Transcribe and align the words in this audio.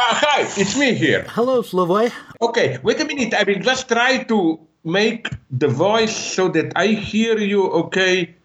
Ah, 0.00 0.14
hi, 0.22 0.40
it's 0.56 0.78
me 0.78 0.94
here. 0.94 1.26
Hello, 1.34 1.60
Slavoj. 1.60 2.12
Okay, 2.40 2.78
wait 2.86 3.00
a 3.00 3.04
minute. 3.04 3.34
I 3.34 3.42
will 3.42 3.58
just 3.58 3.88
try 3.88 4.22
to 4.30 4.60
make 4.84 5.26
the 5.50 5.66
voice 5.66 6.14
so 6.14 6.46
that 6.54 6.70
I 6.76 6.94
hear 6.94 7.36
you 7.36 7.66
okay. 7.82 8.36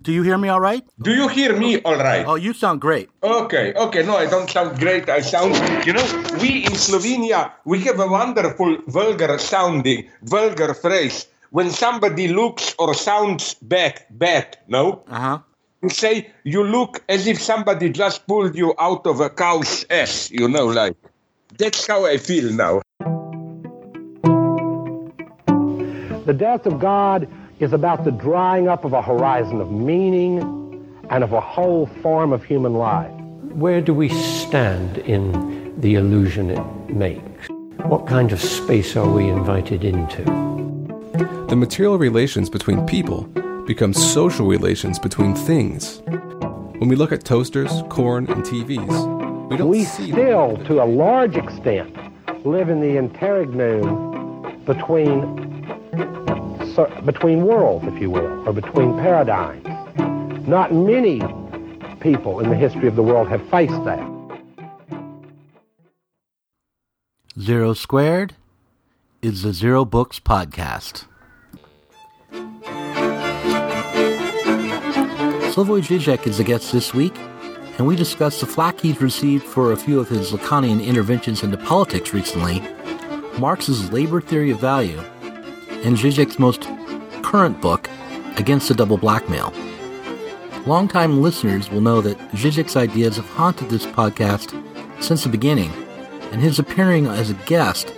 Do 0.00 0.12
you 0.12 0.22
hear 0.22 0.38
me 0.38 0.48
all 0.48 0.60
right? 0.64 0.80
Do 1.04 1.12
you 1.12 1.28
hear 1.28 1.52
me 1.56 1.76
all 1.84 1.96
right? 2.00 2.24
Oh, 2.26 2.36
you 2.36 2.54
sound 2.54 2.80
great. 2.80 3.10
Okay, 3.22 3.74
okay. 3.76 4.02
No, 4.02 4.16
I 4.16 4.24
don't 4.24 4.48
sound 4.48 4.78
great. 4.80 5.10
I 5.10 5.20
sound, 5.20 5.52
you 5.84 5.92
know, 5.92 6.04
we 6.40 6.64
in 6.64 6.72
Slovenia, 6.72 7.52
we 7.66 7.80
have 7.84 8.00
a 8.00 8.08
wonderful 8.08 8.78
vulgar 8.88 9.36
sounding, 9.36 10.08
vulgar 10.22 10.72
phrase. 10.72 11.28
When 11.50 11.68
somebody 11.68 12.28
looks 12.28 12.74
or 12.78 12.94
sounds 12.94 13.52
bad, 13.60 14.00
bad, 14.08 14.56
no? 14.68 15.04
Uh 15.08 15.20
huh. 15.20 15.38
You 15.84 15.90
say 15.90 16.30
you 16.44 16.64
look 16.64 17.04
as 17.10 17.26
if 17.26 17.42
somebody 17.42 17.90
just 17.90 18.26
pulled 18.26 18.56
you 18.56 18.74
out 18.78 19.06
of 19.06 19.20
a 19.20 19.28
cow's 19.28 19.84
ass, 19.90 20.30
you 20.30 20.48
know, 20.48 20.64
like. 20.64 20.96
That's 21.58 21.86
how 21.86 22.06
I 22.06 22.16
feel 22.16 22.50
now. 22.50 22.80
The 26.24 26.32
death 26.32 26.64
of 26.64 26.80
God 26.80 27.28
is 27.60 27.74
about 27.74 28.04
the 28.04 28.12
drying 28.12 28.66
up 28.66 28.86
of 28.86 28.94
a 28.94 29.02
horizon 29.02 29.60
of 29.60 29.70
meaning 29.70 30.40
and 31.10 31.22
of 31.22 31.34
a 31.34 31.40
whole 31.42 31.84
form 32.00 32.32
of 32.32 32.42
human 32.42 32.72
life. 32.72 33.12
Where 33.52 33.82
do 33.82 33.92
we 33.92 34.08
stand 34.08 34.96
in 34.96 35.78
the 35.78 35.96
illusion 35.96 36.48
it 36.48 36.94
makes? 36.94 37.50
What 37.82 38.06
kind 38.06 38.32
of 38.32 38.40
space 38.40 38.96
are 38.96 39.06
we 39.06 39.28
invited 39.28 39.84
into? 39.84 40.24
The 41.50 41.56
material 41.56 41.98
relations 41.98 42.48
between 42.48 42.86
people 42.86 43.28
become 43.66 43.92
social 43.92 44.46
relations 44.46 44.98
between 44.98 45.34
things. 45.34 46.02
When 46.78 46.88
we 46.88 46.96
look 46.96 47.12
at 47.12 47.24
toasters, 47.24 47.82
corn, 47.88 48.26
and 48.30 48.42
TVs, 48.44 49.48
we 49.50 49.56
don't 49.56 49.68
We 49.68 49.84
see 49.84 50.10
still, 50.10 50.56
to 50.64 50.82
a 50.82 50.86
large 50.86 51.36
extent, 51.36 51.96
live 52.44 52.68
in 52.68 52.80
the 52.80 52.96
interregnum 52.96 54.64
between 54.64 55.44
so, 56.74 56.86
between 57.04 57.44
worlds, 57.44 57.86
if 57.86 58.00
you 58.00 58.10
will, 58.10 58.48
or 58.48 58.52
between 58.52 58.96
paradigms. 58.98 59.64
Not 60.48 60.74
many 60.74 61.20
people 62.00 62.40
in 62.40 62.50
the 62.50 62.56
history 62.56 62.88
of 62.88 62.96
the 62.96 63.02
world 63.02 63.28
have 63.28 63.48
faced 63.48 63.84
that. 63.84 64.10
Zero 67.38 67.74
Squared 67.74 68.34
is 69.22 69.42
the 69.42 69.52
Zero 69.52 69.84
Books 69.84 70.20
Podcast. 70.20 71.06
Slavoj 75.54 75.86
Žižek 75.86 76.26
is 76.26 76.38
the 76.38 76.42
guest 76.42 76.72
this 76.72 76.92
week, 76.92 77.16
and 77.78 77.86
we 77.86 77.94
discuss 77.94 78.40
the 78.40 78.46
flack 78.46 78.80
he's 78.80 79.00
received 79.00 79.44
for 79.44 79.70
a 79.70 79.76
few 79.76 80.00
of 80.00 80.08
his 80.08 80.32
Lacanian 80.32 80.84
interventions 80.84 81.44
into 81.44 81.56
politics 81.56 82.12
recently, 82.12 82.60
Marx's 83.38 83.92
labor 83.92 84.20
theory 84.20 84.50
of 84.50 84.58
value, 84.58 84.98
and 85.84 85.96
Zizek's 85.96 86.40
most 86.40 86.62
current 87.22 87.60
book, 87.60 87.88
Against 88.36 88.66
the 88.66 88.74
Double 88.74 88.98
Blackmail. 88.98 89.52
Longtime 90.66 91.22
listeners 91.22 91.70
will 91.70 91.80
know 91.80 92.00
that 92.00 92.18
Zizek's 92.32 92.74
ideas 92.74 93.14
have 93.14 93.28
haunted 93.28 93.70
this 93.70 93.86
podcast 93.86 94.60
since 95.00 95.22
the 95.22 95.28
beginning, 95.28 95.70
and 96.32 96.42
his 96.42 96.58
appearing 96.58 97.06
as 97.06 97.30
a 97.30 97.34
guest 97.46 97.94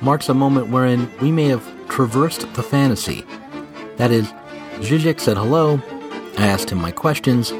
marks 0.00 0.30
a 0.30 0.34
moment 0.34 0.68
wherein 0.68 1.10
we 1.20 1.30
may 1.30 1.48
have 1.48 1.70
traversed 1.90 2.50
the 2.54 2.62
fantasy. 2.62 3.26
That 3.98 4.10
is, 4.10 4.26
Zizek 4.76 5.20
said 5.20 5.36
hello, 5.36 5.82
I 6.38 6.46
asked 6.46 6.70
him 6.70 6.80
my 6.80 6.90
questions, 6.90 7.52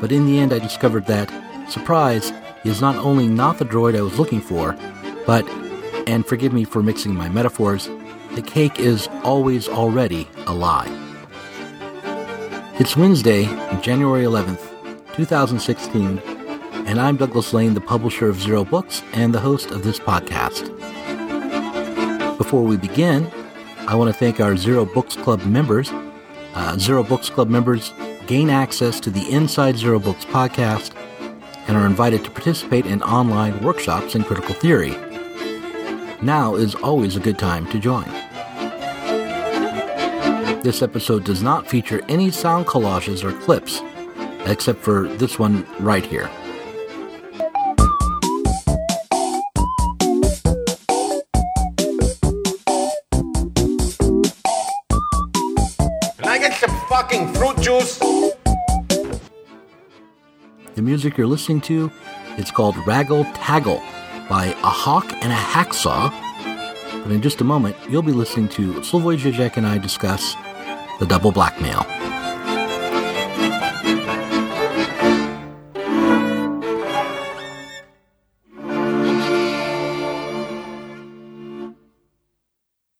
but 0.00 0.12
in 0.12 0.26
the 0.26 0.38
end 0.38 0.52
I 0.52 0.58
discovered 0.58 1.06
that, 1.06 1.30
surprise, 1.68 2.32
he 2.62 2.70
is 2.70 2.80
not 2.80 2.96
only 2.96 3.26
not 3.26 3.58
the 3.58 3.64
droid 3.64 3.96
I 3.96 4.02
was 4.02 4.18
looking 4.18 4.40
for, 4.40 4.76
but, 5.26 5.48
and 6.06 6.26
forgive 6.26 6.52
me 6.52 6.64
for 6.64 6.82
mixing 6.82 7.14
my 7.14 7.28
metaphors, 7.28 7.88
the 8.34 8.42
cake 8.42 8.78
is 8.78 9.08
always 9.24 9.68
already 9.68 10.28
a 10.46 10.54
lie. 10.54 10.88
It's 12.78 12.96
Wednesday, 12.96 13.44
January 13.82 14.24
11th, 14.24 15.14
2016, 15.14 16.18
and 16.86 17.00
I'm 17.00 17.16
Douglas 17.16 17.52
Lain, 17.52 17.74
the 17.74 17.80
publisher 17.80 18.28
of 18.28 18.40
Zero 18.40 18.64
Books 18.64 19.02
and 19.12 19.34
the 19.34 19.40
host 19.40 19.70
of 19.70 19.82
this 19.82 19.98
podcast. 19.98 20.68
Before 22.38 22.62
we 22.62 22.76
begin, 22.76 23.30
I 23.86 23.96
want 23.96 24.08
to 24.12 24.18
thank 24.18 24.40
our 24.40 24.56
Zero 24.56 24.84
Books 24.86 25.16
Club 25.16 25.44
members. 25.44 25.90
Uh, 26.54 26.78
Zero 26.78 27.02
Books 27.02 27.28
Club 27.28 27.48
members 27.48 27.92
gain 28.26 28.50
access 28.50 29.00
to 29.00 29.10
the 29.10 29.28
Inside 29.30 29.76
Zero 29.76 29.98
Books 29.98 30.24
podcast 30.24 30.94
and 31.68 31.76
are 31.76 31.86
invited 31.86 32.24
to 32.24 32.30
participate 32.30 32.86
in 32.86 33.02
online 33.02 33.62
workshops 33.62 34.14
in 34.14 34.24
critical 34.24 34.54
theory. 34.54 34.90
Now 36.22 36.54
is 36.54 36.74
always 36.74 37.16
a 37.16 37.20
good 37.20 37.38
time 37.38 37.66
to 37.70 37.78
join. 37.78 38.08
This 40.62 40.82
episode 40.82 41.24
does 41.24 41.42
not 41.42 41.68
feature 41.68 42.02
any 42.08 42.30
sound 42.30 42.66
collages 42.66 43.24
or 43.24 43.32
clips, 43.40 43.80
except 44.46 44.80
for 44.80 45.08
this 45.08 45.38
one 45.38 45.66
right 45.78 46.04
here. 46.04 46.30
The 60.80 60.86
music 60.86 61.18
you're 61.18 61.26
listening 61.26 61.60
to 61.68 61.92
It's 62.38 62.50
called 62.50 62.74
Raggle 62.86 63.30
Taggle 63.34 63.82
by 64.30 64.46
A 64.46 64.70
Hawk 64.70 65.12
and 65.22 65.30
a 65.30 65.36
Hacksaw. 65.36 66.10
But 67.02 67.12
in 67.12 67.20
just 67.20 67.42
a 67.42 67.44
moment, 67.44 67.76
you'll 67.90 68.00
be 68.00 68.12
listening 68.12 68.48
to 68.56 68.72
Slavoj 68.80 69.18
Žižek 69.18 69.58
and 69.58 69.66
I 69.66 69.76
discuss 69.76 70.34
the 70.98 71.04
double 71.04 71.32
blackmail. 71.32 71.84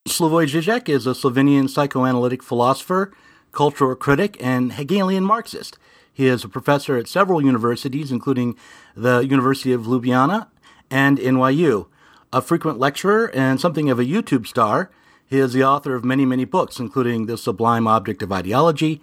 Slavoj 0.06 0.52
Žižek 0.52 0.91
is 0.91 1.06
a 1.06 1.14
Slovenian 1.14 1.70
psychoanalytic 1.70 2.42
philosopher, 2.42 3.10
cultural 3.52 3.94
critic, 3.94 4.36
and 4.38 4.74
Hegelian 4.74 5.24
Marxist. 5.24 5.78
He 6.12 6.26
is 6.26 6.44
a 6.44 6.48
professor 6.48 6.97
at 6.97 7.09
several 7.09 7.43
universities, 7.43 8.12
including 8.12 8.56
the 8.94 9.21
University 9.21 9.72
of 9.72 9.82
Ljubljana 9.82 10.48
and 10.91 11.19
NYU. 11.19 11.87
A 12.32 12.43
frequent 12.43 12.78
lecturer 12.78 13.31
and 13.34 13.60
something 13.60 13.91
of 13.91 13.98
a 13.98 14.04
YouTube 14.04 14.47
star, 14.47 14.91
he 15.26 15.38
is 15.38 15.53
the 15.53 15.65
author 15.65 15.94
of 15.94 16.04
many, 16.04 16.25
many 16.25 16.44
books, 16.44 16.78
including 16.78 17.26
The 17.26 17.38
Sublime 17.38 17.87
Object 17.87 18.22
of 18.22 18.32
Ideology, 18.32 19.00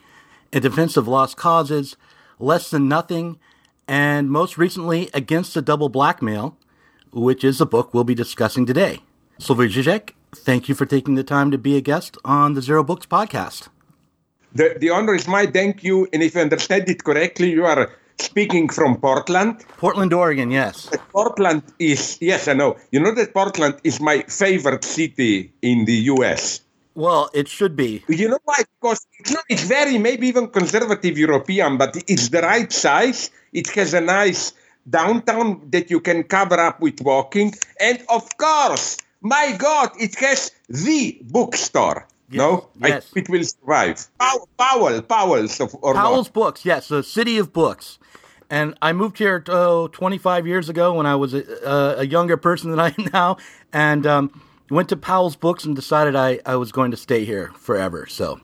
In 0.51 0.61
Defense 0.61 0.97
of 0.97 1.07
Lost 1.07 1.37
Causes, 1.37 1.95
Less 2.39 2.69
Than 2.69 2.87
Nothing, 2.87 3.39
and 3.87 4.29
most 4.29 4.57
recently, 4.57 5.09
Against 5.13 5.53
the 5.53 5.61
Double 5.61 5.89
Blackmail, 5.89 6.57
which 7.11 7.43
is 7.43 7.57
the 7.57 7.65
book 7.65 7.93
we'll 7.93 8.03
be 8.03 8.15
discussing 8.15 8.65
today. 8.65 8.99
Slavoj 9.39 9.71
Žižek, 9.71 10.09
thank 10.35 10.67
you 10.67 10.75
for 10.75 10.85
taking 10.85 11.15
the 11.15 11.23
time 11.23 11.51
to 11.51 11.57
be 11.57 11.77
a 11.77 11.81
guest 11.81 12.17
on 12.25 12.53
the 12.53 12.61
Zero 12.61 12.83
Books 12.83 13.05
podcast. 13.05 13.69
The, 14.53 14.77
the 14.79 14.89
honor 14.89 15.15
is 15.15 15.27
mine. 15.27 15.51
Thank 15.51 15.83
you. 15.83 16.07
And 16.13 16.23
if 16.23 16.35
I 16.35 16.41
understand 16.41 16.89
it 16.89 17.03
correctly, 17.03 17.51
you 17.51 17.65
are 17.65 17.89
speaking 18.19 18.69
from 18.69 18.97
Portland. 18.99 19.63
Portland, 19.77 20.13
Oregon, 20.13 20.51
yes. 20.51 20.89
Portland 21.11 21.63
is, 21.79 22.17
yes, 22.21 22.47
I 22.47 22.53
know. 22.53 22.77
You 22.91 22.99
know 22.99 23.13
that 23.13 23.33
Portland 23.33 23.75
is 23.83 23.99
my 23.99 24.23
favorite 24.27 24.83
city 24.83 25.51
in 25.61 25.85
the 25.85 25.93
US. 26.13 26.61
Well, 26.95 27.29
it 27.33 27.47
should 27.47 27.75
be. 27.75 28.03
You 28.07 28.29
know 28.29 28.39
why? 28.43 28.63
Because 28.81 29.05
it's, 29.19 29.31
not, 29.31 29.43
it's 29.49 29.63
very, 29.63 29.99
maybe 29.99 30.27
even 30.27 30.47
conservative 30.47 31.15
European, 31.17 31.77
but 31.77 31.95
it's 32.07 32.29
the 32.29 32.41
right 32.41 32.71
size. 32.71 33.29
It 33.53 33.69
has 33.75 33.93
a 33.93 34.01
nice 34.01 34.53
downtown 34.89 35.61
that 35.69 35.91
you 35.91 35.99
can 35.99 36.23
cover 36.23 36.59
up 36.59 36.79
with 36.79 37.01
walking. 37.01 37.53
And 37.79 38.03
of 38.09 38.35
course, 38.37 38.97
my 39.21 39.55
God, 39.57 39.91
it 39.99 40.15
has 40.15 40.51
the 40.69 41.19
bookstore. 41.21 42.07
No? 42.29 42.69
yes. 42.79 43.11
I, 43.15 43.19
it 43.19 43.29
will 43.29 43.43
survive. 43.43 44.07
Pow- 44.19 44.47
Powell, 44.57 45.01
Powell's 45.01 45.59
of, 45.59 45.75
or 45.81 45.93
Powell's. 45.93 46.29
Books, 46.29 46.65
yes, 46.65 46.87
the 46.87 47.03
City 47.03 47.37
of 47.37 47.53
Books. 47.53 47.99
And 48.49 48.75
I 48.81 48.93
moved 48.93 49.17
here 49.17 49.43
oh, 49.49 49.87
25 49.89 50.47
years 50.47 50.69
ago 50.69 50.93
when 50.93 51.05
I 51.05 51.15
was 51.15 51.33
a, 51.33 51.43
a, 51.65 51.99
a 51.99 52.05
younger 52.05 52.37
person 52.37 52.71
than 52.71 52.79
I 52.79 52.95
am 52.97 53.09
now, 53.13 53.37
and 53.73 54.07
um, 54.07 54.41
went 54.69 54.89
to 54.89 54.97
Powell's 54.97 55.35
Books 55.35 55.65
and 55.65 55.75
decided 55.75 56.15
I, 56.15 56.39
I 56.45 56.55
was 56.55 56.71
going 56.71 56.91
to 56.91 56.97
stay 56.97 57.25
here 57.25 57.51
forever. 57.57 58.05
So 58.07 58.39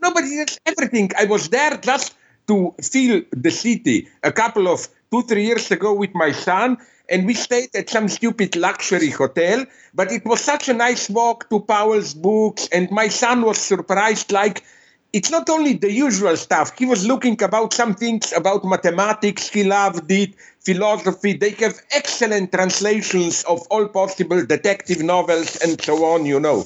No, 0.00 0.12
but 0.12 0.24
it's 0.24 0.58
everything. 0.66 1.10
I 1.18 1.24
was 1.24 1.48
there 1.48 1.76
just 1.78 2.14
to 2.48 2.74
feel 2.82 3.22
the 3.30 3.50
city 3.50 4.08
a 4.22 4.32
couple 4.32 4.68
of 4.68 4.88
two, 5.10 5.22
three 5.22 5.46
years 5.46 5.70
ago 5.70 5.92
with 5.92 6.14
my 6.14 6.32
son, 6.32 6.78
and 7.08 7.26
we 7.26 7.34
stayed 7.34 7.74
at 7.74 7.90
some 7.90 8.08
stupid 8.08 8.56
luxury 8.56 9.10
hotel. 9.10 9.64
But 9.94 10.10
it 10.12 10.24
was 10.24 10.40
such 10.40 10.68
a 10.68 10.74
nice 10.74 11.10
walk 11.10 11.48
to 11.50 11.60
Powell's 11.60 12.14
books, 12.14 12.68
and 12.72 12.90
my 12.90 13.08
son 13.08 13.42
was 13.42 13.58
surprised. 13.58 14.32
Like 14.32 14.64
it's 15.12 15.30
not 15.30 15.50
only 15.50 15.74
the 15.74 15.92
usual 15.92 16.36
stuff. 16.36 16.76
He 16.78 16.86
was 16.86 17.06
looking 17.06 17.42
about 17.42 17.74
some 17.74 17.94
things 17.94 18.32
about 18.32 18.64
mathematics. 18.64 19.48
He 19.48 19.64
loved 19.64 20.10
it, 20.10 20.34
philosophy. 20.60 21.34
They 21.34 21.50
have 21.50 21.78
excellent 21.90 22.52
translations 22.52 23.44
of 23.44 23.60
all 23.70 23.88
possible 23.88 24.44
detective 24.46 25.02
novels 25.02 25.56
and 25.56 25.80
so 25.80 26.04
on. 26.04 26.24
You 26.24 26.40
know. 26.40 26.64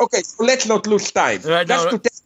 Okay, 0.00 0.22
so 0.22 0.44
let's 0.44 0.66
not 0.66 0.86
lose 0.86 1.10
time. 1.10 1.40
Right, 1.42 1.66
no, 1.66 1.74
Just 1.74 1.90
to 1.90 1.98
tell 1.98 2.18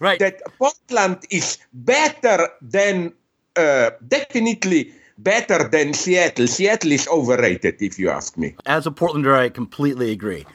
Right. 0.00 0.18
that 0.18 0.40
Portland 0.58 1.18
is 1.28 1.58
better 1.74 2.48
than 2.62 3.12
uh, 3.54 3.90
definitely 4.08 4.94
better 5.22 5.68
than 5.68 5.94
Seattle. 5.94 6.46
Seattle 6.46 6.92
is 6.92 7.08
overrated, 7.08 7.76
if 7.80 7.98
you 7.98 8.10
ask 8.10 8.36
me. 8.36 8.54
As 8.66 8.86
a 8.86 8.90
Portlander, 8.90 9.34
I 9.34 9.48
completely 9.48 10.10
agree. 10.10 10.46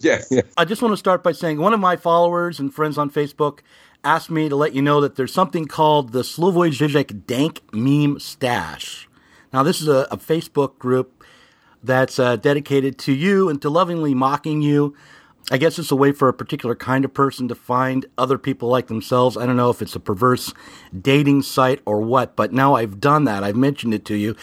Yeah, 0.00 0.22
yeah. 0.30 0.42
I 0.56 0.64
just 0.64 0.82
want 0.82 0.92
to 0.92 0.96
start 0.96 1.22
by 1.22 1.32
saying 1.32 1.58
one 1.58 1.72
of 1.72 1.80
my 1.80 1.96
followers 1.96 2.60
and 2.60 2.72
friends 2.72 2.98
on 2.98 3.10
Facebook 3.10 3.60
asked 4.04 4.30
me 4.30 4.48
to 4.48 4.56
let 4.56 4.74
you 4.74 4.82
know 4.82 5.00
that 5.00 5.16
there's 5.16 5.32
something 5.32 5.66
called 5.66 6.12
the 6.12 6.22
Slavoj 6.22 6.70
Žižek 6.70 7.26
Dank 7.26 7.62
Meme 7.72 8.20
Stash. 8.20 9.08
Now, 9.52 9.62
this 9.62 9.80
is 9.80 9.88
a, 9.88 10.06
a 10.10 10.16
Facebook 10.16 10.78
group 10.78 11.24
that's 11.82 12.18
uh, 12.18 12.36
dedicated 12.36 12.98
to 12.98 13.12
you 13.12 13.48
and 13.48 13.60
to 13.62 13.70
lovingly 13.70 14.14
mocking 14.14 14.62
you. 14.62 14.94
I 15.50 15.56
guess 15.56 15.78
it's 15.78 15.90
a 15.90 15.96
way 15.96 16.12
for 16.12 16.28
a 16.28 16.34
particular 16.34 16.74
kind 16.74 17.06
of 17.06 17.14
person 17.14 17.48
to 17.48 17.54
find 17.54 18.04
other 18.18 18.36
people 18.36 18.68
like 18.68 18.88
themselves. 18.88 19.34
I 19.36 19.46
don't 19.46 19.56
know 19.56 19.70
if 19.70 19.80
it's 19.80 19.96
a 19.96 20.00
perverse 20.00 20.52
dating 20.98 21.40
site 21.42 21.80
or 21.86 22.02
what, 22.02 22.36
but 22.36 22.52
now 22.52 22.74
I've 22.74 23.00
done 23.00 23.24
that. 23.24 23.42
I've 23.42 23.56
mentioned 23.56 23.94
it 23.94 24.04
to 24.06 24.14
you. 24.14 24.36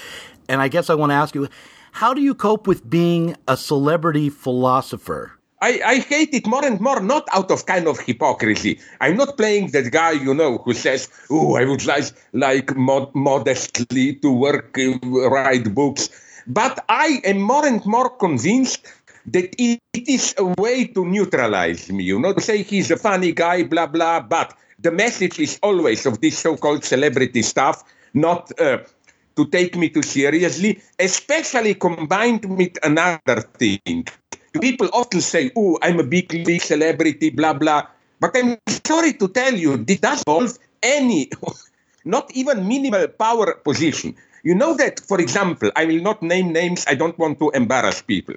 And 0.50 0.62
I 0.62 0.68
guess 0.68 0.90
I 0.90 0.96
want 0.96 1.12
to 1.12 1.16
ask 1.16 1.36
you 1.36 1.48
how 1.92 2.14
do 2.14 2.22
you 2.22 2.34
cope 2.34 2.66
with 2.66 2.90
being 2.90 3.36
a 3.48 3.56
celebrity 3.56 4.30
philosopher? 4.30 5.34
I, 5.62 5.80
I 5.86 5.96
hate 6.00 6.34
it 6.34 6.48
more 6.48 6.66
and 6.66 6.82
more, 6.82 7.00
not 7.00 7.28
out 7.34 7.52
of 7.52 7.66
kind 7.66 7.88
of 7.88 8.00
hypocrisy. 8.00 8.80
I'm 9.00 9.16
not 9.16 9.38
playing 9.38 9.68
that 9.72 9.92
guy, 9.92 10.12
you 10.12 10.34
know, 10.34 10.58
who 10.58 10.74
says, 10.74 11.08
"Oh, 11.30 11.56
I 11.56 11.66
would 11.66 11.86
like 11.86 12.06
like 12.34 12.76
mod- 12.76 13.16
modestly 13.16 14.16
to 14.16 14.32
work, 14.32 14.78
uh, 14.78 15.30
write 15.30 15.74
books," 15.74 16.10
but 16.46 16.84
I 16.90 17.22
am 17.24 17.42
more 17.42 17.66
and 17.66 17.84
more 17.86 18.10
convinced 18.10 18.86
that 19.28 19.56
it, 19.58 19.80
it 19.94 20.08
is 20.08 20.36
a 20.38 20.46
way 20.62 20.86
to 20.88 21.06
neutralize 21.06 21.92
me. 21.92 22.04
You 22.04 22.20
know, 22.20 22.34
to 22.34 22.42
say 22.42 22.64
he's 22.64 22.92
a 22.92 22.98
funny 22.98 23.32
guy, 23.32 23.64
blah 23.64 23.88
blah. 23.88 24.22
But 24.22 24.56
the 24.80 24.92
message 24.92 25.40
is 25.40 25.60
always 25.64 26.06
of 26.06 26.22
this 26.22 26.38
so-called 26.38 26.84
celebrity 26.84 27.42
stuff, 27.42 27.84
not. 28.14 28.52
Uh, 28.60 28.80
to 29.36 29.46
take 29.48 29.76
me 29.76 29.90
too 29.90 30.02
seriously, 30.02 30.82
especially 31.00 31.76
combined 31.76 32.46
with 32.46 32.78
another 32.84 33.42
thing. 33.60 34.08
People 34.62 34.90
often 34.94 35.20
say, 35.22 35.52
Oh, 35.56 35.78
I'm 35.82 36.00
a 36.00 36.04
big, 36.04 36.30
big 36.46 36.62
celebrity, 36.62 37.30
blah, 37.30 37.54
blah. 37.54 37.88
But 38.20 38.32
I'm 38.36 38.58
sorry 38.88 39.14
to 39.14 39.28
tell 39.28 39.54
you, 39.54 39.78
this 39.78 40.00
does 40.00 40.24
involve 40.26 40.58
any, 40.82 41.30
not 42.06 42.32
even 42.34 42.68
minimal 42.68 43.08
power 43.10 43.56
position. 43.56 44.16
You 44.44 44.56
know 44.56 44.76
that, 44.78 45.00
for 45.02 45.20
example, 45.20 45.72
I 45.76 45.86
will 45.86 46.02
not 46.02 46.22
name 46.24 46.54
names, 46.54 46.86
I 46.88 46.96
don't 46.96 47.18
want 47.20 47.40
to 47.40 47.50
embarrass 47.52 48.02
people. 48.02 48.36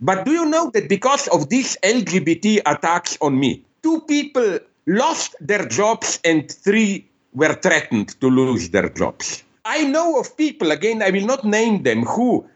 But 0.00 0.24
do 0.24 0.32
you 0.32 0.46
know 0.46 0.70
that 0.70 0.88
because 0.88 1.26
of 1.28 1.48
these 1.48 1.76
LGBT 1.82 2.62
attacks 2.66 3.18
on 3.20 3.38
me, 3.38 3.64
two 3.82 4.00
people 4.02 4.58
lost 4.86 5.34
their 5.40 5.66
jobs 5.66 6.20
and 6.24 6.50
three 6.50 7.04
were 7.34 7.54
threatened 7.54 8.20
to 8.20 8.28
lose 8.28 8.70
their 8.70 8.88
jobs? 8.88 9.42
I 9.64 9.84
know 9.84 10.18
of 10.18 10.36
people, 10.36 10.70
again, 10.70 11.02
I 11.02 11.10
will 11.10 11.26
not 11.26 11.44
name 11.44 11.82
them, 11.82 12.04
who 12.04 12.46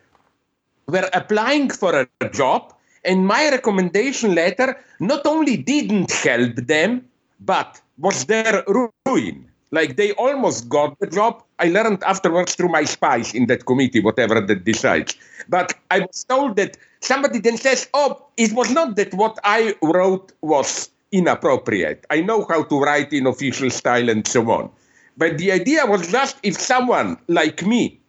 were 0.86 1.10
applying 1.12 1.70
for 1.70 2.06
a 2.20 2.28
job, 2.30 2.72
and 3.04 3.26
my 3.26 3.50
recommendation 3.50 4.34
letter 4.34 4.78
not 5.00 5.26
only 5.26 5.56
didn't 5.56 6.10
help 6.10 6.54
them, 6.56 7.04
but 7.40 7.80
was 7.98 8.24
their 8.26 8.64
ruin. 9.06 9.51
Like 9.72 9.96
they 9.96 10.12
almost 10.12 10.68
got 10.68 10.98
the 11.00 11.06
job. 11.06 11.42
I 11.58 11.68
learned 11.68 12.04
afterwards 12.04 12.54
through 12.54 12.68
my 12.68 12.84
spies 12.84 13.34
in 13.34 13.46
that 13.46 13.64
committee, 13.66 14.00
whatever 14.00 14.40
that 14.40 14.64
decides. 14.64 15.16
But 15.48 15.72
I 15.90 16.00
was 16.00 16.24
told 16.24 16.56
that 16.56 16.76
somebody 17.00 17.40
then 17.40 17.56
says, 17.56 17.88
Oh, 17.94 18.26
it 18.36 18.52
was 18.52 18.70
not 18.70 18.96
that 18.96 19.14
what 19.14 19.38
I 19.42 19.74
wrote 19.82 20.32
was 20.42 20.90
inappropriate. 21.10 22.04
I 22.10 22.20
know 22.20 22.46
how 22.48 22.64
to 22.64 22.80
write 22.80 23.12
in 23.12 23.26
official 23.26 23.70
style 23.70 24.08
and 24.08 24.26
so 24.26 24.48
on. 24.50 24.70
But 25.16 25.38
the 25.38 25.52
idea 25.52 25.86
was 25.86 26.10
just 26.10 26.36
if 26.42 26.60
someone 26.60 27.18
like 27.28 27.64
me 27.64 28.00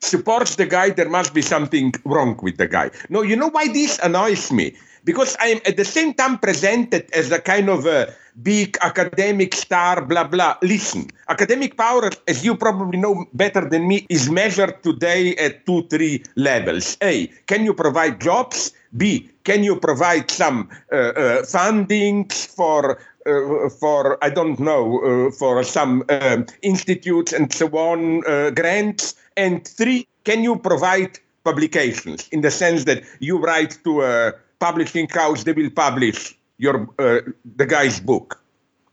supports 0.00 0.56
the 0.56 0.66
guy, 0.66 0.90
there 0.90 1.08
must 1.08 1.34
be 1.34 1.42
something 1.42 1.92
wrong 2.04 2.38
with 2.42 2.56
the 2.56 2.68
guy. 2.68 2.90
No, 3.08 3.22
you 3.22 3.36
know 3.36 3.50
why 3.50 3.68
this 3.68 3.98
annoys 4.02 4.52
me? 4.52 4.76
Because 5.06 5.36
I'm 5.38 5.62
at 5.64 5.78
the 5.78 5.86
same 5.86 6.14
time 6.14 6.36
presented 6.42 7.06
as 7.14 7.30
a 7.30 7.38
kind 7.38 7.70
of 7.70 7.86
a 7.86 8.12
big 8.42 8.76
academic 8.82 9.54
star, 9.54 10.04
blah, 10.04 10.26
blah. 10.26 10.58
Listen, 10.62 11.08
academic 11.28 11.76
power, 11.76 12.10
as 12.26 12.44
you 12.44 12.56
probably 12.56 12.98
know 12.98 13.24
better 13.32 13.68
than 13.68 13.86
me, 13.86 14.04
is 14.10 14.28
measured 14.28 14.82
today 14.82 15.36
at 15.36 15.64
two, 15.64 15.86
three 15.88 16.24
levels. 16.34 16.98
A, 17.02 17.28
can 17.46 17.64
you 17.64 17.72
provide 17.72 18.20
jobs? 18.20 18.72
B, 18.96 19.30
can 19.44 19.62
you 19.62 19.76
provide 19.76 20.30
some 20.30 20.68
uh, 20.90 20.96
uh, 20.96 21.42
funding 21.44 22.28
for 22.28 22.98
uh, 23.26 23.68
for 23.68 24.18
I 24.24 24.30
don't 24.30 24.58
know 24.58 25.00
uh, 25.02 25.30
for 25.30 25.62
some 25.62 26.04
um, 26.08 26.46
institutes 26.62 27.32
and 27.32 27.52
so 27.52 27.68
on 27.68 28.26
uh, 28.26 28.50
grants, 28.50 29.14
and 29.36 29.66
three, 29.66 30.08
can 30.24 30.42
you 30.42 30.56
provide 30.56 31.18
publications 31.44 32.28
in 32.32 32.40
the 32.40 32.50
sense 32.50 32.84
that 32.84 33.04
you 33.20 33.38
write 33.38 33.78
to 33.84 34.02
a 34.02 34.34
publishing 34.58 35.08
house, 35.08 35.44
they 35.44 35.52
will 35.52 35.70
publish 35.70 36.36
your 36.58 36.88
uh, 36.98 37.20
the 37.56 37.66
guy's 37.66 38.00
book. 38.00 38.40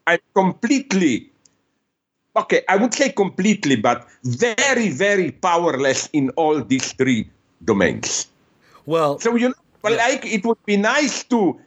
I'm 0.07 0.19
completely 0.35 1.31
okay. 2.35 2.63
I 2.67 2.75
would 2.75 2.93
say 2.93 3.11
completely, 3.11 3.75
but 3.75 4.07
very 4.23 4.89
very 4.89 5.31
powerless 5.31 6.09
in 6.13 6.29
all 6.31 6.63
these 6.63 6.91
three 6.93 7.29
domains. 7.63 8.27
Well, 8.85 9.19
So 9.19 9.35
you 9.35 9.49
know, 9.49 9.61
well, 9.81 9.95
like 9.95 10.25
it 10.25 10.45
would 10.45 10.63
be 10.65 10.77
nice 10.77 11.23
to 11.25 11.59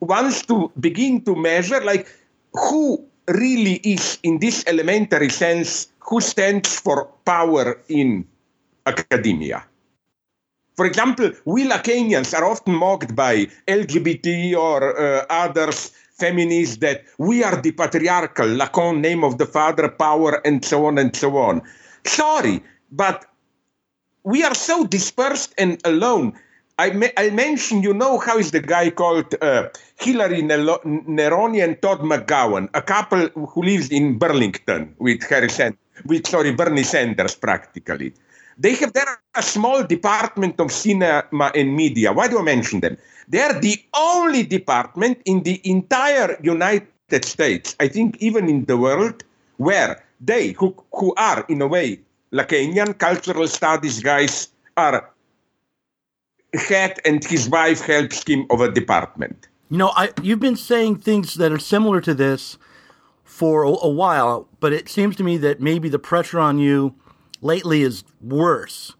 once 0.00 0.44
to 0.46 0.70
begin 0.80 1.24
to 1.24 1.34
measure 1.34 1.80
like 1.80 2.06
who 2.52 3.04
really 3.28 3.80
is 3.84 4.18
in 4.22 4.38
this 4.38 4.64
elementary 4.66 5.28
sense 5.28 5.88
who 6.00 6.20
stands 6.20 6.80
for 6.80 7.04
power 7.24 7.76
in 7.88 8.24
academia. 8.86 9.64
For 10.78 10.86
example, 10.86 11.32
we 11.44 11.66
Lacanians 11.68 12.32
are 12.38 12.44
often 12.44 12.72
mocked 12.72 13.16
by 13.16 13.48
LGBT 13.66 14.54
or 14.56 14.96
uh, 14.96 15.26
others, 15.28 15.90
feminists, 16.12 16.76
that 16.76 17.02
we 17.18 17.42
are 17.42 17.60
the 17.60 17.72
patriarchal, 17.72 18.46
Lacan, 18.46 19.00
name 19.00 19.24
of 19.24 19.38
the 19.38 19.46
father, 19.46 19.88
power, 19.88 20.40
and 20.46 20.64
so 20.64 20.86
on 20.86 20.96
and 20.96 21.16
so 21.16 21.36
on. 21.36 21.62
Sorry, 22.04 22.62
but 22.92 23.26
we 24.22 24.44
are 24.44 24.54
so 24.54 24.86
dispersed 24.86 25.52
and 25.58 25.80
alone. 25.84 26.38
I, 26.78 26.90
me- 26.90 27.10
I 27.16 27.30
mentioned, 27.30 27.82
you 27.82 27.92
know, 27.92 28.20
how 28.20 28.38
is 28.38 28.52
the 28.52 28.60
guy 28.60 28.90
called 28.90 29.34
uh, 29.42 29.70
Hilary 29.96 30.42
Nelo- 30.42 30.84
Neroni 30.84 31.60
and 31.60 31.82
Todd 31.82 32.02
McGowan, 32.02 32.68
a 32.74 32.82
couple 32.82 33.26
who 33.30 33.64
lives 33.64 33.88
in 33.88 34.16
Burlington 34.16 34.94
with 35.00 35.24
Harry 35.28 35.48
with 36.06 36.28
sorry 36.28 36.52
Bernie 36.52 36.84
Sanders 36.84 37.34
practically. 37.34 38.14
They 38.58 38.74
have 38.74 38.92
there 38.92 39.20
a 39.36 39.42
small 39.42 39.84
department 39.84 40.58
of 40.58 40.72
cinema 40.72 41.52
and 41.54 41.76
media. 41.76 42.12
Why 42.12 42.26
do 42.28 42.38
I 42.38 42.42
mention 42.42 42.80
them? 42.80 42.98
They 43.28 43.40
are 43.40 43.58
the 43.58 43.80
only 43.94 44.42
department 44.42 45.18
in 45.24 45.44
the 45.44 45.60
entire 45.64 46.36
United 46.42 47.24
States, 47.24 47.76
I 47.78 47.88
think 47.88 48.16
even 48.18 48.48
in 48.48 48.64
the 48.64 48.76
world, 48.76 49.22
where 49.58 50.04
they, 50.20 50.52
who, 50.52 50.74
who 50.92 51.14
are 51.16 51.44
in 51.48 51.62
a 51.62 51.66
way 51.66 52.00
Lacanian 52.32 52.98
cultural 52.98 53.46
studies 53.48 54.02
guys, 54.02 54.48
are 54.76 55.10
head 56.54 56.98
and 57.04 57.24
his 57.24 57.48
wife 57.48 57.80
helps 57.80 58.22
him 58.26 58.46
of 58.50 58.60
a 58.60 58.70
department. 58.70 59.48
You 59.70 59.78
know, 59.78 59.92
I 59.96 60.10
you've 60.22 60.40
been 60.40 60.56
saying 60.56 60.96
things 60.96 61.34
that 61.34 61.52
are 61.52 61.58
similar 61.58 62.00
to 62.02 62.14
this 62.14 62.58
for 63.24 63.62
a, 63.62 63.68
a 63.68 63.88
while, 63.88 64.48
but 64.60 64.72
it 64.72 64.88
seems 64.88 65.16
to 65.16 65.24
me 65.24 65.36
that 65.38 65.60
maybe 65.60 65.88
the 65.88 65.98
pressure 65.98 66.40
on 66.40 66.58
you 66.58 66.94
lately 67.40 67.82
is 67.82 68.04
worse. 68.20 68.94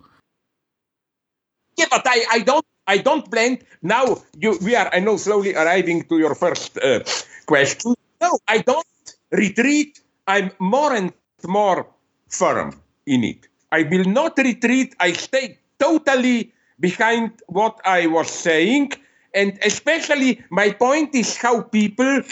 Yeah, 1.76 1.86
but 1.90 2.02
I, 2.06 2.24
I 2.30 2.38
don't 2.40 2.66
I 2.86 2.98
don't 2.98 3.30
blame 3.30 3.58
now 3.82 4.18
you 4.36 4.58
we 4.62 4.74
are 4.74 4.90
I 4.92 4.98
know 5.00 5.16
slowly 5.16 5.54
arriving 5.54 6.04
to 6.08 6.18
your 6.18 6.34
first 6.34 6.76
uh, 6.78 7.00
question. 7.46 7.94
No, 8.20 8.38
I 8.48 8.58
don't 8.58 8.86
retreat. 9.30 10.00
I'm 10.26 10.50
more 10.58 10.92
and 10.92 11.12
more 11.46 11.86
firm 12.28 12.80
in 13.06 13.24
it. 13.24 13.46
I 13.70 13.82
will 13.84 14.04
not 14.04 14.36
retreat. 14.38 14.94
I 14.98 15.12
stay 15.12 15.58
totally 15.78 16.52
behind 16.80 17.42
what 17.46 17.80
I 17.84 18.06
was 18.06 18.30
saying. 18.30 18.92
And 19.34 19.58
especially 19.62 20.42
my 20.50 20.72
point 20.72 21.14
is 21.14 21.36
how 21.36 21.62
people 21.62 22.22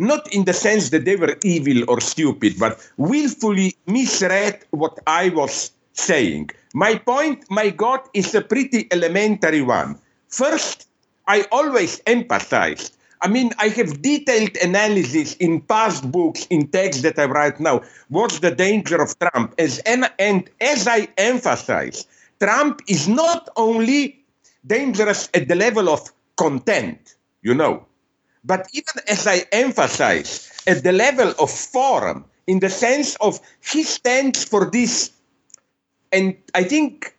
not 0.00 0.32
in 0.34 0.44
the 0.44 0.52
sense 0.52 0.90
that 0.90 1.04
they 1.04 1.16
were 1.16 1.36
evil 1.44 1.88
or 1.88 2.00
stupid, 2.00 2.58
but 2.58 2.80
willfully 2.96 3.76
misread 3.86 4.64
what 4.70 4.98
I 5.06 5.28
was 5.28 5.70
saying. 5.92 6.50
My 6.74 6.96
point, 6.96 7.44
my 7.50 7.70
God, 7.70 8.00
is 8.14 8.34
a 8.34 8.40
pretty 8.40 8.88
elementary 8.90 9.62
one. 9.62 9.98
First, 10.28 10.88
I 11.26 11.46
always 11.52 12.00
emphasized 12.06 12.96
I 13.22 13.28
mean, 13.28 13.52
I 13.58 13.68
have 13.68 14.00
detailed 14.00 14.56
analysis 14.62 15.34
in 15.36 15.60
past 15.60 16.10
books, 16.10 16.46
in 16.48 16.68
texts 16.68 17.02
that 17.02 17.18
I 17.18 17.26
write 17.26 17.60
now. 17.60 17.82
What's 18.08 18.38
the 18.38 18.50
danger 18.50 19.00
of 19.00 19.18
Trump? 19.18 19.54
As 19.58 19.78
and 19.80 20.08
as 20.60 20.88
I 20.88 21.08
emphasize, 21.18 22.06
Trump 22.40 22.80
is 22.88 23.08
not 23.08 23.50
only 23.56 24.24
dangerous 24.66 25.28
at 25.34 25.48
the 25.48 25.54
level 25.54 25.90
of 25.90 26.10
content, 26.36 27.16
you 27.42 27.54
know, 27.54 27.84
but 28.44 28.66
even 28.72 29.02
as 29.08 29.26
I 29.26 29.44
emphasize, 29.52 30.50
at 30.66 30.82
the 30.82 30.92
level 30.92 31.34
of 31.38 31.50
forum, 31.50 32.24
in 32.46 32.60
the 32.60 32.70
sense 32.70 33.16
of 33.20 33.40
he 33.64 33.82
stands 33.82 34.44
for 34.44 34.70
this, 34.70 35.12
and 36.12 36.36
I 36.54 36.64
think 36.64 37.14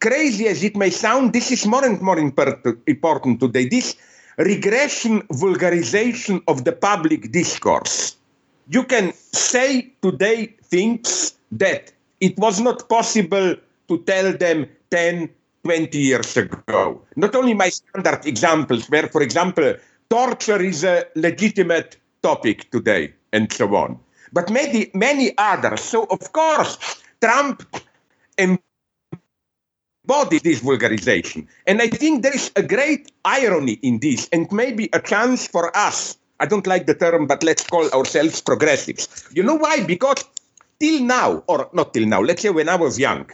crazy 0.00 0.48
as 0.48 0.62
it 0.62 0.76
may 0.76 0.90
sound, 0.90 1.32
this 1.32 1.50
is 1.50 1.66
more 1.66 1.84
and 1.84 2.00
more 2.00 2.18
important 2.18 3.40
today. 3.40 3.68
This 3.68 3.96
regression, 4.36 5.22
vulgarization 5.32 6.42
of 6.48 6.64
the 6.64 6.72
public 6.72 7.30
discourse. 7.30 8.16
You 8.68 8.84
can 8.84 9.12
say 9.32 9.92
today 10.02 10.54
things 10.64 11.34
that 11.52 11.92
it 12.20 12.38
was 12.38 12.60
not 12.60 12.88
possible 12.88 13.56
to 13.88 13.98
tell 14.04 14.32
them 14.32 14.66
10, 14.90 15.28
20 15.64 15.98
years 15.98 16.36
ago. 16.36 17.00
Not 17.16 17.34
only 17.34 17.54
my 17.54 17.68
standard 17.68 18.26
examples, 18.26 18.88
where, 18.90 19.08
for 19.08 19.22
example, 19.22 19.74
torture 20.10 20.62
is 20.62 20.84
a 20.84 21.06
legitimate 21.14 21.96
topic 22.22 22.70
today, 22.70 23.12
and 23.32 23.52
so 23.52 23.74
on, 23.76 23.98
but 24.32 24.50
many, 24.50 24.90
many 24.94 25.32
others. 25.38 25.80
So, 25.80 26.04
of 26.04 26.32
course, 26.32 27.02
Trump 27.20 27.62
embodies 28.38 28.60
this 30.42 30.60
vulgarization. 30.60 31.46
And 31.66 31.82
I 31.82 31.88
think 31.88 32.22
there 32.22 32.34
is 32.34 32.50
a 32.56 32.62
great 32.62 33.12
irony 33.24 33.78
in 33.82 34.00
this, 34.00 34.28
and 34.32 34.50
maybe 34.52 34.88
a 34.92 35.00
chance 35.00 35.46
for 35.46 35.74
us. 35.76 36.16
I 36.40 36.46
don't 36.46 36.66
like 36.66 36.86
the 36.86 36.94
term, 36.94 37.26
but 37.26 37.42
let's 37.42 37.64
call 37.64 37.88
ourselves 37.90 38.40
progressives. 38.40 39.28
You 39.32 39.42
know 39.42 39.54
why? 39.54 39.84
Because 39.84 40.24
till 40.80 41.02
now, 41.02 41.44
or 41.46 41.68
not 41.72 41.94
till 41.94 42.06
now, 42.06 42.20
let's 42.20 42.42
say 42.42 42.50
when 42.50 42.68
I 42.68 42.76
was 42.76 42.98
young, 42.98 43.30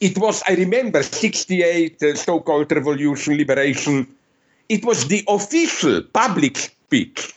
it 0.00 0.16
was, 0.16 0.42
I 0.48 0.54
remember, 0.54 1.02
68, 1.02 2.02
uh, 2.02 2.14
so 2.14 2.40
called 2.40 2.72
revolution, 2.72 3.36
liberation. 3.36 4.06
It 4.70 4.84
was 4.84 5.08
the 5.08 5.24
official 5.26 6.00
public 6.00 6.56
speech. 6.56 7.34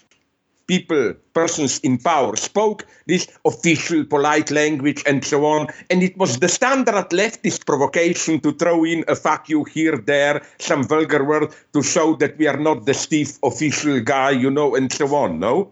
People, 0.68 1.16
persons 1.34 1.80
in 1.80 1.98
power 1.98 2.36
spoke 2.36 2.86
this 3.08 3.28
official, 3.44 4.06
polite 4.06 4.52
language 4.52 5.02
and 5.08 5.26
so 5.26 5.44
on. 5.44 5.66
And 5.90 6.04
it 6.04 6.16
was 6.16 6.38
the 6.38 6.48
standard 6.48 7.10
leftist 7.10 7.66
provocation 7.66 8.40
to 8.42 8.54
throw 8.54 8.86
in 8.86 9.04
a 9.08 9.16
fuck 9.16 9.50
you 9.50 9.64
here, 9.64 9.98
there, 9.98 10.46
some 10.60 10.84
vulgar 10.84 11.24
word 11.24 11.50
to 11.74 11.82
show 11.82 12.16
that 12.18 12.38
we 12.38 12.46
are 12.46 12.60
not 12.60 12.86
the 12.86 12.94
stiff 12.94 13.40
official 13.42 14.00
guy, 14.00 14.30
you 14.30 14.52
know, 14.52 14.76
and 14.76 14.94
so 14.94 15.16
on, 15.16 15.40
no? 15.40 15.72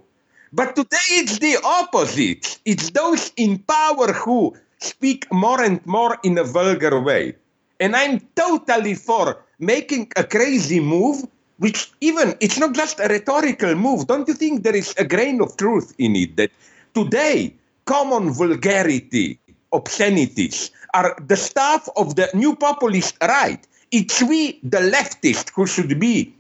But 0.51 0.75
today 0.75 1.11
it's 1.21 1.37
the 1.37 1.57
opposite. 1.63 2.57
It's 2.65 2.89
those 2.89 3.31
in 3.37 3.59
power 3.59 4.11
who 4.13 4.57
speak 4.79 5.31
more 5.31 5.61
and 5.61 5.85
more 5.85 6.17
in 6.23 6.39
a 6.39 6.43
vulgar 6.43 6.99
way. 6.99 7.35
And 7.79 7.95
I'm 7.95 8.19
totally 8.35 8.95
for 8.95 9.37
making 9.59 10.11
a 10.15 10.23
crazy 10.23 10.79
move, 10.79 11.23
which 11.61 11.91
even 12.01 12.35
it's 12.39 12.57
not 12.57 12.73
just 12.73 12.99
a 12.99 13.07
rhetorical 13.07 13.75
move. 13.75 14.07
Don't 14.07 14.27
you 14.27 14.33
think 14.33 14.63
there 14.63 14.75
is 14.75 14.95
a 14.97 15.05
grain 15.05 15.39
of 15.41 15.55
truth 15.57 15.93
in 15.99 16.15
it 16.15 16.35
that 16.37 16.49
today 16.95 17.53
common 17.85 18.33
vulgarity, 18.33 19.39
obscenities 19.71 20.71
are 20.95 21.15
the 21.27 21.37
stuff 21.37 21.87
of 21.95 22.15
the 22.15 22.27
new 22.33 22.55
populist 22.55 23.15
right? 23.21 23.61
It's 23.91 24.23
we, 24.23 24.59
the 24.63 24.79
leftists, 24.79 25.51
who 25.53 25.67
should 25.67 25.99
be 25.99 26.33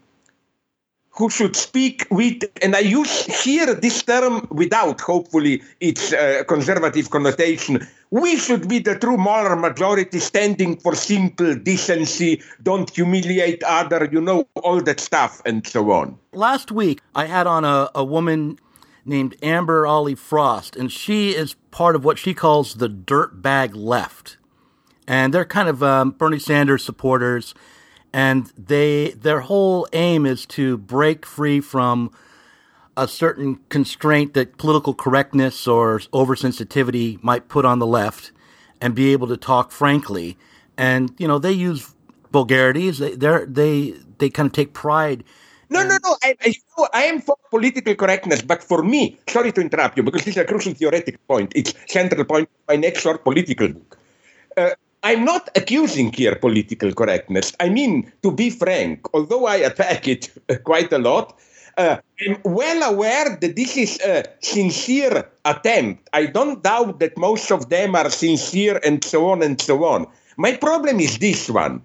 who 1.11 1.29
should 1.29 1.55
speak 1.55 2.07
with, 2.09 2.43
and 2.63 2.75
I 2.75 2.79
use 2.79 3.25
here 3.43 3.75
this 3.75 4.01
term 4.01 4.47
without, 4.49 5.01
hopefully, 5.01 5.61
its 5.81 6.13
uh, 6.13 6.43
conservative 6.47 7.09
connotation. 7.09 7.85
We 8.11 8.35
should 8.35 8.67
be 8.67 8.79
the 8.79 8.99
true 8.99 9.17
moral 9.17 9.57
majority 9.57 10.19
standing 10.19 10.77
for 10.77 10.95
simple 10.95 11.55
decency, 11.55 12.41
don't 12.61 12.89
humiliate 12.89 13.63
other, 13.63 14.07
you 14.11 14.19
know, 14.19 14.47
all 14.55 14.81
that 14.81 14.99
stuff, 14.99 15.41
and 15.45 15.65
so 15.65 15.91
on. 15.91 16.19
Last 16.33 16.71
week, 16.71 16.99
I 17.15 17.25
had 17.25 17.47
on 17.47 17.63
a, 17.63 17.89
a 17.95 18.03
woman 18.03 18.59
named 19.05 19.37
Amber 19.41 19.85
A'Lee 19.85 20.17
Frost, 20.17 20.75
and 20.75 20.91
she 20.91 21.31
is 21.31 21.55
part 21.71 21.95
of 21.95 22.03
what 22.03 22.19
she 22.19 22.33
calls 22.33 22.75
the 22.75 22.89
dirtbag 22.89 23.71
left. 23.73 24.37
And 25.07 25.33
they're 25.33 25.45
kind 25.45 25.69
of 25.69 25.81
um, 25.81 26.11
Bernie 26.11 26.37
Sanders 26.37 26.83
supporters 26.83 27.55
and 28.13 28.51
they 28.57 29.11
their 29.11 29.41
whole 29.41 29.87
aim 29.93 30.25
is 30.25 30.45
to 30.45 30.77
break 30.77 31.25
free 31.25 31.61
from 31.61 32.11
a 32.97 33.07
certain 33.07 33.59
constraint 33.69 34.33
that 34.33 34.57
political 34.57 34.93
correctness 34.93 35.67
or 35.67 35.99
oversensitivity 36.13 37.21
might 37.23 37.47
put 37.47 37.65
on 37.65 37.79
the 37.79 37.87
left 37.87 38.31
and 38.79 38.95
be 38.95 39.11
able 39.11 39.27
to 39.27 39.37
talk 39.37 39.71
frankly 39.71 40.37
and 40.77 41.13
you 41.17 41.27
know 41.27 41.39
they 41.39 41.51
use 41.51 41.93
vulgarities 42.31 42.99
they 42.99 43.15
they 43.45 43.93
they 44.17 44.29
kind 44.29 44.47
of 44.47 44.53
take 44.53 44.73
pride 44.73 45.23
no, 45.71 45.83
no, 45.83 45.97
no. 46.03 46.17
I, 46.21 46.35
I, 46.41 46.53
I, 46.93 47.03
am 47.03 47.21
for 47.21 47.37
political 47.49 47.95
correctness, 47.95 48.41
but 48.41 48.61
for 48.61 48.83
me, 48.83 49.17
sorry 49.29 49.53
to 49.53 49.61
interrupt 49.61 49.95
you, 49.95 50.03
because 50.03 50.25
this 50.25 50.35
is 50.35 50.41
a 50.41 50.43
crucial 50.43 50.73
theoretical 50.73 51.21
point. 51.29 51.53
It's 51.55 51.73
central 51.87 52.25
point 52.25 52.49
of 52.49 52.67
my 52.67 52.75
next 52.75 52.99
short 52.99 53.23
political 53.23 53.69
book. 53.69 53.97
Uh, 54.57 54.71
I'm 55.01 55.23
not 55.23 55.47
accusing 55.55 56.11
here 56.11 56.35
political 56.35 56.91
correctness. 56.93 57.53
I 57.61 57.69
mean, 57.69 58.11
to 58.21 58.33
be 58.33 58.49
frank, 58.49 59.07
although 59.13 59.45
I 59.45 59.55
attack 59.57 60.09
it 60.09 60.29
uh, 60.49 60.55
quite 60.63 60.91
a 60.91 60.99
lot, 60.99 61.39
uh, 61.77 61.97
I'm 62.21 62.37
well 62.43 62.93
aware 62.93 63.37
that 63.37 63.55
this 63.55 63.77
is 63.77 63.99
a 64.01 64.25
sincere 64.41 65.29
attempt. 65.45 66.09
I 66.13 66.27
don't 66.27 66.63
doubt 66.63 66.99
that 66.99 67.17
most 67.17 67.51
of 67.51 67.69
them 67.69 67.95
are 67.95 68.09
sincere 68.09 68.79
and 68.83 69.03
so 69.03 69.29
on 69.29 69.41
and 69.41 69.59
so 69.59 69.83
on. 69.85 70.07
My 70.37 70.55
problem 70.55 70.99
is 70.99 71.17
this 71.17 71.49
one 71.49 71.81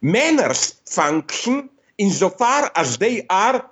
manners 0.00 0.80
function 0.86 1.70
insofar 1.98 2.70
as 2.74 2.98
they 2.98 3.24
are, 3.30 3.68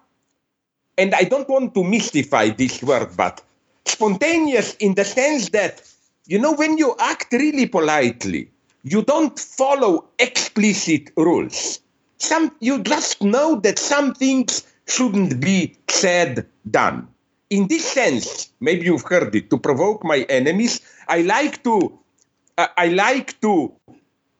and 0.96 1.14
I 1.14 1.24
don't 1.24 1.48
want 1.48 1.74
to 1.74 1.84
mystify 1.84 2.50
this 2.50 2.82
word, 2.82 3.16
but 3.16 3.42
spontaneous 3.84 4.74
in 4.76 4.94
the 4.94 5.04
sense 5.04 5.50
that, 5.50 5.82
you 6.26 6.38
know, 6.38 6.52
when 6.52 6.78
you 6.78 6.94
act 7.00 7.32
really 7.32 7.66
politely, 7.66 8.50
you 8.84 9.02
don't 9.02 9.38
follow 9.38 10.04
explicit 10.18 11.10
rules. 11.16 11.80
Some 12.18 12.52
you 12.60 12.82
just 12.82 13.22
know 13.22 13.56
that 13.60 13.78
some 13.78 14.14
things 14.14 14.66
shouldn't 14.90 15.40
be 15.40 15.76
said, 15.88 16.46
done. 16.70 17.08
In 17.50 17.66
this 17.68 17.84
sense, 17.84 18.50
maybe 18.60 18.86
you've 18.86 19.04
heard 19.04 19.34
it, 19.34 19.50
to 19.50 19.58
provoke 19.58 20.04
my 20.04 20.26
enemies, 20.28 20.80
I 21.08 21.22
like 21.22 21.62
to 21.64 21.98
uh, 22.58 22.68
I 22.76 22.88
like 22.88 23.40
to 23.40 23.72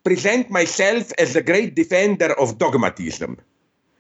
present 0.04 0.50
myself 0.50 1.12
as 1.18 1.34
a 1.36 1.42
great 1.42 1.74
defender 1.74 2.38
of 2.38 2.58
dogmatism. 2.58 3.38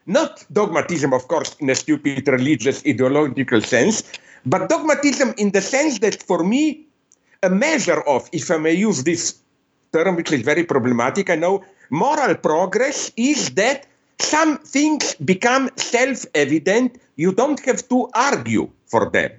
Not 0.06 0.44
dogmatism, 0.52 1.12
of 1.12 1.28
course, 1.28 1.56
in 1.60 1.70
a 1.70 1.74
stupid 1.74 2.26
religious 2.28 2.82
ideological 2.86 3.60
sense, 3.60 4.02
but 4.44 4.68
dogmatism 4.68 5.34
in 5.38 5.50
the 5.52 5.60
sense 5.62 5.98
that 6.00 6.22
for 6.22 6.44
me, 6.44 6.86
a 7.42 7.50
measure 7.50 8.00
of, 8.02 8.28
if 8.32 8.50
I 8.50 8.58
may 8.58 8.74
use 8.74 9.04
this 9.04 9.40
term 9.92 10.16
which 10.16 10.32
is 10.32 10.42
very 10.42 10.64
problematic. 10.64 11.30
I 11.30 11.36
know 11.36 11.64
moral 11.90 12.34
progress 12.36 13.10
is 13.16 13.50
that 13.50 13.86
some 14.22 14.58
things 14.58 15.14
become 15.14 15.70
self 15.76 16.26
evident. 16.34 17.00
You 17.16 17.32
don't 17.32 17.60
have 17.66 17.88
to 17.88 18.08
argue 18.14 18.70
for 18.86 19.10
them. 19.10 19.32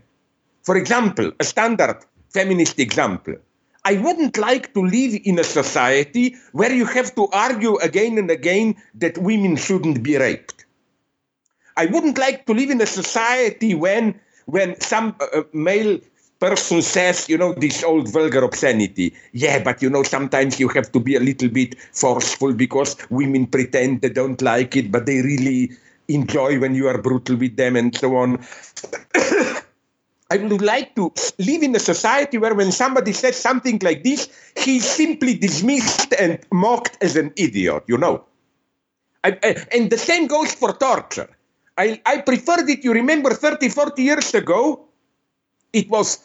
For 0.63 0.77
example, 0.77 1.31
a 1.39 1.43
standard 1.43 1.97
feminist 2.29 2.79
example. 2.79 3.35
I 3.83 3.97
wouldn't 3.97 4.37
like 4.37 4.73
to 4.75 4.81
live 4.81 5.19
in 5.23 5.39
a 5.39 5.43
society 5.43 6.35
where 6.51 6.71
you 6.71 6.85
have 6.85 7.15
to 7.15 7.27
argue 7.33 7.77
again 7.77 8.17
and 8.17 8.29
again 8.29 8.75
that 8.95 9.17
women 9.17 9.55
shouldn't 9.55 10.03
be 10.03 10.17
raped. 10.17 10.65
I 11.77 11.87
wouldn't 11.87 12.17
like 12.17 12.45
to 12.45 12.53
live 12.53 12.69
in 12.69 12.79
a 12.81 12.85
society 12.85 13.73
when, 13.73 14.19
when 14.45 14.79
some 14.81 15.15
uh, 15.19 15.39
uh 15.39 15.43
male 15.53 15.99
person 16.41 16.81
says, 16.81 17.29
you 17.29 17.37
know, 17.37 17.53
this 17.53 17.83
old 17.83 18.11
vulgar 18.11 18.43
obscenity. 18.43 19.13
Yeah, 19.31 19.63
but 19.63 19.81
you 19.81 19.89
know, 19.89 20.01
sometimes 20.01 20.59
you 20.59 20.67
have 20.69 20.91
to 20.91 20.99
be 20.99 21.15
a 21.15 21.19
little 21.19 21.49
bit 21.49 21.79
forceful 21.93 22.53
because 22.53 22.97
women 23.11 23.45
pretend 23.45 24.01
they 24.01 24.09
don't 24.09 24.41
like 24.41 24.75
it, 24.75 24.91
but 24.91 25.05
they 25.05 25.21
really 25.21 25.71
enjoy 26.07 26.59
when 26.59 26.73
you 26.73 26.87
are 26.87 26.97
brutal 26.97 27.37
with 27.37 27.55
them 27.55 27.75
and 27.75 27.95
so 27.95 28.17
on. 28.17 28.43
I 30.31 30.37
would 30.37 30.61
like 30.61 30.95
to 30.95 31.13
live 31.37 31.61
in 31.61 31.75
a 31.75 31.79
society 31.79 32.37
where 32.39 32.55
when 32.55 32.71
somebody 32.71 33.13
says 33.13 33.35
something 33.35 33.79
like 33.83 34.03
this, 34.03 34.27
he's 34.57 34.89
simply 34.89 35.35
dismissed 35.35 36.13
and 36.17 36.39
mocked 36.51 36.97
as 37.03 37.15
an 37.17 37.33
idiot, 37.35 37.83
you 37.85 37.97
know. 37.97 38.25
I, 39.23 39.37
I, 39.43 39.65
and 39.75 39.91
the 39.91 39.97
same 39.97 40.25
goes 40.25 40.55
for 40.55 40.73
torture. 40.73 41.29
I, 41.77 42.01
I 42.05 42.21
preferred 42.21 42.67
it, 42.69 42.83
you 42.83 42.93
remember, 42.93 43.29
30, 43.31 43.69
40 43.69 44.01
years 44.01 44.33
ago, 44.33 44.87
it 45.73 45.89
was 45.89 46.19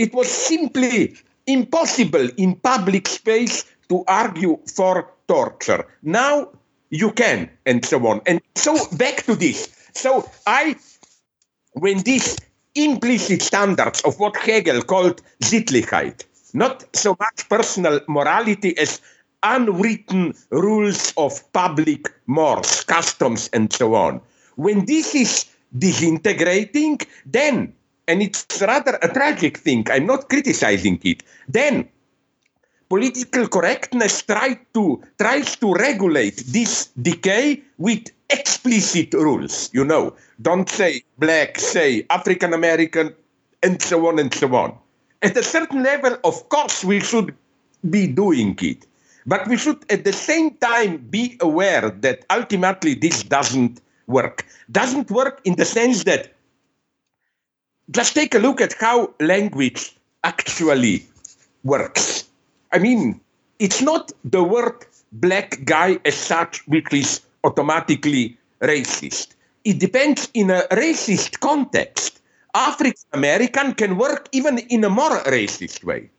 it 0.00 0.14
was 0.14 0.30
simply 0.30 1.14
impossible 1.46 2.26
in 2.38 2.54
public 2.56 3.06
space 3.06 3.64
to 3.90 4.02
argue 4.08 4.58
for 4.74 5.12
torture. 5.28 5.86
Now 6.02 6.48
you 6.88 7.12
can, 7.12 7.50
and 7.66 7.84
so 7.84 8.06
on. 8.06 8.22
And 8.24 8.40
so 8.54 8.72
back 8.96 9.24
to 9.24 9.36
this. 9.36 9.68
So 9.92 10.26
I, 10.46 10.76
when 11.74 12.00
these 12.00 12.38
implicit 12.74 13.42
standards 13.42 14.00
of 14.02 14.18
what 14.18 14.36
Hegel 14.36 14.80
called 14.80 15.20
Sittlichkeit, 15.42 16.24
not 16.54 16.84
so 16.96 17.14
much 17.20 17.48
personal 17.50 18.00
morality 18.08 18.76
as 18.78 19.02
unwritten 19.42 20.32
rules 20.50 21.12
of 21.18 21.52
public 21.52 22.08
mores, 22.26 22.84
customs, 22.84 23.50
and 23.52 23.70
so 23.70 23.94
on. 23.94 24.22
When 24.56 24.86
this 24.86 25.14
is 25.14 25.44
disintegrating, 25.76 27.00
then, 27.26 27.74
and 28.10 28.20
it's 28.22 28.60
rather 28.60 28.98
a 29.02 29.08
tragic 29.08 29.58
thing, 29.58 29.86
I'm 29.88 30.06
not 30.06 30.28
criticizing 30.28 30.98
it, 31.04 31.22
then 31.48 31.88
political 32.88 33.46
correctness 33.46 34.22
try 34.22 34.58
to, 34.74 35.00
tries 35.16 35.54
to 35.56 35.72
regulate 35.74 36.38
this 36.48 36.88
decay 37.00 37.62
with 37.78 38.10
explicit 38.28 39.14
rules, 39.14 39.70
you 39.72 39.84
know. 39.84 40.12
Don't 40.42 40.68
say 40.68 41.04
black, 41.18 41.60
say 41.60 42.04
African 42.10 42.52
American, 42.52 43.14
and 43.62 43.80
so 43.80 44.08
on 44.08 44.18
and 44.18 44.34
so 44.34 44.56
on. 44.56 44.76
At 45.22 45.36
a 45.36 45.44
certain 45.44 45.84
level, 45.84 46.18
of 46.24 46.48
course, 46.48 46.84
we 46.84 46.98
should 46.98 47.32
be 47.90 48.08
doing 48.08 48.58
it. 48.60 48.86
But 49.24 49.46
we 49.46 49.56
should 49.56 49.84
at 49.88 50.02
the 50.02 50.12
same 50.12 50.56
time 50.56 50.96
be 51.10 51.36
aware 51.40 51.90
that 51.90 52.24
ultimately 52.30 52.94
this 52.94 53.22
doesn't 53.22 53.80
work. 54.08 54.44
Doesn't 54.72 55.12
work 55.12 55.40
in 55.44 55.54
the 55.54 55.64
sense 55.64 56.02
that 56.04 56.34
just 57.90 58.14
take 58.14 58.34
a 58.34 58.38
look 58.38 58.60
at 58.60 58.74
how 58.74 59.12
language 59.20 59.96
actually 60.24 61.06
works. 61.64 62.24
I 62.72 62.78
mean, 62.78 63.20
it's 63.58 63.82
not 63.82 64.12
the 64.24 64.42
word 64.42 64.86
black 65.12 65.64
guy 65.64 65.98
as 66.04 66.14
such 66.14 66.66
which 66.68 66.92
is 66.92 67.20
automatically 67.44 68.36
racist. 68.60 69.34
It 69.64 69.78
depends 69.78 70.30
in 70.34 70.50
a 70.50 70.62
racist 70.70 71.40
context. 71.40 72.20
African 72.54 72.94
American 73.12 73.74
can 73.74 73.96
work 73.96 74.28
even 74.32 74.58
in 74.58 74.84
a 74.84 74.90
more 74.90 75.18
racist 75.24 75.84
way. 75.84 76.10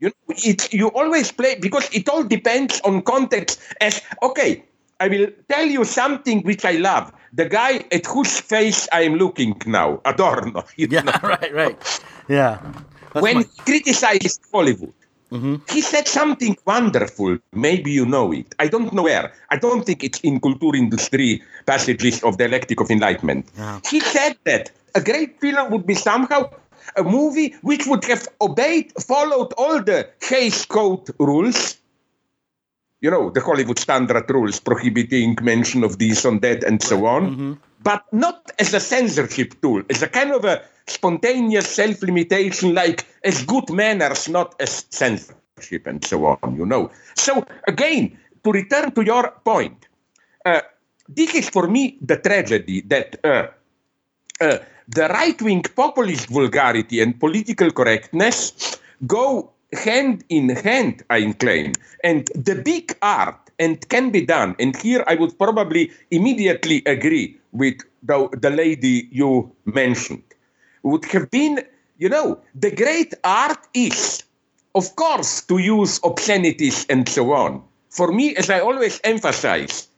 You 0.00 0.08
know, 0.08 0.34
it, 0.44 0.72
you 0.72 0.88
always 0.88 1.32
play 1.32 1.56
because 1.58 1.88
it 1.92 2.08
all 2.08 2.22
depends 2.22 2.80
on 2.80 3.02
context. 3.02 3.60
As 3.80 4.02
okay, 4.22 4.64
I 4.98 5.08
will 5.08 5.28
tell 5.48 5.66
you 5.66 5.84
something 5.84 6.42
which 6.42 6.64
I 6.64 6.72
love. 6.72 7.12
The 7.32 7.48
guy 7.48 7.84
at 7.92 8.06
whose 8.06 8.40
face 8.40 8.88
I 8.92 9.02
am 9.02 9.16
looking 9.16 9.60
now, 9.66 10.00
Adorno. 10.04 10.64
Yeah, 10.76 11.02
know. 11.02 11.12
right, 11.22 11.54
right. 11.54 12.00
Yeah. 12.28 12.60
That's 13.12 13.22
when 13.22 13.36
my- 13.36 13.42
he 13.42 13.62
criticized 13.64 14.40
Hollywood, 14.52 14.94
mm-hmm. 15.30 15.56
he 15.70 15.80
said 15.80 16.08
something 16.08 16.56
wonderful. 16.66 17.38
Maybe 17.52 17.90
you 17.90 18.06
know 18.06 18.32
it. 18.32 18.54
I 18.58 18.68
don't 18.68 18.92
know 18.92 19.02
where. 19.02 19.32
I 19.50 19.56
don't 19.56 19.84
think 19.84 20.02
it's 20.02 20.20
in 20.20 20.40
Kulturindustrie 20.40 21.42
passages 21.66 22.22
of 22.22 22.38
Dialectic 22.38 22.80
of 22.80 22.90
Enlightenment. 22.90 23.46
He 23.90 24.00
said 24.00 24.36
that 24.44 24.70
a 24.94 25.00
great 25.00 25.40
film 25.40 25.70
would 25.70 25.86
be 25.86 25.94
somehow 25.94 26.50
a 26.96 27.02
movie 27.02 27.54
which 27.62 27.86
would 27.86 28.04
have 28.04 28.26
obeyed, 28.40 28.92
followed 29.00 29.52
all 29.58 29.82
the 29.82 30.08
Hays 30.22 30.64
Code 30.64 31.10
rules. 31.18 31.76
You 33.00 33.10
know, 33.10 33.30
the 33.30 33.40
Hollywood 33.40 33.78
standard 33.78 34.30
rules 34.30 34.58
prohibiting 34.58 35.36
mention 35.42 35.84
of 35.84 35.98
this 35.98 36.24
and 36.24 36.40
that 36.40 36.64
and 36.64 36.82
so 36.82 37.06
on, 37.06 37.60
but 37.82 38.04
not 38.12 38.50
as 38.58 38.74
a 38.74 38.80
censorship 38.80 39.54
tool, 39.60 39.82
as 39.90 40.02
a 40.02 40.08
kind 40.08 40.32
of 40.32 40.44
a 40.44 40.62
spontaneous 40.86 41.68
self 41.68 42.02
limitation, 42.02 42.74
like 42.74 43.06
as 43.22 43.44
good 43.44 43.70
manners, 43.70 44.28
not 44.28 44.54
as 44.60 44.86
censorship 44.90 45.86
and 45.86 46.04
so 46.04 46.24
on, 46.26 46.56
you 46.56 46.64
know. 46.64 46.90
So, 47.14 47.46
again, 47.68 48.16
to 48.44 48.52
return 48.52 48.92
to 48.92 49.04
your 49.04 49.30
point, 49.44 49.86
uh, 50.44 50.62
this 51.08 51.34
is 51.34 51.48
for 51.48 51.68
me 51.68 51.98
the 52.00 52.16
tragedy 52.16 52.80
that 52.82 53.18
uh, 53.24 53.48
uh, 54.40 54.58
the 54.88 55.08
right 55.08 55.40
wing 55.42 55.62
populist 55.62 56.28
vulgarity 56.28 57.00
and 57.00 57.18
political 57.18 57.70
correctness 57.70 58.78
go 59.06 59.52
hand 59.76 60.24
in 60.28 60.48
hand, 60.50 61.02
I 61.10 61.32
claim. 61.32 61.72
And 62.02 62.26
the 62.34 62.54
big 62.54 62.96
art, 63.02 63.38
and 63.58 63.88
can 63.88 64.10
be 64.10 64.24
done, 64.24 64.54
and 64.58 64.76
here 64.76 65.02
I 65.06 65.14
would 65.14 65.38
probably 65.38 65.90
immediately 66.10 66.82
agree 66.84 67.38
with 67.52 67.78
the, 68.02 68.28
the 68.40 68.50
lady 68.50 69.08
you 69.10 69.50
mentioned, 69.64 70.22
would 70.82 71.04
have 71.06 71.30
been, 71.30 71.64
you 71.98 72.08
know, 72.08 72.38
the 72.54 72.70
great 72.70 73.14
art 73.24 73.58
is, 73.72 74.24
of 74.74 74.94
course, 74.96 75.42
to 75.46 75.58
use 75.58 76.00
obscenities 76.04 76.86
and 76.90 77.08
so 77.08 77.32
on. 77.32 77.62
For 77.88 78.12
me, 78.12 78.36
as 78.36 78.50
I 78.50 78.60
always 78.60 79.00
emphasize, 79.04 79.88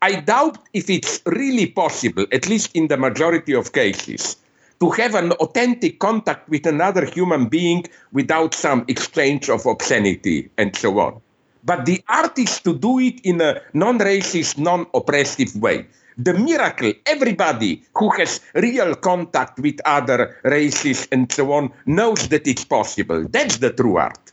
I 0.00 0.20
doubt 0.20 0.58
if 0.72 0.88
it's 0.88 1.20
really 1.26 1.66
possible, 1.66 2.24
at 2.32 2.48
least 2.48 2.70
in 2.74 2.86
the 2.86 2.96
majority 2.96 3.52
of 3.52 3.72
cases, 3.72 4.36
to 4.80 4.90
have 4.90 5.14
an 5.14 5.32
authentic 5.32 5.98
contact 5.98 6.48
with 6.48 6.66
another 6.66 7.04
human 7.04 7.46
being 7.46 7.84
without 8.12 8.54
some 8.54 8.84
exchange 8.88 9.48
of 9.50 9.66
obscenity 9.66 10.50
and 10.56 10.76
so 10.76 10.98
on. 11.00 11.20
But 11.64 11.86
the 11.86 12.02
art 12.08 12.38
is 12.38 12.60
to 12.60 12.74
do 12.74 12.98
it 13.00 13.20
in 13.24 13.40
a 13.40 13.60
non 13.74 13.98
racist, 13.98 14.58
non 14.58 14.86
oppressive 14.94 15.54
way. 15.56 15.86
The 16.16 16.34
miracle, 16.34 16.92
everybody 17.06 17.82
who 17.94 18.10
has 18.10 18.40
real 18.54 18.94
contact 18.96 19.58
with 19.60 19.80
other 19.84 20.36
races 20.42 21.06
and 21.12 21.30
so 21.30 21.52
on 21.52 21.72
knows 21.86 22.28
that 22.28 22.46
it's 22.46 22.64
possible. 22.64 23.26
That's 23.28 23.58
the 23.58 23.70
true 23.70 23.98
art. 23.98 24.32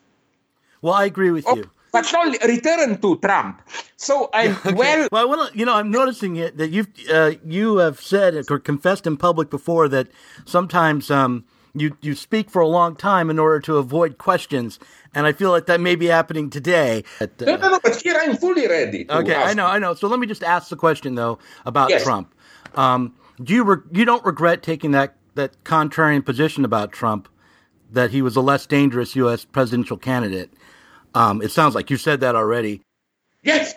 well, 0.82 0.94
I 0.94 1.06
agree 1.06 1.32
with 1.32 1.46
you. 1.48 1.70
But 1.96 2.14
only 2.16 2.38
return 2.46 3.00
to 3.02 3.18
Trump. 3.18 3.62
So 3.96 4.30
I'm 4.34 4.58
well 4.76 5.08
Well, 5.12 5.22
I 5.22 5.26
want 5.26 5.52
to, 5.52 5.58
you 5.58 5.66
know, 5.66 5.74
I'm 5.76 5.92
noticing 5.92 6.36
it 6.36 6.58
that 6.58 6.70
you've 6.70 6.88
uh, 7.12 7.32
you 7.46 7.78
have 7.78 8.00
said 8.00 8.32
or 8.50 8.60
confessed 8.60 9.06
in 9.08 9.18
public 9.18 9.50
before 9.50 9.88
that 9.90 10.08
sometimes 10.46 11.10
um, 11.10 11.46
you 11.74 11.98
you 12.02 12.16
speak 12.16 12.50
for 12.50 12.62
a 12.62 12.68
long 12.68 12.96
time 12.96 13.30
in 13.30 13.38
order 13.40 13.60
to 13.62 13.78
avoid 13.78 14.18
questions, 14.18 14.80
and 15.14 15.26
I 15.26 15.34
feel 15.34 15.52
like 15.52 15.66
that 15.66 15.82
may 15.82 15.96
be 15.96 16.08
happening 16.08 16.50
today. 16.50 17.04
At, 17.20 17.42
uh, 17.42 17.46
No, 17.46 17.56
no, 17.58 17.70
no, 17.72 17.80
but 17.84 18.02
here 18.02 18.18
I'm 18.22 18.38
fully 18.38 18.68
ready. 18.68 19.06
Okay, 19.10 19.36
I 19.36 19.54
know, 19.54 19.68
I 19.68 19.80
know. 19.80 19.94
So 19.94 20.08
let 20.08 20.20
me 20.20 20.28
just 20.28 20.44
ask 20.44 20.70
the 20.70 20.78
question 20.78 21.16
though 21.16 21.38
about 21.66 21.90
Yes. 21.90 22.04
Trump. 22.04 22.34
Um, 22.76 23.14
do 23.44 23.54
you 23.54 23.64
re- 23.64 23.84
you 23.92 24.06
don't 24.06 24.24
regret 24.26 24.64
taking 24.64 24.92
that 24.92 25.16
that 25.36 25.52
contrarian 25.64 26.24
position 26.26 26.64
about 26.66 26.92
Trump 26.94 27.28
that 27.92 28.12
he 28.12 28.22
was 28.22 28.36
a 28.36 28.42
less 28.42 28.66
dangerous 28.66 29.16
U.S. 29.16 29.46
presidential 29.46 29.98
candidate? 29.98 30.52
Um, 31.16 31.42
it 31.42 31.52
sounds 31.52 31.74
like 31.74 31.90
you 31.90 31.98
said 31.98 32.20
that 32.20 32.36
already. 32.36 32.82
Yes, 33.42 33.76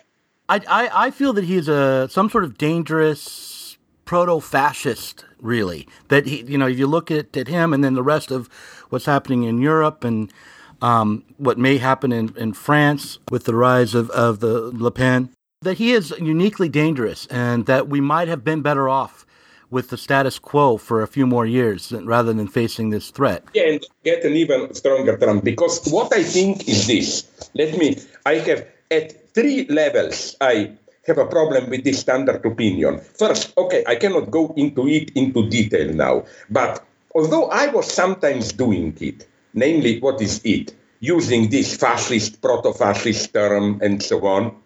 I, 0.49 0.61
I, 0.69 1.07
I 1.07 1.11
feel 1.11 1.33
that 1.35 1.45
he's 1.45 1.69
a 1.69 2.09
some 2.11 2.29
sort 2.31 2.45
of 2.45 2.59
dangerous 2.59 3.79
proto-fascist, 4.05 5.25
really. 5.41 5.87
That 6.09 6.27
he, 6.27 6.43
you 6.43 6.59
know, 6.59 6.67
if 6.67 6.79
you 6.79 6.87
look 6.87 7.11
at, 7.11 7.37
at 7.37 7.49
him 7.49 7.73
and 7.73 7.85
then 7.85 7.95
the 7.95 8.03
rest 8.03 8.31
of 8.31 8.49
what's 8.89 9.05
happening 9.05 9.45
in 9.45 9.61
Europe 9.61 10.03
and 10.03 10.33
um, 10.81 11.25
what 11.37 11.59
may 11.59 11.77
happen 11.77 12.13
in, 12.13 12.35
in 12.37 12.55
France 12.55 13.19
with 13.31 13.45
the 13.45 13.55
rise 13.55 13.95
of, 13.95 14.09
of 14.11 14.41
the 14.41 14.71
Le 14.73 14.91
Pen, 14.91 15.31
that 15.61 15.77
he 15.77 15.93
is 15.93 16.11
uniquely 16.19 16.69
dangerous 16.69 17.27
and 17.27 17.67
that 17.67 17.89
we 17.89 18.01
might 18.01 18.29
have 18.29 18.45
been 18.45 18.63
better 18.63 18.89
off 18.89 19.27
with 19.71 19.91
the 19.91 19.97
status 19.97 20.39
quo 20.39 20.77
for 20.77 21.03
a 21.03 21.07
few 21.07 21.27
more 21.27 21.47
years 21.47 21.93
rather 21.93 22.33
than 22.33 22.49
facing 22.49 22.91
this 22.91 23.11
threat. 23.11 23.45
Yeah, 23.55 23.69
and 23.69 23.87
get 24.05 24.25
an 24.25 24.33
even 24.33 24.73
stronger 24.75 25.17
Trump. 25.17 25.45
Because 25.45 25.87
what 25.91 26.13
I 26.13 26.23
think 26.23 26.69
is 26.69 26.87
this. 26.87 27.51
Let 27.55 27.77
me, 27.79 27.99
I 28.25 28.35
have 28.35 28.67
at 28.91 29.35
three 29.35 29.67
levels, 29.69 30.37
I 30.41 30.73
have 31.07 31.19
a 31.19 31.27
problem 31.27 31.71
with 31.71 31.85
this 31.85 32.01
standard 32.01 32.45
opinion. 32.45 33.01
First, 33.01 33.57
okay, 33.57 33.85
I 33.87 33.97
cannot 33.97 34.31
go 34.31 34.53
into 34.57 34.89
it 34.89 35.11
into 35.15 35.49
detail 35.49 35.93
now, 35.93 36.25
but 36.51 36.85
although 37.15 37.49
I 37.49 37.69
was 37.69 37.91
sometimes 37.91 38.53
doing 38.53 38.97
it, 39.01 39.27
namely, 39.55 40.01
what 40.01 40.21
is 40.21 40.41
it? 40.45 40.75
Using 41.01 41.49
this 41.51 41.77
fascist, 41.77 42.43
proto 42.43 42.73
fascist 42.73 43.33
term 43.33 43.81
and 43.83 44.03
so 44.03 44.27
on, 44.27 44.57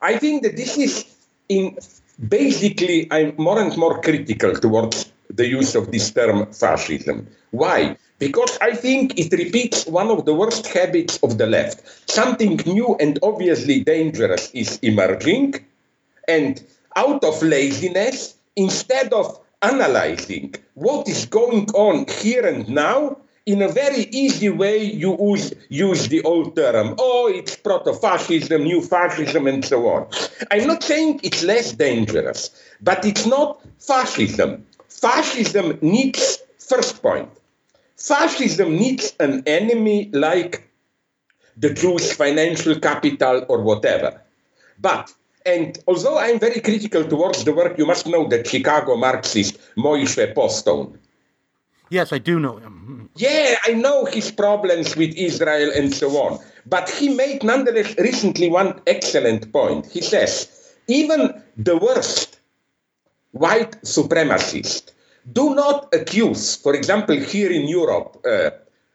I 0.00 0.18
think 0.18 0.42
that 0.42 0.56
this 0.56 0.78
is 0.78 1.04
in 1.48 1.76
basically 2.28 3.08
I'm 3.10 3.34
more 3.36 3.60
and 3.60 3.76
more 3.76 4.00
critical 4.00 4.54
towards 4.54 5.12
the 5.30 5.46
use 5.46 5.74
of 5.74 5.90
this 5.90 6.10
term 6.10 6.46
fascism. 6.52 7.26
Why? 7.50 7.96
Because 8.18 8.58
I 8.60 8.74
think 8.74 9.18
it 9.18 9.32
repeats 9.32 9.86
one 9.86 10.10
of 10.10 10.24
the 10.24 10.34
worst 10.34 10.66
habits 10.66 11.18
of 11.22 11.38
the 11.38 11.46
left. 11.46 12.10
Something 12.10 12.60
new 12.66 12.96
and 13.00 13.18
obviously 13.22 13.82
dangerous 13.82 14.50
is 14.52 14.78
emerging, 14.82 15.54
and 16.28 16.62
out 16.96 17.24
of 17.24 17.42
laziness, 17.42 18.36
instead 18.56 19.12
of 19.12 19.38
analyzing 19.62 20.54
what 20.74 21.08
is 21.08 21.26
going 21.26 21.68
on 21.70 22.06
here 22.22 22.46
and 22.46 22.68
now, 22.68 23.16
in 23.46 23.60
a 23.60 23.68
very 23.68 24.04
easy 24.10 24.48
way, 24.48 24.82
you 24.82 25.16
use, 25.18 25.52
use 25.68 26.08
the 26.08 26.22
old 26.22 26.56
term. 26.56 26.94
Oh, 26.98 27.28
it's 27.28 27.56
proto 27.56 27.92
fascism, 27.92 28.64
new 28.64 28.80
fascism, 28.80 29.46
and 29.46 29.64
so 29.64 29.86
on. 29.88 30.06
I'm 30.50 30.66
not 30.66 30.82
saying 30.82 31.20
it's 31.22 31.42
less 31.42 31.72
dangerous, 31.72 32.50
but 32.80 33.04
it's 33.04 33.26
not 33.26 33.60
fascism. 33.78 34.66
Fascism 34.88 35.78
needs, 35.82 36.38
first 36.58 37.02
point, 37.02 37.28
fascism 37.96 38.76
needs 38.76 39.14
an 39.20 39.42
enemy 39.46 40.10
like 40.12 40.66
the 41.56 41.72
Jewish 41.72 42.12
financial 42.12 42.80
capital 42.80 43.44
or 43.48 43.62
whatever. 43.62 44.20
But 44.80 45.12
And 45.46 45.78
although 45.86 46.18
I'm 46.18 46.38
very 46.38 46.60
critical 46.60 47.04
towards 47.04 47.44
the 47.44 47.52
work, 47.52 47.76
you 47.76 47.84
must 47.84 48.06
know 48.06 48.26
that 48.28 48.46
Chicago 48.46 48.96
Marxist 48.96 49.58
Moishe 49.76 50.34
Postone. 50.34 50.98
Yes, 51.94 52.12
I 52.12 52.18
do 52.18 52.40
know 52.40 52.56
him. 52.56 53.08
Yeah, 53.14 53.54
I 53.64 53.72
know 53.74 54.04
his 54.04 54.32
problems 54.32 54.96
with 54.96 55.14
Israel 55.14 55.70
and 55.78 55.94
so 55.94 56.08
on. 56.24 56.40
But 56.66 56.90
he 56.90 57.08
made 57.14 57.44
nonetheless 57.44 57.94
recently 57.98 58.48
one 58.50 58.80
excellent 58.88 59.52
point. 59.52 59.86
He 59.86 60.02
says, 60.02 60.32
even 60.88 61.20
the 61.56 61.76
worst 61.76 62.40
white 63.30 63.80
supremacists 63.82 64.90
do 65.32 65.54
not 65.54 65.94
accuse, 65.94 66.56
for 66.56 66.74
example, 66.74 67.16
here 67.16 67.52
in 67.52 67.68
Europe, 67.68 68.20
uh, 68.26 68.50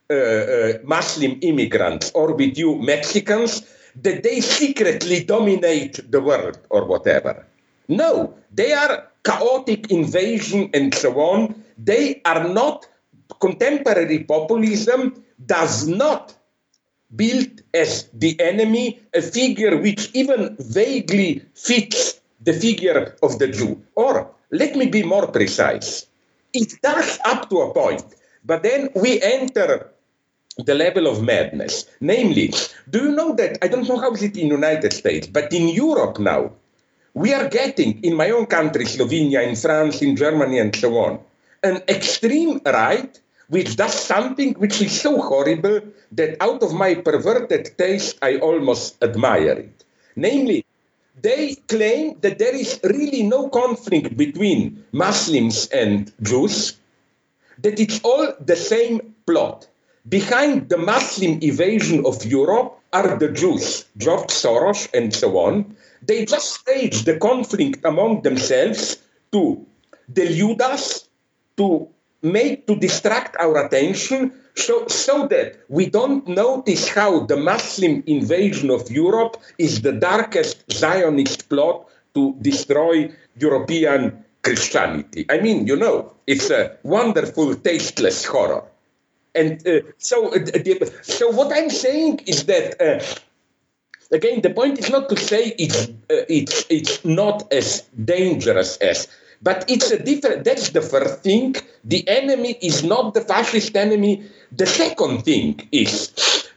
uh, 0.10 0.14
uh, 0.14 0.74
Muslim 0.84 1.40
immigrants 1.42 2.12
or 2.14 2.34
with 2.34 2.58
you 2.58 2.76
Mexicans, 2.76 3.64
that 3.96 4.24
they 4.24 4.42
secretly 4.42 5.24
dominate 5.24 6.12
the 6.12 6.20
world 6.20 6.60
or 6.70 6.84
whatever. 6.84 7.46
No, 7.88 8.36
they 8.52 8.74
are 8.74 9.09
chaotic 9.24 9.92
invasion 9.92 10.70
and 10.74 10.94
so 10.94 11.20
on. 11.20 11.64
They 11.78 12.22
are 12.26 12.48
not, 12.48 12.88
contemporary 13.40 14.24
populism 14.24 15.24
does 15.46 15.88
not 15.88 16.36
build 17.16 17.62
as 17.74 18.08
the 18.14 18.40
enemy 18.40 19.00
a 19.14 19.22
figure 19.22 19.78
which 19.78 20.10
even 20.14 20.56
vaguely 20.60 21.44
fits 21.56 22.20
the 22.42 22.54
figure 22.54 23.16
of 23.24 23.40
the 23.40 23.48
Jew. 23.48 23.82
Or, 23.96 24.30
let 24.52 24.76
me 24.76 24.88
be 24.88 25.04
more 25.04 25.28
precise, 25.28 26.06
it 26.54 26.82
does 26.82 27.20
up 27.26 27.50
to 27.50 27.58
a 27.62 27.74
point, 27.74 28.04
but 28.46 28.64
then 28.64 28.90
we 28.96 29.22
enter 29.22 29.92
the 30.58 30.76
level 30.76 31.08
of 31.08 31.22
madness. 31.24 31.86
Namely, 32.02 32.54
do 32.90 33.00
you 33.00 33.12
know 33.12 33.34
that, 33.36 33.58
I 33.62 33.68
don't 33.68 33.88
know 33.88 34.00
how 34.00 34.12
is 34.14 34.24
it 34.24 34.38
in 34.38 34.50
the 34.50 34.56
United 34.56 34.94
States, 34.94 35.28
but 35.28 35.52
in 35.54 35.70
Europe 35.70 36.20
now, 36.20 36.52
we 37.14 37.34
are 37.34 37.48
getting, 37.50 38.04
in 38.04 38.16
my 38.16 38.30
own 38.32 38.46
country, 38.46 38.86
Slovenia, 38.86 39.48
in 39.48 39.56
France, 39.56 40.02
in 40.02 40.16
Germany, 40.16 40.60
and 40.60 40.76
so 40.76 40.98
on, 40.98 41.20
an 41.64 41.82
extreme 41.88 42.62
right 42.66 43.20
which 43.50 43.76
does 43.76 43.94
something 43.94 44.54
which 44.54 44.82
is 44.82 45.02
so 45.02 45.20
horrible 45.20 45.82
that 46.12 46.38
out 46.40 46.62
of 46.62 46.74
my 46.74 46.94
perverted 46.94 47.78
taste, 47.78 48.18
I 48.22 48.38
almost 48.38 49.02
admire 49.04 49.58
it. 49.66 49.84
Namely, 50.16 50.66
they 51.22 51.56
claim 51.68 52.16
that 52.22 52.38
there 52.38 52.56
is 52.56 52.80
really 52.84 53.24
no 53.24 53.50
conflict 53.50 54.16
between 54.16 54.86
Muslims 54.92 55.68
and 55.68 56.14
Jews, 56.22 56.78
that 57.58 57.80
it's 57.80 58.00
all 58.04 58.34
the 58.40 58.56
same 58.56 59.16
plot. 59.26 59.68
Behind 60.08 60.70
the 60.70 60.78
Muslim 60.78 61.40
invasion 61.42 62.06
of 62.06 62.24
Europe 62.26 62.80
are 62.94 63.18
the 63.18 63.30
Jews, 63.30 63.86
George 63.98 64.30
Soros 64.30 64.88
and 64.94 65.14
so 65.14 65.38
on. 65.38 65.76
They 66.02 66.26
just 66.26 66.54
stage 66.62 67.04
the 67.04 67.18
conflict 67.18 67.86
among 67.86 68.22
themselves 68.22 68.98
to 69.32 69.66
delude 70.12 70.62
us, 70.62 71.08
to 71.58 71.88
make, 72.22 72.68
to 72.68 72.76
distract 72.76 73.36
our 73.38 73.66
attention, 73.66 74.34
so, 74.56 74.88
so 74.88 75.28
that 75.28 75.60
we 75.70 75.86
don't 75.86 76.28
notice 76.28 76.90
how 76.90 77.22
the 77.22 77.38
Muslim 77.38 78.04
invasion 78.08 78.70
of 78.70 78.90
Europe 78.92 79.38
is 79.58 79.82
the 79.82 79.94
darkest 79.94 80.70
Zionist 80.72 81.48
plot 81.50 81.88
to 82.14 82.36
destroy 82.42 83.12
European 83.38 84.24
Christianity. 84.44 85.26
I 85.30 85.40
mean, 85.40 85.68
you 85.68 85.76
know, 85.76 86.14
it's 86.28 86.50
a 86.50 86.78
wonderful, 86.84 87.56
tasteless 87.56 88.26
horror. 88.26 88.64
And 89.36 89.66
uh, 89.68 89.82
so, 89.98 90.34
uh, 90.34 90.86
so 91.04 91.30
what 91.30 91.56
I'm 91.56 91.70
saying 91.70 92.22
is 92.26 92.46
that 92.46 92.82
uh, 92.82 93.04
again, 94.12 94.42
the 94.42 94.50
point 94.50 94.80
is 94.80 94.90
not 94.90 95.10
to 95.10 95.18
say 95.18 95.54
it's 95.58 95.88
uh, 96.10 96.26
it's 96.30 96.66
it's 96.70 97.04
not 97.06 97.52
as 97.52 97.84
dangerous 98.06 98.78
as, 98.78 99.08
but 99.42 99.66
it's 99.68 99.92
a 99.92 100.02
different. 100.02 100.44
That's 100.44 100.70
the 100.70 100.82
first 100.82 101.22
thing. 101.22 101.56
The 101.84 102.08
enemy 102.08 102.58
is 102.62 102.84
not 102.84 103.14
the 103.14 103.22
fascist 103.22 103.76
enemy. 103.76 104.24
The 104.52 104.66
second 104.66 105.24
thing 105.24 105.68
is. 105.72 106.12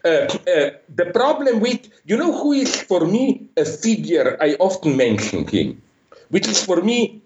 Uh, 0.05 0.27
uh, 0.51 0.71
the 0.97 1.07
problem 1.15 1.61
with 1.61 1.79
you 2.07 2.17
know 2.17 2.33
who 2.37 2.53
is 2.53 2.83
for 2.83 3.07
me 3.07 3.47
a 3.57 3.65
figure 3.65 4.37
I 4.41 4.57
often 4.59 4.97
mention 4.97 5.47
him, 5.47 5.81
which 6.31 6.49
is 6.49 6.59
for 6.65 6.83
me 6.83 7.23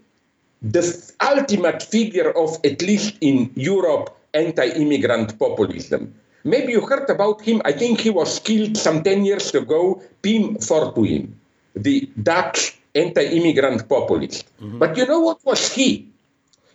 the 0.60 0.84
ultimate 1.22 1.82
figure 1.82 2.36
of 2.36 2.58
at 2.64 2.82
least 2.82 3.16
in 3.22 3.50
Europe 3.54 4.14
anti-immigrant 4.34 5.38
populism. 5.38 6.12
Maybe 6.46 6.72
you 6.72 6.80
heard 6.80 7.10
about 7.10 7.42
him. 7.42 7.60
I 7.64 7.72
think 7.72 8.00
he 8.00 8.10
was 8.10 8.38
killed 8.38 8.76
some 8.76 9.02
10 9.02 9.24
years 9.24 9.52
ago, 9.52 10.00
Pim 10.22 10.56
Fortuyn, 10.58 11.32
the 11.74 12.08
Dutch 12.22 12.78
anti-immigrant 12.94 13.88
populist. 13.88 14.46
Mm-hmm. 14.62 14.78
But 14.78 14.96
you 14.96 15.06
know 15.06 15.20
what 15.20 15.44
was 15.44 15.72
he? 15.72 16.08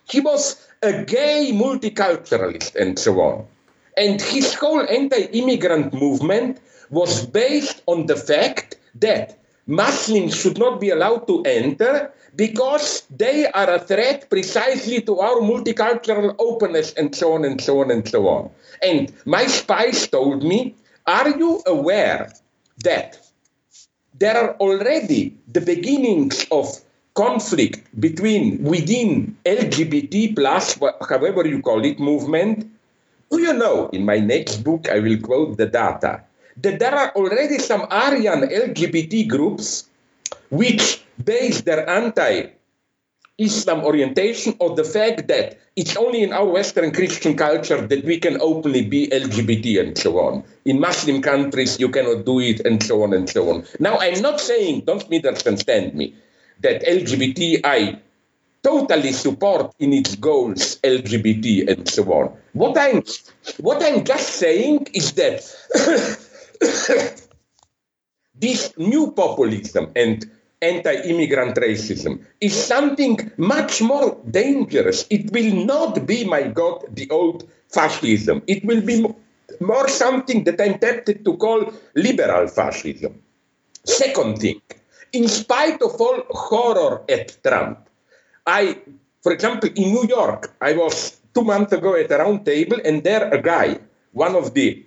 He 0.04 0.20
was 0.20 0.60
a 0.82 1.04
gay 1.04 1.50
multiculturalist 1.54 2.76
and 2.76 2.98
so 2.98 3.20
on. 3.20 3.46
And 3.96 4.20
his 4.20 4.52
whole 4.54 4.86
anti-immigrant 4.88 5.94
movement 5.94 6.60
was 6.90 7.24
based 7.24 7.82
on 7.86 8.06
the 8.06 8.16
fact 8.16 8.76
that 8.96 9.38
Muslims 9.66 10.34
should 10.34 10.58
not 10.58 10.80
be 10.80 10.90
allowed 10.90 11.26
to 11.26 11.42
enter 11.44 12.12
because 12.34 13.02
they 13.10 13.46
are 13.46 13.74
a 13.74 13.78
threat 13.78 14.28
precisely 14.28 15.00
to 15.02 15.20
our 15.20 15.40
multicultural 15.40 16.34
openness 16.38 16.92
and 16.94 17.14
so 17.14 17.32
on 17.34 17.44
and 17.44 17.60
so 17.60 17.80
on 17.80 17.90
and 17.90 18.08
so 18.08 18.26
on. 18.26 18.50
And 18.82 19.12
my 19.24 19.46
spies 19.46 20.08
told 20.08 20.42
me, 20.42 20.74
are 21.06 21.30
you 21.30 21.62
aware 21.66 22.32
that 22.84 23.18
there 24.18 24.36
are 24.36 24.54
already 24.56 25.36
the 25.48 25.60
beginnings 25.60 26.46
of 26.50 26.80
conflict 27.14 27.84
between 28.00 28.62
within 28.62 29.36
LGBT 29.44 30.34
plus, 30.34 30.78
however 31.08 31.46
you 31.46 31.60
call 31.60 31.84
it, 31.84 32.00
movement? 32.00 32.70
Do 33.30 33.40
you 33.40 33.52
know, 33.52 33.88
in 33.90 34.04
my 34.04 34.18
next 34.18 34.64
book, 34.64 34.88
I 34.88 34.98
will 35.00 35.18
quote 35.18 35.56
the 35.56 35.66
data, 35.66 36.22
that 36.58 36.78
there 36.78 36.94
are 36.94 37.10
already 37.16 37.58
some 37.58 37.86
Aryan 37.90 38.42
LGBT 38.48 39.28
groups 39.28 39.88
which 40.50 41.04
base 41.24 41.62
their 41.62 41.88
anti 41.88 42.52
Islam 43.38 43.82
orientation 43.84 44.54
on 44.60 44.76
the 44.76 44.84
fact 44.84 45.26
that 45.28 45.58
it's 45.74 45.96
only 45.96 46.22
in 46.22 46.32
our 46.32 46.44
Western 46.44 46.92
Christian 46.92 47.34
culture 47.36 47.80
that 47.80 48.04
we 48.04 48.18
can 48.18 48.38
openly 48.40 48.84
be 48.84 49.08
LGBT 49.08 49.80
and 49.80 49.96
so 49.96 50.18
on. 50.20 50.44
In 50.66 50.78
Muslim 50.78 51.22
countries, 51.22 51.80
you 51.80 51.88
cannot 51.88 52.26
do 52.26 52.40
it 52.40 52.60
and 52.60 52.82
so 52.82 53.02
on 53.02 53.14
and 53.14 53.28
so 53.28 53.48
on. 53.50 53.64
Now, 53.80 53.98
I'm 53.98 54.20
not 54.20 54.38
saying, 54.40 54.82
don't 54.84 55.08
misunderstand 55.08 55.94
me, 55.94 56.14
that 56.60 56.84
LGBT, 56.84 57.60
I 57.64 57.98
totally 58.62 59.12
support 59.12 59.74
in 59.78 59.92
its 59.92 60.14
goals 60.14 60.78
LGBT 60.84 61.68
and 61.68 61.88
so 61.88 62.04
on. 62.12 62.36
What 62.52 62.76
I'm, 62.78 63.02
what 63.58 63.82
I'm 63.82 64.04
just 64.04 64.36
saying 64.36 64.88
is 64.92 65.12
that 65.12 65.40
this 68.34 68.72
new 68.78 69.12
populism 69.12 69.90
and 69.96 70.30
anti-immigrant 70.62 71.56
racism 71.56 72.24
is 72.40 72.54
something 72.54 73.30
much 73.36 73.82
more 73.82 74.16
dangerous. 74.30 75.04
It 75.10 75.30
will 75.32 75.64
not 75.66 76.06
be, 76.06 76.24
my 76.24 76.44
God, 76.44 76.84
the 76.94 77.10
old 77.10 77.50
fascism. 77.68 78.42
It 78.46 78.64
will 78.64 78.80
be 78.80 79.04
more 79.60 79.88
something 79.88 80.44
that 80.44 80.60
I'm 80.60 80.78
tempted 80.78 81.24
to 81.24 81.36
call 81.36 81.72
liberal 81.94 82.46
fascism. 82.46 83.20
Second 83.84 84.38
thing, 84.38 84.62
in 85.12 85.26
spite 85.28 85.82
of 85.82 86.00
all 86.00 86.22
horror 86.30 87.02
at 87.08 87.42
Trump, 87.42 87.88
I, 88.46 88.78
for 89.20 89.32
example, 89.32 89.68
in 89.74 89.92
New 89.92 90.06
York, 90.06 90.54
I 90.60 90.72
was 90.74 91.20
two 91.34 91.42
months 91.42 91.72
ago 91.72 91.96
at 91.96 92.10
a 92.10 92.18
round 92.18 92.46
table, 92.46 92.78
and 92.84 93.02
there 93.02 93.28
a 93.34 93.42
guy, 93.42 93.78
one 94.12 94.36
of 94.36 94.54
the 94.54 94.84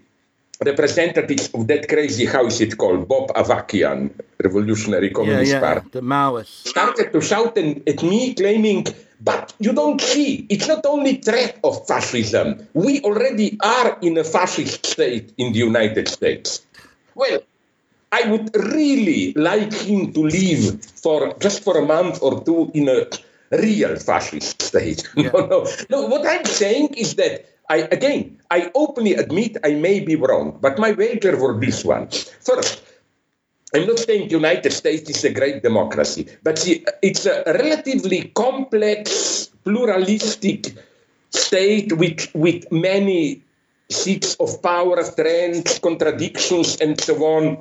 representatives 0.64 1.50
of 1.54 1.68
that 1.68 1.88
crazy, 1.90 2.26
how 2.26 2.46
is 2.46 2.62
it 2.62 2.78
called, 2.78 3.08
Bob 3.08 3.30
Avakian, 3.34 4.12
Revolutionary 4.44 5.10
Communist 5.10 5.52
yeah, 5.52 5.60
yeah, 5.60 5.74
Party, 5.74 5.90
the 5.92 6.02
Maoists. 6.02 6.68
started 6.68 7.12
to 7.12 7.22
shout 7.22 7.58
at 7.58 8.04
me, 8.04 8.34
claiming, 8.34 8.86
but 9.22 9.54
you 9.60 9.74
don't 9.74 10.00
see, 10.00 10.46
it's 10.50 10.68
not 10.68 10.86
only 10.86 11.18
threat 11.18 11.60
of 11.64 11.86
fascism. 11.88 12.68
We 12.74 13.02
already 13.02 13.58
are 13.64 13.98
in 14.02 14.18
a 14.18 14.24
fascist 14.24 14.86
state 14.86 15.34
in 15.38 15.54
the 15.54 15.60
United 15.60 16.08
States. 16.08 16.66
Well, 17.16 17.40
I 18.12 18.30
would 18.30 18.56
really 18.56 19.34
like 19.34 19.74
him 19.74 20.14
to 20.14 20.22
live 20.22 20.84
for 20.86 21.36
just 21.40 21.64
for 21.64 21.78
a 21.78 21.86
month 21.86 22.20
or 22.22 22.44
two 22.44 22.72
in 22.74 22.88
a 22.88 23.08
real 23.52 23.96
fascist 23.98 24.62
state. 24.62 25.08
Yeah. 25.16 25.32
no, 25.34 25.46
no, 25.48 25.68
no. 25.90 26.08
What 26.08 26.26
I'm 26.26 26.46
saying 26.46 26.94
is 26.96 27.16
that 27.16 27.46
I 27.70 27.88
again, 27.92 28.38
I 28.52 28.72
openly 28.76 29.14
admit 29.14 29.58
I 29.64 29.74
may 29.74 30.00
be 30.00 30.16
wrong, 30.16 30.58
but 30.62 30.78
my 30.78 30.92
wager 30.92 31.36
for 31.38 31.60
this 31.60 31.84
one. 31.84 32.08
First, 32.42 32.82
I'm 33.74 33.88
not 33.88 34.00
saying 34.00 34.30
United 34.30 34.72
States 34.72 35.10
is 35.10 35.24
a 35.24 35.34
great 35.34 35.64
democracy, 35.64 36.28
but 36.44 36.64
it's 37.02 37.26
a 37.26 37.44
relatively 37.46 38.32
complex, 38.36 39.50
pluralistic 39.64 40.74
state 41.32 41.92
with 41.98 42.30
with 42.34 42.72
many 42.72 43.42
seats 43.90 44.36
of 44.36 44.62
power, 44.62 45.02
trends, 45.16 45.80
contradictions, 45.80 46.78
and 46.80 47.00
so 47.02 47.18
on. 47.26 47.58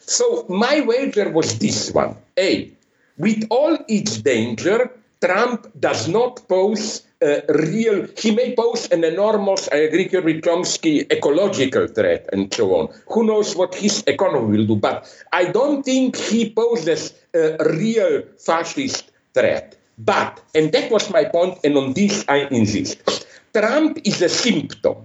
So 0.00 0.46
my 0.48 0.80
wager 0.80 1.30
was 1.30 1.58
this 1.58 1.92
one: 1.92 2.16
A. 2.38 2.72
with 3.18 3.44
all 3.50 3.76
its 3.88 4.16
danger, 4.18 4.90
Trump 5.20 5.70
does 5.78 6.08
not 6.08 6.48
pose 6.48 7.02
real, 7.48 8.06
he 8.18 8.30
may 8.30 8.54
pose 8.54 8.90
an 8.90 9.04
enormous, 9.04 9.68
I 9.72 9.76
agree 9.76 10.08
here 10.08 10.22
with 10.22 10.42
Chomsky, 10.42 11.10
ecological 11.10 11.86
threat 11.86 12.28
and 12.32 12.52
so 12.52 12.74
on. 12.74 12.94
Who 13.08 13.24
knows 13.24 13.54
what 13.54 13.74
his 13.74 14.02
economy 14.06 14.58
will 14.58 14.66
do, 14.66 14.76
but 14.76 15.06
I 15.32 15.46
don't 15.46 15.84
think 15.84 16.16
he 16.16 16.50
poses 16.50 17.14
a 17.34 17.56
real 17.70 18.22
fascist 18.38 19.12
threat. 19.34 19.76
But, 19.98 20.40
and 20.54 20.72
that 20.72 20.90
was 20.90 21.10
my 21.10 21.24
point, 21.24 21.58
and 21.64 21.76
on 21.76 21.92
this 21.92 22.24
I 22.28 22.48
insist, 22.50 23.26
Trump 23.54 23.98
is 24.04 24.20
a 24.22 24.28
symptom. 24.28 24.96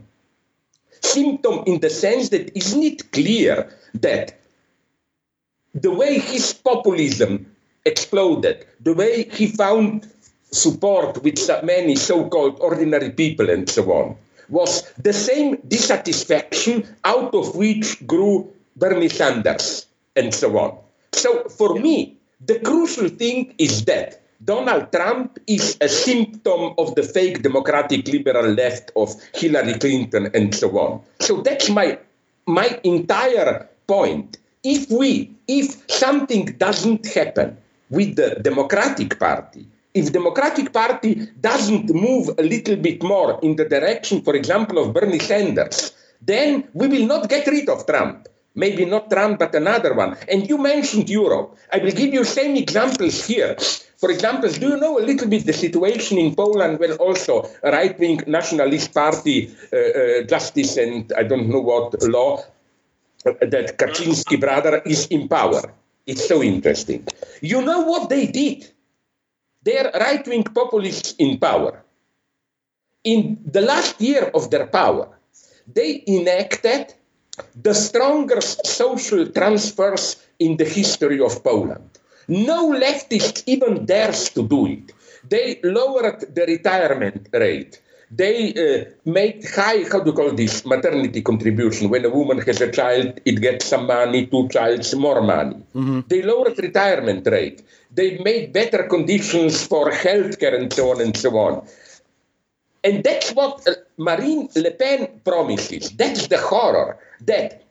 Symptom 1.01 1.63
in 1.67 1.79
the 1.81 1.89
sense 1.89 2.29
that 2.29 2.55
isn't 2.57 2.83
it 2.83 3.11
clear 3.11 3.69
that 3.93 4.39
the 5.75 5.91
way 5.91 6.17
his 6.17 6.53
populism 6.53 7.45
exploded, 7.85 8.65
the 8.81 8.93
way 8.93 9.29
he 9.31 9.47
found 9.47 10.09
support 10.51 11.23
with 11.23 11.39
many 11.63 11.95
so-called 11.95 12.57
ordinary 12.59 13.11
people 13.11 13.49
and 13.49 13.69
so 13.69 13.91
on, 13.91 14.15
was 14.49 14.91
the 14.97 15.13
same 15.13 15.57
dissatisfaction 15.67 16.87
out 17.03 17.33
of 17.35 17.55
which 17.55 18.05
grew 18.07 18.47
Bernie 18.75 19.09
Sanders 19.09 19.85
and 20.15 20.33
so 20.33 20.57
on. 20.57 20.77
So 21.13 21.43
for 21.49 21.75
me, 21.79 22.17
the 22.45 22.59
crucial 22.59 23.09
thing 23.09 23.53
is 23.57 23.85
that 23.85 24.21
Donald 24.45 24.91
Trump 24.91 25.39
is 25.47 25.77
a 25.81 25.89
symptom 25.89 26.73
of 26.77 26.93
the 26.93 27.01
fake 27.01 27.41
democratic 27.41 28.07
liberal 28.07 28.53
left 28.53 28.91
of 28.95 29.15
Hillary 29.33 29.73
Clinton 29.79 30.29
and 30.33 30.53
so 30.53 30.69
on. 30.77 31.01
So 31.19 31.41
that's 31.41 31.69
my 31.69 31.97
my 32.45 32.79
entire 32.83 33.67
point. 33.87 34.37
If 34.63 34.91
we 34.91 35.31
if 35.47 35.81
something 35.89 36.45
doesn't 36.57 37.07
happen 37.07 37.57
with 37.89 38.15
the 38.15 38.37
Democratic 38.41 39.17
Party, 39.17 39.65
if 39.97 40.13
Democratic 40.13 40.71
Party 40.71 41.27
doesn't 41.41 41.89
move 41.89 42.29
a 42.37 42.43
little 42.43 42.75
bit 42.75 43.01
more 43.03 43.39
in 43.41 43.55
the 43.55 43.65
direction, 43.65 44.21
for 44.21 44.35
example, 44.35 44.77
of 44.77 44.93
Bernie 44.93 45.19
Sanders, 45.19 45.91
then 46.21 46.67
we 46.73 46.87
will 46.87 47.07
not 47.07 47.29
get 47.29 47.47
rid 47.47 47.67
of 47.69 47.85
Trump. 47.85 48.27
Maybe 48.55 48.85
not 48.85 49.09
Trump, 49.11 49.39
but 49.39 49.53
another 49.53 49.93
one. 49.93 50.17
And 50.31 50.49
you 50.49 50.57
mentioned 50.57 51.09
Europe. 51.09 51.55
I 51.71 51.77
will 51.77 51.91
give 51.91 52.11
you 52.13 52.23
same 52.23 52.55
examples 52.55 53.25
here. 53.25 53.55
For 53.97 54.09
example, 54.11 54.49
do 54.49 54.69
you 54.69 54.77
know 54.77 54.99
a 54.99 55.05
little 55.05 55.27
bit 55.27 55.45
the 55.45 55.53
situation 55.53 56.17
in 56.17 56.35
Poland 56.35 56.79
when 56.79 56.93
also 56.93 57.49
a 57.63 57.71
right-wing 57.71 58.21
nationalist 58.27 58.93
party, 58.93 59.49
uh, 59.73 59.77
uh, 59.77 60.23
justice 60.23 60.77
and 60.77 61.11
I 61.17 61.23
don't 61.23 61.49
know 61.49 61.59
what 61.59 62.01
law, 62.03 62.43
uh, 63.25 63.33
that 63.41 63.77
Kaczynski 63.77 64.39
brother 64.39 64.81
is 64.85 65.07
in 65.07 65.27
power? 65.27 65.61
It's 66.05 66.27
so 66.27 66.41
interesting. 66.41 67.05
You 67.41 67.61
know 67.61 67.81
what 67.81 68.09
they 68.09 68.27
did? 68.27 68.71
They're 69.67 69.91
right 69.99 70.25
wing 70.25 70.45
populists 70.61 71.13
in 71.19 71.39
power. 71.39 71.83
In 73.03 73.37
the 73.43 73.59
last 73.59 73.99
year 73.99 74.31
of 74.33 74.49
their 74.49 74.65
power, 74.65 75.09
they 75.67 76.03
enacted 76.07 76.93
the 77.61 77.73
strongest 77.73 78.65
social 78.65 79.27
transfers 79.27 80.23
in 80.39 80.55
the 80.55 80.63
history 80.63 81.19
of 81.19 81.43
Poland. 81.43 81.89
No 82.29 82.71
leftist 82.71 83.43
even 83.45 83.85
dares 83.85 84.29
to 84.35 84.47
do 84.47 84.67
it. 84.67 84.93
They 85.27 85.59
lowered 85.63 86.33
the 86.33 86.45
retirement 86.45 87.27
rate. 87.33 87.81
They 88.09 88.53
uh, 88.55 88.85
made 89.03 89.43
high, 89.53 89.83
how 89.91 89.99
do 89.99 90.11
you 90.11 90.15
call 90.15 90.31
this, 90.31 90.65
maternity 90.65 91.21
contribution. 91.21 91.89
When 91.89 92.05
a 92.05 92.09
woman 92.09 92.39
has 92.39 92.61
a 92.61 92.71
child, 92.71 93.19
it 93.25 93.41
gets 93.41 93.65
some 93.65 93.85
money, 93.87 94.27
two 94.27 94.47
childs, 94.47 94.95
more 94.95 95.21
money. 95.21 95.59
Mm-hmm. 95.75 95.99
They 96.07 96.21
lowered 96.21 96.57
retirement 96.57 97.27
rate. 97.27 97.63
They 97.97 98.19
made 98.19 98.53
better 98.53 98.83
conditions 98.83 99.65
for 99.65 99.89
healthcare 99.89 100.53
and 100.53 100.71
so 100.71 100.91
on 100.91 101.01
and 101.01 101.17
so 101.17 101.35
on. 101.37 101.67
And 102.83 103.03
that's 103.03 103.31
what 103.31 103.67
uh, 103.67 103.73
Marine 103.97 104.49
Le 104.55 104.71
Pen 104.71 105.19
promises. 105.25 105.89
That's 105.97 106.27
the 106.27 106.37
horror. 106.37 106.99
That 107.25 107.63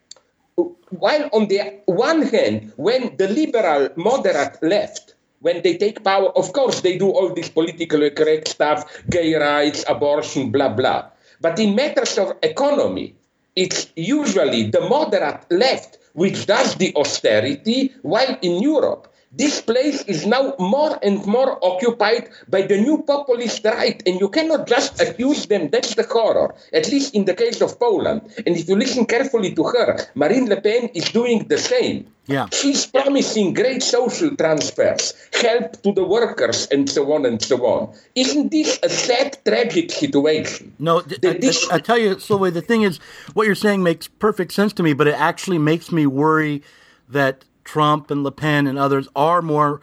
while 0.91 1.31
on 1.33 1.47
the 1.47 1.81
one 1.87 2.23
hand, 2.23 2.73
when 2.77 3.17
the 3.17 3.29
liberal 3.29 3.89
moderate 3.95 4.61
left, 4.63 5.15
when 5.41 5.63
they 5.63 5.77
take 5.79 6.03
power, 6.03 6.31
of 6.37 6.53
course 6.53 6.81
they 6.81 6.99
do 6.99 7.09
all 7.11 7.33
this 7.33 7.49
politically 7.49 8.11
correct 8.11 8.49
stuff, 8.49 8.83
gay 9.09 9.35
rights, 9.37 9.85
abortion, 9.89 10.51
blah, 10.51 10.71
blah. 10.71 11.07
But 11.41 11.61
in 11.61 11.77
matters 11.77 12.19
of 12.19 12.33
economy, 12.43 13.15
it's 13.55 13.93
usually 13.95 14.71
the 14.71 14.81
moderate 14.81 15.47
left 15.51 15.99
which 16.15 16.47
does 16.47 16.75
the 16.77 16.95
austerity, 16.97 17.93
while 18.03 18.39
in 18.41 18.63
Europe, 18.63 19.13
this 19.37 19.61
place 19.61 20.03
is 20.05 20.27
now 20.27 20.55
more 20.59 20.99
and 21.03 21.25
more 21.27 21.63
occupied 21.63 22.31
by 22.49 22.63
the 22.63 22.81
new 22.81 23.03
populist 23.03 23.65
right, 23.65 24.03
and 24.07 24.19
you 24.21 24.29
cannot 24.29 24.67
just 24.67 25.01
accuse 25.01 25.47
them. 25.47 25.69
That's 25.71 25.95
the 25.95 26.05
horror, 26.05 26.55
at 26.73 26.89
least 26.89 27.15
in 27.15 27.27
the 27.27 27.35
case 27.35 27.61
of 27.61 27.79
Poland. 27.79 28.23
And 28.47 28.57
if 28.57 28.69
you 28.69 28.77
listen 28.77 29.05
carefully 29.05 29.55
to 29.55 29.65
her, 29.65 29.99
Marine 30.15 30.49
Le 30.49 30.61
Pen 30.61 30.89
is 30.95 31.11
doing 31.11 31.49
the 31.49 31.59
same. 31.59 32.07
Yeah. 32.27 32.47
She's 32.51 32.87
promising 32.87 33.55
great 33.55 33.83
social 33.83 34.35
transfers, 34.35 35.15
help 35.35 35.81
to 35.83 35.93
the 35.93 36.03
workers, 36.03 36.67
and 36.73 36.91
so 36.91 37.13
on 37.13 37.25
and 37.25 37.41
so 37.41 37.65
on. 37.67 37.95
Isn't 38.17 38.51
this 38.51 38.81
a 38.83 38.89
sad, 38.89 39.39
tragic 39.45 39.93
situation? 39.93 40.75
No, 40.79 41.01
I, 41.01 41.39
this... 41.39 41.71
I, 41.71 41.77
I 41.77 41.79
tell 41.79 41.99
you, 41.99 42.17
Slavoj, 42.17 42.53
the 42.53 42.63
thing 42.63 42.83
is, 42.83 42.99
what 43.35 43.47
you're 43.47 43.55
saying 43.55 43.83
makes 43.83 44.09
perfect 44.09 44.53
sense 44.53 44.73
to 44.73 44.83
me, 44.83 44.93
but 44.93 45.07
it 45.07 45.15
actually 45.15 45.59
makes 45.59 45.93
me 45.93 46.07
worry 46.07 46.63
that 47.09 47.45
Trump 47.67 48.11
and 48.11 48.23
Le 48.25 48.33
Pen 48.33 48.67
and 48.67 48.79
others 48.79 49.09
are 49.15 49.43
more 49.43 49.83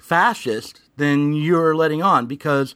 fascist 0.00 0.80
than 0.96 1.32
you're 1.34 1.76
letting 1.76 2.02
on 2.02 2.26
because 2.26 2.74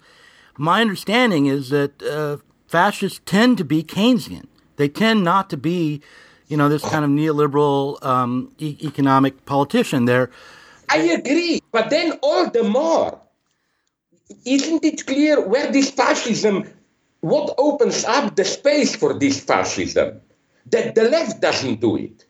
my 0.57 0.81
understanding 0.81 1.47
is 1.47 1.71
that 1.71 2.01
uh, 2.03 2.37
fascists 2.69 3.21
tend 3.25 3.59
to 3.59 3.65
be 3.65 3.83
Keynesian. 3.83 4.47
They 4.77 4.89
tend 4.89 5.25
not 5.25 5.51
to 5.51 5.57
be, 5.57 6.01
you 6.47 6.57
know, 6.57 6.69
this 6.69 6.83
kind 6.83 7.05
of 7.05 7.11
neoliberal 7.11 8.03
um, 8.05 8.53
e- 8.59 8.77
economic 8.83 9.45
politician. 9.47 10.05
They're, 10.05 10.31
I 10.89 10.99
agree, 10.99 11.61
but 11.73 11.91
then 11.91 12.19
all 12.23 12.51
the 12.51 12.63
more, 12.63 13.19
isn't 14.45 14.85
it 14.85 15.07
clear 15.07 15.41
where 15.47 15.73
this 15.73 15.91
fascism, 15.91 16.69
what 17.21 17.55
opens 17.59 18.05
up 18.05 18.37
the 18.37 18.45
space 18.45 18.95
for 18.95 19.19
this 19.19 19.41
fascism? 19.41 20.21
That 20.67 20.95
the 20.95 21.05
left 21.05 21.41
doesn't 21.41 21.81
do 21.81 21.97
it. 21.97 22.27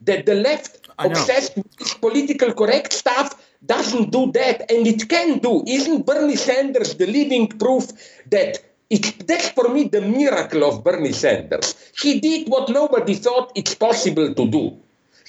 That 0.00 0.26
the 0.26 0.34
left 0.34 0.87
obsessed 0.98 1.56
with 1.56 2.00
political 2.00 2.52
correct 2.52 2.92
stuff 2.92 3.42
doesn't 3.64 4.10
do 4.10 4.30
that, 4.32 4.70
and 4.70 4.86
it 4.86 5.08
can 5.08 5.38
do. 5.38 5.64
Isn't 5.66 6.06
Bernie 6.06 6.36
Sanders 6.36 6.94
the 6.94 7.06
living 7.06 7.48
proof 7.48 7.90
that 8.30 8.58
it, 8.90 9.26
that's 9.26 9.50
for 9.50 9.68
me 9.68 9.88
the 9.88 10.00
miracle 10.00 10.64
of 10.64 10.82
Bernie 10.82 11.12
Sanders. 11.12 11.74
He 12.00 12.20
did 12.20 12.48
what 12.48 12.68
nobody 12.70 13.14
thought 13.14 13.52
it's 13.54 13.74
possible 13.74 14.34
to 14.34 14.48
do. 14.48 14.78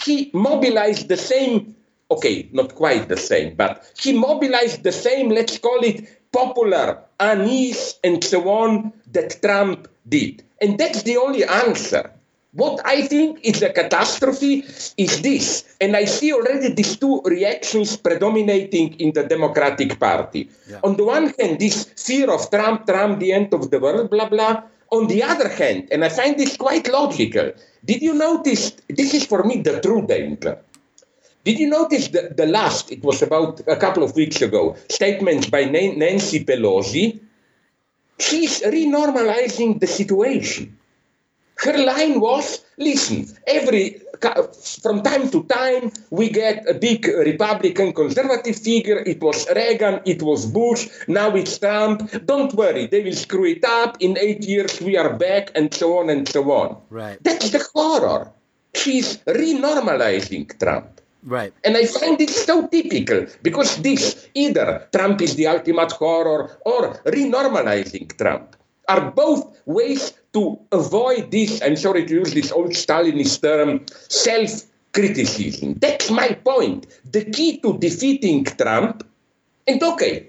He 0.03 0.31
mobilized 0.33 1.09
the 1.09 1.17
same, 1.17 1.75
okay, 2.09 2.47
not 2.53 2.75
quite 2.75 3.09
the 3.09 3.17
same, 3.17 3.55
but 3.55 3.83
he 3.99 4.13
mobilized 4.13 4.83
the 4.83 4.93
same, 4.93 5.29
let's 5.29 5.57
call 5.57 5.83
it 5.83 6.31
popular 6.31 6.99
unease 7.19 7.95
and 8.03 8.23
so 8.23 8.49
on 8.49 8.93
that 9.11 9.41
Trump 9.41 9.89
did. 10.07 10.43
And 10.61 10.77
that's 10.77 11.03
the 11.03 11.17
only 11.17 11.43
answer. 11.43 12.11
What 12.53 12.81
I 12.83 13.05
think 13.05 13.45
is 13.45 13.61
a 13.61 13.69
catastrophe 13.69 14.65
is 14.97 15.21
this, 15.21 15.75
and 15.79 15.95
I 15.95 16.05
see 16.05 16.33
already 16.33 16.73
these 16.73 16.97
two 16.97 17.21
reactions 17.21 17.95
predominating 17.95 18.99
in 18.99 19.13
the 19.13 19.23
Democratic 19.23 19.99
Party. 19.99 20.49
Yeah. 20.67 20.79
On 20.83 20.97
the 20.97 21.05
one 21.05 21.31
hand, 21.37 21.59
this 21.59 21.85
fear 21.93 22.31
of 22.31 22.49
Trump, 22.49 22.87
Trump, 22.87 23.19
the 23.19 23.33
end 23.33 23.53
of 23.53 23.69
the 23.69 23.79
world, 23.79 24.09
blah, 24.09 24.27
blah. 24.27 24.63
On 24.89 25.05
the 25.05 25.21
other 25.21 25.47
hand, 25.47 25.89
and 25.91 26.03
I 26.03 26.09
find 26.09 26.39
this 26.39 26.57
quite 26.57 26.89
logical, 26.89 27.53
did 27.85 28.01
you 28.01 28.15
notice, 28.15 28.71
this 28.89 29.13
is 29.13 29.27
for 29.27 29.43
me 29.43 29.61
the 29.61 29.79
true 29.81 30.07
danger. 30.07 30.57
Did 31.43 31.59
you 31.59 31.69
notice 31.69 32.07
the, 32.07 32.33
the 32.35 32.47
last, 32.47 32.91
it 32.91 33.03
was 33.03 33.21
about 33.21 33.61
a 33.67 33.75
couple 33.75 34.01
of 34.01 34.15
weeks 34.15 34.41
ago, 34.41 34.75
statements 34.89 35.47
by 35.47 35.65
Nancy 35.65 36.43
Pelosi? 36.43 37.19
She's 38.17 38.61
renormalizing 38.63 39.79
the 39.79 39.87
situation 39.87 40.78
her 41.59 41.77
line 41.77 42.19
was 42.19 42.63
listen, 42.77 43.27
every 43.47 44.01
from 44.83 45.01
time 45.01 45.29
to 45.29 45.43
time 45.43 45.91
we 46.09 46.29
get 46.29 46.67
a 46.67 46.73
big 46.73 47.07
Republican 47.07 47.93
conservative 47.93 48.55
figure. 48.55 48.99
It 49.05 49.21
was 49.21 49.47
Reagan, 49.55 50.01
it 50.05 50.21
was 50.21 50.45
Bush, 50.45 50.89
now 51.07 51.35
it's 51.35 51.57
Trump. 51.57 52.09
Don't 52.25 52.53
worry, 52.53 52.87
they 52.87 53.03
will 53.03 53.13
screw 53.13 53.45
it 53.45 53.63
up. 53.63 53.97
In 53.99 54.17
eight 54.17 54.43
years 54.43 54.81
we 54.81 54.97
are 54.97 55.13
back, 55.15 55.51
and 55.55 55.73
so 55.73 55.99
on 55.99 56.09
and 56.09 56.27
so 56.27 56.51
on. 56.51 56.77
Right. 56.89 57.17
That's 57.23 57.49
the 57.51 57.65
horror. 57.73 58.31
She's 58.75 59.17
renormalizing 59.19 60.59
Trump. 60.59 61.01
Right. 61.23 61.53
And 61.65 61.75
I 61.75 61.85
find 61.85 62.19
it 62.21 62.29
so 62.29 62.67
typical 62.67 63.27
because 63.43 63.77
this 63.77 64.29
either 64.35 64.87
Trump 64.93 65.21
is 65.21 65.35
the 65.35 65.47
ultimate 65.47 65.91
horror 65.91 66.57
or 66.65 66.95
renormalizing 67.05 68.15
Trump 68.17 68.55
are 68.89 69.11
both 69.11 69.55
ways 69.65 70.13
to 70.33 70.59
avoid 70.71 71.31
this, 71.31 71.61
I'm 71.61 71.77
sorry 71.77 72.05
to 72.05 72.13
use 72.13 72.33
this 72.33 72.51
old 72.51 72.71
Stalinist 72.71 73.41
term, 73.41 73.85
self 74.09 74.65
criticism. 74.91 75.75
That's 75.79 76.09
my 76.09 76.33
point. 76.33 76.87
The 77.05 77.25
key 77.25 77.57
to 77.61 77.77
defeating 77.77 78.45
Trump 78.45 79.05
And 79.69 79.83
okay, 79.83 80.25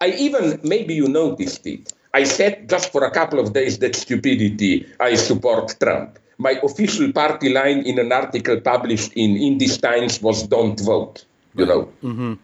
I 0.00 0.08
even, 0.18 0.58
maybe 0.64 0.94
you 0.94 1.06
noticed 1.06 1.64
it, 1.68 1.92
I 2.12 2.24
said 2.24 2.68
just 2.68 2.90
for 2.90 3.04
a 3.04 3.12
couple 3.12 3.38
of 3.38 3.52
days 3.52 3.78
that 3.78 3.94
stupidity, 3.94 4.86
I 4.98 5.14
support 5.14 5.76
Trump. 5.78 6.18
My 6.38 6.58
official 6.64 7.12
party 7.12 7.54
line 7.54 7.86
in 7.86 8.00
an 8.00 8.10
article 8.10 8.60
published 8.60 9.12
in 9.14 9.36
Indies 9.36 9.78
Times 9.78 10.20
was 10.20 10.42
don't 10.48 10.80
vote, 10.80 11.24
you 11.54 11.66
know. 11.66 11.82
Mm-hmm. 12.02 12.34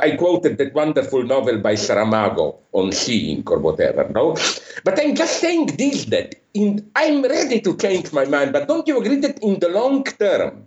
I 0.00 0.16
quoted 0.16 0.58
that 0.58 0.74
wonderful 0.74 1.22
novel 1.22 1.58
by 1.58 1.74
Saramago 1.74 2.56
on 2.72 2.92
seeing 2.92 3.42
or 3.46 3.58
whatever, 3.58 4.08
no? 4.08 4.36
But 4.84 4.98
I'm 4.98 5.14
just 5.14 5.40
saying 5.40 5.76
this 5.78 6.06
that 6.06 6.36
in, 6.54 6.90
I'm 6.96 7.22
ready 7.22 7.60
to 7.60 7.76
change 7.76 8.12
my 8.12 8.24
mind, 8.24 8.52
but 8.52 8.68
don't 8.68 8.86
you 8.86 8.98
agree 8.98 9.20
that 9.20 9.38
in 9.42 9.60
the 9.60 9.68
long 9.68 10.04
term, 10.04 10.64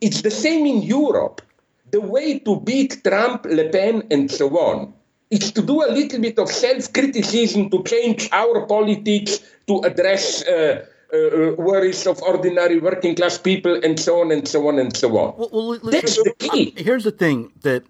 it's 0.00 0.22
the 0.22 0.30
same 0.30 0.66
in 0.66 0.82
Europe? 0.82 1.42
The 1.90 2.00
way 2.00 2.38
to 2.40 2.60
beat 2.60 3.04
Trump, 3.04 3.46
Le 3.46 3.68
Pen, 3.68 4.02
and 4.10 4.30
so 4.30 4.48
on 4.58 4.92
is 5.30 5.52
to 5.52 5.62
do 5.62 5.82
a 5.82 5.90
little 5.90 6.20
bit 6.20 6.38
of 6.38 6.48
self 6.48 6.92
criticism 6.92 7.70
to 7.70 7.82
change 7.84 8.28
our 8.32 8.66
politics 8.66 9.40
to 9.66 9.80
address. 9.80 10.46
Uh, 10.46 10.86
uh, 11.14 11.54
worries 11.56 12.06
of 12.06 12.20
ordinary 12.22 12.80
working 12.80 13.14
class 13.14 13.38
people, 13.38 13.78
and 13.84 14.00
so 14.00 14.20
on 14.20 14.32
and 14.32 14.48
so 14.48 14.66
on 14.66 14.80
and 14.80 14.96
so 14.96 15.16
on. 15.16 15.34
Well, 15.38 15.78
well, 15.80 15.92
That's 15.92 16.16
the 16.16 16.34
key. 16.38 16.74
Here's 16.76 17.04
the 17.04 17.12
thing 17.12 17.52
that 17.62 17.84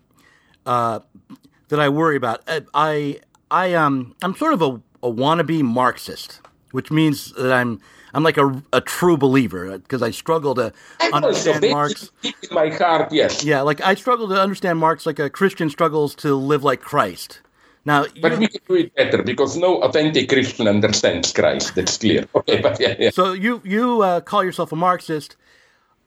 uh, 0.67 1.01
that 1.69 1.81
I 1.81 1.89
worry 1.89 2.17
about. 2.17 2.41
Uh, 2.49 2.61
I 2.75 3.21
I 3.51 3.75
um 3.75 4.15
I'm 4.23 4.35
sort 4.37 4.53
of 4.55 4.63
a, 4.63 4.81
a 5.07 5.11
wannabe 5.13 5.63
Marxist, 5.63 6.41
which 6.73 6.91
means 6.91 7.33
that 7.33 7.53
I'm 7.53 7.81
I'm 8.15 8.23
like 8.23 8.39
a, 8.39 8.63
a 8.73 8.81
true 8.81 9.17
believer 9.17 9.77
because 9.79 10.03
I 10.03 10.11
struggle 10.13 10.55
to 10.55 10.73
And 11.01 11.15
understand 11.15 11.65
also, 11.65 11.75
Marx. 11.75 12.11
in 12.23 12.33
my 12.53 12.69
heart, 12.71 13.13
yes. 13.13 13.43
Yeah, 13.45 13.63
like 13.63 13.81
I 13.81 13.95
struggle 13.95 14.29
to 14.29 14.41
understand 14.41 14.79
Marx 14.79 15.05
like 15.07 15.19
a 15.19 15.29
Christian 15.29 15.69
struggles 15.71 16.15
to 16.17 16.35
live 16.37 16.63
like 16.63 16.81
Christ. 16.81 17.41
Now, 17.87 18.07
But 18.23 18.33
you- 18.33 18.39
we 18.39 18.49
can 18.49 18.61
do 18.69 18.75
it 18.77 18.95
better 18.95 19.23
because 19.23 19.57
no 19.59 19.83
authentic 19.83 20.29
Christian 20.29 20.67
understands 20.69 21.33
Christ. 21.33 21.75
That's 21.75 21.99
clear. 21.99 22.25
Okay, 22.35 22.61
but 22.63 22.81
yeah, 22.81 22.95
yeah. 22.99 23.11
so 23.11 23.33
you 23.33 23.61
you 23.65 24.01
uh, 24.03 24.21
call 24.21 24.43
yourself 24.45 24.73
a 24.73 24.77
Marxist 24.77 25.37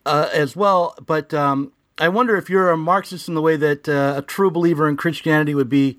uh, 0.05 0.29
as 0.33 0.55
well, 0.55 0.95
but 1.05 1.33
um, 1.33 1.71
I 1.99 2.09
wonder 2.09 2.37
if 2.37 2.49
you're 2.49 2.69
a 2.71 2.77
Marxist 2.77 3.27
in 3.27 3.35
the 3.35 3.41
way 3.41 3.55
that 3.55 3.89
uh, 3.89 4.15
a 4.17 4.21
true 4.21 4.51
believer 4.51 4.87
in 4.87 4.97
Christianity 4.97 5.55
would 5.55 5.69
be 5.69 5.97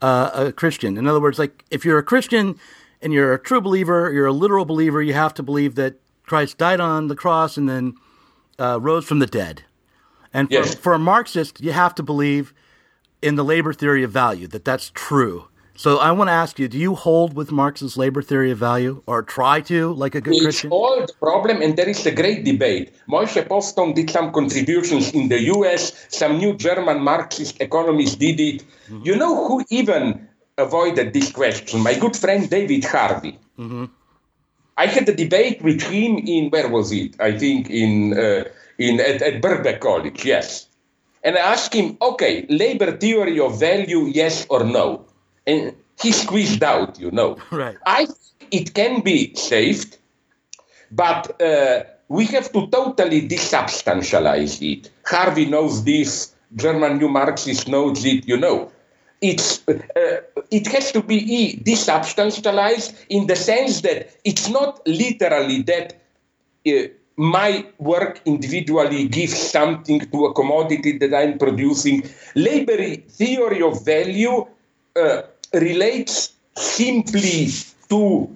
uh, 0.00 0.30
a 0.34 0.52
Christian. 0.52 0.96
In 0.96 1.06
other 1.06 1.20
words, 1.20 1.38
like 1.38 1.64
if 1.70 1.84
you're 1.84 1.98
a 1.98 2.02
Christian 2.02 2.58
and 3.02 3.12
you're 3.12 3.34
a 3.34 3.38
true 3.38 3.60
believer, 3.60 4.10
you're 4.12 4.26
a 4.26 4.32
literal 4.32 4.64
believer, 4.64 5.02
you 5.02 5.12
have 5.14 5.34
to 5.34 5.42
believe 5.42 5.74
that 5.74 5.96
Christ 6.24 6.58
died 6.58 6.80
on 6.80 7.08
the 7.08 7.16
cross 7.16 7.56
and 7.56 7.68
then 7.68 7.94
uh, 8.58 8.78
rose 8.80 9.04
from 9.04 9.18
the 9.18 9.26
dead. 9.26 9.64
And 10.32 10.48
for, 10.48 10.54
Yes. 10.54 10.74
for 10.74 10.94
a 10.94 10.98
Marxist, 10.98 11.60
you 11.60 11.72
have 11.72 11.94
to 11.96 12.02
believe 12.02 12.54
in 13.22 13.36
the 13.36 13.44
labor 13.44 13.72
theory 13.72 14.02
of 14.02 14.10
value 14.10 14.46
that 14.48 14.64
that's 14.64 14.90
true. 14.94 15.48
So 15.76 15.98
I 15.98 16.12
want 16.12 16.28
to 16.28 16.32
ask 16.32 16.58
you: 16.58 16.68
Do 16.68 16.78
you 16.78 16.94
hold 16.94 17.34
with 17.34 17.50
Marx's 17.50 17.96
labor 17.96 18.22
theory 18.22 18.52
of 18.52 18.58
value, 18.58 19.02
or 19.06 19.22
try 19.22 19.60
to, 19.62 19.92
like 19.92 20.14
a 20.14 20.20
good 20.20 20.34
It's 20.34 20.42
Christian? 20.44 20.70
all 20.70 21.00
the 21.04 21.12
problem, 21.14 21.60
and 21.62 21.76
there 21.76 21.88
is 21.88 22.06
a 22.06 22.12
great 22.12 22.44
debate. 22.44 22.94
Moishe 23.08 23.46
Postone 23.48 23.92
did 23.92 24.08
some 24.10 24.32
contributions 24.32 25.12
in 25.12 25.28
the 25.28 25.40
US, 25.54 26.06
some 26.10 26.38
new 26.38 26.54
German 26.54 27.00
Marxist 27.02 27.60
economists 27.60 28.14
did 28.14 28.38
it. 28.38 28.64
You 29.02 29.16
know 29.16 29.48
who 29.48 29.64
even 29.70 30.28
avoided 30.58 31.12
this 31.12 31.32
question? 31.32 31.80
My 31.82 31.94
good 31.98 32.16
friend 32.16 32.48
David 32.48 32.84
Harvey. 32.84 33.38
I 34.76 34.86
had 34.86 35.08
a 35.08 35.14
debate 35.14 35.62
with 35.62 35.82
him 35.82 36.18
in, 36.18 36.50
where 36.50 36.68
was 36.68 36.90
it? 36.92 37.14
I 37.20 37.38
think 37.38 37.70
in, 37.70 38.18
uh, 38.18 38.44
in 38.78 38.98
at, 39.00 39.22
at 39.22 39.40
Birkbeck 39.40 39.80
College, 39.80 40.24
yes. 40.24 40.68
And 41.22 41.36
I 41.36 41.40
asked 41.40 41.72
him, 41.72 41.96
okay, 42.02 42.44
labor 42.48 42.96
theory 42.96 43.38
of 43.40 43.58
value, 43.58 44.06
yes 44.06 44.46
or 44.50 44.64
no? 44.64 45.06
And 45.46 45.74
he 46.00 46.12
squeezed 46.12 46.62
out, 46.62 46.98
you 46.98 47.10
know. 47.10 47.36
Right. 47.50 47.76
I 47.86 48.06
think 48.06 48.18
it 48.50 48.74
can 48.74 49.00
be 49.00 49.34
saved, 49.34 49.98
but 50.90 51.40
uh, 51.40 51.84
we 52.08 52.26
have 52.26 52.52
to 52.52 52.66
totally 52.68 53.28
desubstantialize 53.28 54.60
it. 54.62 54.90
Harvey 55.06 55.46
knows 55.46 55.84
this, 55.84 56.34
German 56.56 56.98
New 56.98 57.08
Marxist 57.08 57.68
knows 57.68 58.04
it, 58.04 58.26
you 58.26 58.36
know. 58.36 58.70
It's, 59.20 59.66
uh, 59.68 60.20
it 60.50 60.66
has 60.66 60.92
to 60.92 61.02
be 61.02 61.58
desubstantialized 61.64 62.94
in 63.08 63.26
the 63.26 63.36
sense 63.36 63.80
that 63.80 64.14
it's 64.24 64.48
not 64.50 64.86
literally 64.86 65.62
that 65.62 66.02
uh, 66.66 66.88
my 67.16 67.64
work 67.78 68.20
individually 68.24 69.08
gives 69.08 69.36
something 69.36 70.00
to 70.00 70.26
a 70.26 70.34
commodity 70.34 70.98
that 70.98 71.14
I'm 71.14 71.38
producing. 71.38 72.04
Labor 72.34 72.96
theory 72.96 73.62
of 73.62 73.84
value 73.84 74.46
uh, 74.96 75.22
relates 75.54 76.32
simply 76.56 77.48
to 77.88 78.28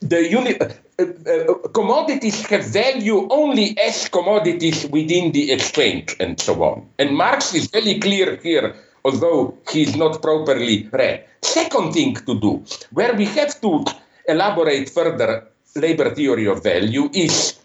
the 0.00 0.28
uni- 0.28 0.60
uh, 0.60 0.68
uh, 0.98 1.54
commodities 1.72 2.46
have 2.46 2.64
value 2.66 3.26
only 3.30 3.76
as 3.78 4.08
commodities 4.08 4.86
within 4.90 5.32
the 5.32 5.50
exchange 5.52 6.14
and 6.20 6.40
so 6.40 6.62
on. 6.62 6.86
And 6.98 7.16
Marx 7.16 7.54
is 7.54 7.66
very 7.66 7.98
clear 7.98 8.36
here, 8.36 8.74
although 9.04 9.56
he 9.70 9.82
is 9.82 9.96
not 9.96 10.22
properly 10.22 10.88
read. 10.92 11.24
Second 11.42 11.92
thing 11.92 12.14
to 12.26 12.38
do, 12.38 12.64
where 12.92 13.14
we 13.14 13.24
have 13.26 13.60
to 13.60 13.84
elaborate 14.28 14.88
further 14.88 15.46
labor 15.76 16.14
theory 16.14 16.46
of 16.46 16.62
value, 16.62 17.10
is 17.12 17.58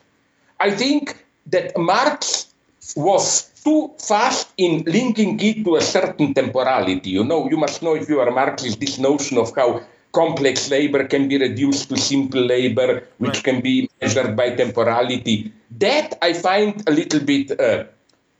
I 0.59 0.71
think 0.71 1.15
that 1.47 1.77
Marx 1.77 2.47
was 2.95 3.48
too 3.63 3.91
fast 3.97 4.49
in 4.57 4.83
linking 4.85 5.39
it 5.39 5.63
to 5.65 5.75
a 5.75 5.81
certain 5.81 6.33
temporality. 6.33 7.09
You 7.11 7.23
know, 7.23 7.49
you 7.49 7.57
must 7.57 7.81
know 7.81 7.95
if 7.95 8.09
you 8.09 8.19
are 8.19 8.31
Marxist 8.31 8.79
this 8.79 8.97
notion 8.97 9.37
of 9.37 9.55
how 9.55 9.81
complex 10.11 10.69
labor 10.71 11.05
can 11.07 11.27
be 11.27 11.37
reduced 11.37 11.89
to 11.89 11.97
simple 11.97 12.41
labor, 12.41 13.03
which 13.19 13.35
Right. 13.35 13.43
can 13.43 13.61
be 13.61 13.89
measured 14.01 14.35
by 14.35 14.55
temporality. 14.55 15.51
That 15.77 16.17
I 16.21 16.33
find 16.33 16.81
a 16.87 16.91
little 16.91 17.19
bit 17.19 17.51
uh, 17.59 17.83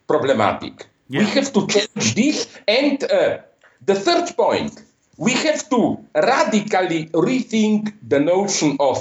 problematic. 0.08 0.88
We 1.10 1.26
have 1.26 1.54
to 1.54 1.68
change 1.68 2.16
this. 2.16 2.48
And 2.68 3.04
uh, 3.04 3.40
the 3.86 3.96
third 3.96 4.36
point, 4.36 4.82
we 5.18 5.34
have 5.34 5.70
to 5.70 6.00
radically 6.16 7.06
rethink 7.14 7.94
the 8.08 8.20
notion 8.20 8.78
of 8.80 8.98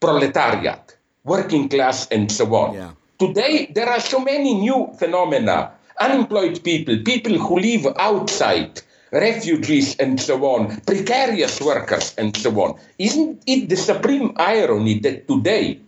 proletariat, 0.00 0.96
working 1.24 1.68
class, 1.68 2.06
and 2.08 2.30
so 2.30 2.44
on. 2.54 2.74
Yeah. 2.74 2.90
Today, 3.18 3.70
there 3.70 3.88
are 3.88 4.00
so 4.00 4.18
many 4.18 4.54
new 4.54 4.90
phenomena 4.98 5.70
unemployed 6.00 6.64
people, 6.64 6.98
people 6.98 7.38
who 7.38 7.60
live 7.60 7.86
outside, 7.96 8.82
refugees, 9.12 9.94
and 10.02 10.20
so 10.20 10.42
on, 10.44 10.80
precarious 10.82 11.60
workers, 11.60 12.12
and 12.18 12.36
so 12.36 12.50
on. 12.60 12.74
Isn't 12.98 13.40
it 13.46 13.68
the 13.68 13.76
supreme 13.76 14.32
irony 14.36 14.98
that 15.06 15.28
today, 15.28 15.78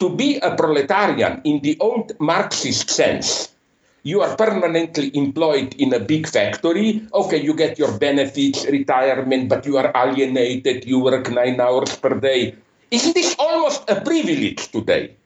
to 0.00 0.14
be 0.14 0.36
a 0.44 0.54
proletarian 0.54 1.40
in 1.44 1.60
the 1.60 1.78
old 1.80 2.12
Marxist 2.20 2.90
sense, 2.90 3.56
you 4.02 4.20
are 4.20 4.36
permanently 4.36 5.10
employed 5.16 5.74
in 5.80 5.94
a 5.94 5.98
big 5.98 6.28
factory. 6.28 7.02
Okay, 7.14 7.40
you 7.42 7.54
get 7.54 7.78
your 7.78 7.96
benefits, 7.98 8.66
retirement, 8.66 9.48
but 9.48 9.64
you 9.64 9.78
are 9.78 9.90
alienated. 9.96 10.84
You 10.84 11.00
work 11.00 11.30
nine 11.30 11.58
hours 11.58 11.96
per 11.96 12.20
day. 12.20 12.54
Isn't 12.90 13.14
this 13.14 13.34
almost 13.38 13.88
a 13.88 14.00
privilege 14.00 14.70
today? 14.70 15.16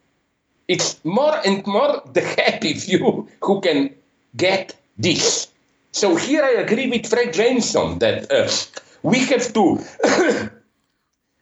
It's 0.70 1.02
more 1.02 1.34
and 1.44 1.66
more 1.66 2.00
the 2.14 2.22
happy 2.22 2.74
few 2.74 3.26
who 3.42 3.60
can 3.60 3.90
get 4.36 4.76
this. 4.96 5.48
So 5.90 6.14
here 6.14 6.44
I 6.44 6.62
agree 6.62 6.88
with 6.88 7.08
Fred 7.08 7.34
Jameson 7.34 7.98
that 7.98 8.30
uh, 8.30 8.46
we 9.02 9.18
have 9.26 9.52
to 9.52 9.82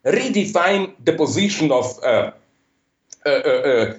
redefine 0.07 0.95
the 1.05 1.13
position 1.13 1.71
of 1.71 1.85
uh, 2.03 2.31
uh, 3.27 3.29
uh, 3.29 3.63
uh, 3.71 3.95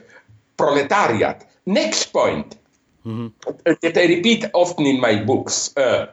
proletariat. 0.58 1.46
Next 1.68 2.06
point 2.06 2.58
uh, 3.06 3.76
that 3.84 3.98
I 3.98 4.06
repeat 4.06 4.46
often 4.54 4.88
in 4.88 5.00
my 5.00 5.24
books. 5.24 5.78
Uh, 5.78 6.08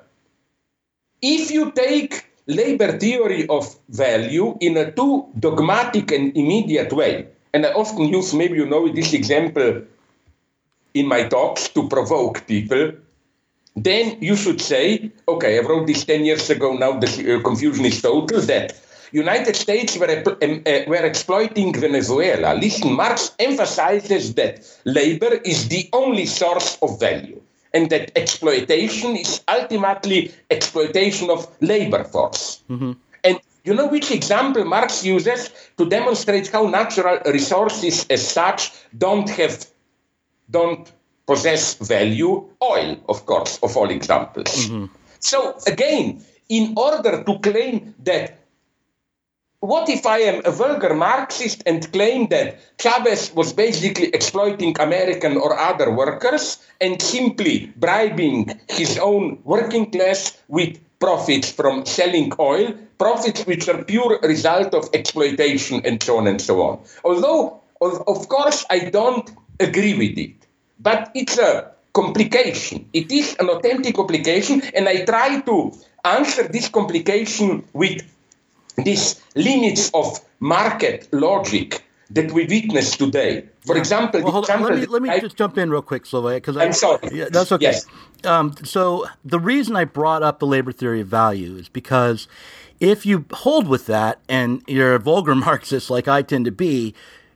if 1.22 1.50
you 1.50 1.72
take 1.72 2.26
labor 2.46 2.98
theory 2.98 3.46
of 3.48 3.74
value 3.88 4.58
in 4.60 4.76
a 4.76 4.92
too 4.92 5.24
dogmatic 5.40 6.12
and 6.12 6.36
immediate 6.36 6.92
way, 6.92 7.28
and 7.56 7.64
I 7.64 7.70
often 7.72 8.08
use, 8.08 8.34
maybe 8.34 8.56
you 8.56 8.66
know 8.66 8.86
this 8.86 9.14
example 9.14 9.80
in 10.92 11.06
my 11.08 11.22
talks 11.26 11.68
to 11.70 11.88
provoke 11.88 12.46
people, 12.46 12.92
then 13.74 14.18
you 14.20 14.36
should 14.36 14.60
say, 14.60 15.10
okay, 15.26 15.58
I 15.58 15.62
wrote 15.62 15.86
this 15.86 16.04
10 16.04 16.26
years 16.26 16.50
ago, 16.50 16.76
now 16.76 17.00
the 17.00 17.08
uh, 17.08 17.42
confusion 17.42 17.86
is 17.86 18.02
total, 18.02 18.42
that 18.42 18.78
United 19.10 19.56
States 19.56 19.96
were, 19.96 20.22
um, 20.42 20.62
uh, 20.66 20.80
were 20.86 21.06
exploiting 21.12 21.72
Venezuela. 21.72 22.52
Listen, 22.52 22.92
Marx 22.92 23.34
emphasizes 23.38 24.34
that 24.34 24.60
labor 24.84 25.40
is 25.42 25.68
the 25.68 25.88
only 25.94 26.26
source 26.26 26.76
of 26.82 27.00
value 27.00 27.40
and 27.72 27.88
that 27.88 28.12
exploitation 28.16 29.16
is 29.16 29.42
ultimately 29.48 30.30
exploitation 30.50 31.30
of 31.30 31.48
labor 31.62 32.04
force. 32.04 32.62
And 32.68 32.96
you 33.66 33.74
know 33.74 33.88
which 33.88 34.10
example 34.10 34.64
Marx 34.64 35.04
uses 35.04 35.50
to 35.76 35.88
demonstrate 35.88 36.46
how 36.48 36.66
natural 36.68 37.18
resources 37.26 38.06
as 38.08 38.26
such 38.26 38.72
don't 38.96 39.28
have, 39.30 39.66
don't 40.48 40.90
possess 41.26 41.74
value? 41.74 42.48
Oil, 42.62 42.96
of 43.08 43.26
course, 43.26 43.58
of 43.62 43.76
all 43.76 43.90
examples. 43.90 44.68
Mm-hmm. 44.68 44.86
So 45.18 45.58
again, 45.66 46.24
in 46.48 46.74
order 46.76 47.24
to 47.24 47.38
claim 47.40 47.94
that 48.04 48.38
what 49.60 49.88
if 49.88 50.06
I 50.06 50.18
am 50.18 50.42
a 50.44 50.52
vulgar 50.52 50.94
Marxist 50.94 51.62
and 51.66 51.90
claim 51.92 52.28
that 52.28 52.60
Chavez 52.78 53.34
was 53.34 53.52
basically 53.52 54.08
exploiting 54.08 54.76
American 54.78 55.36
or 55.36 55.58
other 55.58 55.90
workers 55.90 56.58
and 56.80 57.02
simply 57.02 57.72
bribing 57.76 58.60
his 58.68 58.96
own 58.98 59.40
working 59.42 59.90
class 59.90 60.40
with 60.46 60.78
profits 60.98 61.50
from 61.50 61.84
selling 61.84 62.32
oil, 62.38 62.74
profits 62.98 63.44
which 63.46 63.68
are 63.68 63.84
pure 63.84 64.18
result 64.22 64.74
of 64.74 64.88
exploitation 64.92 65.82
and 65.84 66.02
so 66.02 66.18
on 66.18 66.26
and 66.26 66.40
so 66.40 66.62
on. 66.62 66.80
Although, 67.04 67.60
of, 67.80 68.02
of 68.06 68.28
course, 68.28 68.64
I 68.70 68.90
don't 68.90 69.30
agree 69.60 69.94
with 69.94 70.18
it, 70.18 70.34
but 70.80 71.10
it's 71.14 71.38
a 71.38 71.70
complication. 71.92 72.88
It 72.92 73.10
is 73.10 73.36
an 73.38 73.48
authentic 73.48 73.94
complication, 73.94 74.62
and 74.74 74.88
I 74.88 75.04
try 75.04 75.40
to 75.40 75.72
answer 76.04 76.48
this 76.48 76.68
complication 76.68 77.64
with 77.72 78.02
these 78.76 79.20
limits 79.34 79.90
of 79.94 80.20
market 80.40 81.08
logic 81.12 81.82
that 82.10 82.30
we 82.32 82.46
witness 82.46 82.96
today. 82.96 83.44
For 83.64 83.76
example, 83.76 84.22
well, 84.22 84.32
hold 84.32 84.50
on. 84.50 84.62
let 84.62 84.78
me 84.78 84.86
let 84.86 85.02
me 85.02 85.08
I, 85.08 85.18
just 85.18 85.36
jump 85.36 85.58
in 85.58 85.70
real 85.70 85.82
quick, 85.82 86.04
Slavoj, 86.04 86.36
because 86.36 86.56
I'm 86.56 86.72
sorry. 86.72 87.08
Yeah, 87.12 87.28
that's 87.30 87.50
okay. 87.50 87.64
Yes. 87.64 87.86
Um, 88.26 88.54
so 88.64 89.06
the 89.24 89.40
reason 89.40 89.76
I 89.76 89.84
brought 89.84 90.22
up 90.22 90.38
the 90.38 90.46
labor 90.46 90.72
theory 90.72 91.00
of 91.00 91.08
value 91.08 91.56
is 91.56 91.68
because 91.68 92.26
if 92.80 93.06
you 93.06 93.24
hold 93.32 93.68
with 93.68 93.86
that 93.86 94.18
and 94.28 94.62
you're 94.66 94.94
a 94.94 94.98
vulgar 94.98 95.34
Marxist 95.46 95.90
like 95.90 96.08
I 96.08 96.22
tend 96.22 96.44
to 96.46 96.50
be, 96.50 96.94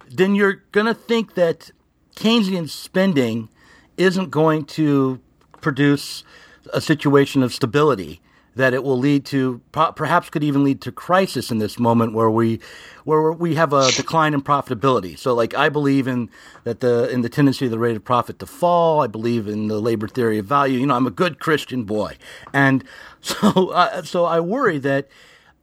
then 0.09 0.35
you're 0.35 0.63
going 0.73 0.87
to 0.87 0.95
think 0.95 1.35
that 1.35 1.71
Keynesian 2.17 2.69
spending 2.69 3.49
isn't 3.97 4.31
going 4.31 4.65
to 4.65 5.21
produce 5.61 6.25
a 6.73 6.81
situation 6.81 7.43
of 7.43 7.55
stability 7.55 8.21
that 8.57 8.75
it 8.75 8.83
will 8.83 8.99
lead 8.99 9.25
to 9.27 9.61
perhaps 9.73 10.29
could 10.29 10.43
even 10.43 10.65
lead 10.65 10.81
to 10.83 10.93
crisis 10.93 11.51
in 11.51 11.59
this 11.59 11.79
moment 11.79 12.13
where 12.13 12.31
we 12.31 12.61
where 13.05 13.33
we 13.33 13.55
have 13.55 13.73
a 13.73 13.91
decline 13.93 14.35
in 14.35 14.43
profitability. 14.43 15.19
So 15.19 15.35
like 15.35 15.55
I 15.55 15.69
believe 15.69 16.07
in 16.07 16.29
that 16.65 16.81
the 16.81 17.09
in 17.11 17.23
the 17.23 17.29
tendency 17.29 17.67
of 17.67 17.71
the 17.71 17.79
rate 17.79 17.97
of 17.97 18.05
profit 18.05 18.39
to 18.41 18.47
fall. 18.47 19.01
I 19.01 19.07
believe 19.07 19.47
in 19.49 19.69
the 19.69 19.81
labor 19.81 20.09
theory 20.09 20.39
of 20.39 20.47
value. 20.47 20.79
You 20.79 20.87
know, 20.87 20.95
I'm 20.95 21.07
a 21.07 21.13
good 21.13 21.39
Christian 21.39 21.85
boy, 21.85 22.17
and 22.53 22.85
so 23.21 23.71
uh, 23.71 24.03
so 24.03 24.25
I 24.25 24.41
worry 24.41 24.79
that 24.79 25.09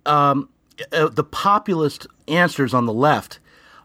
um, 0.06 0.50
uh, 0.92 1.10
the 1.10 1.24
populist 1.24 2.08
answers 2.28 2.74
on 2.74 2.86
the 2.86 2.94
left, 2.94 3.40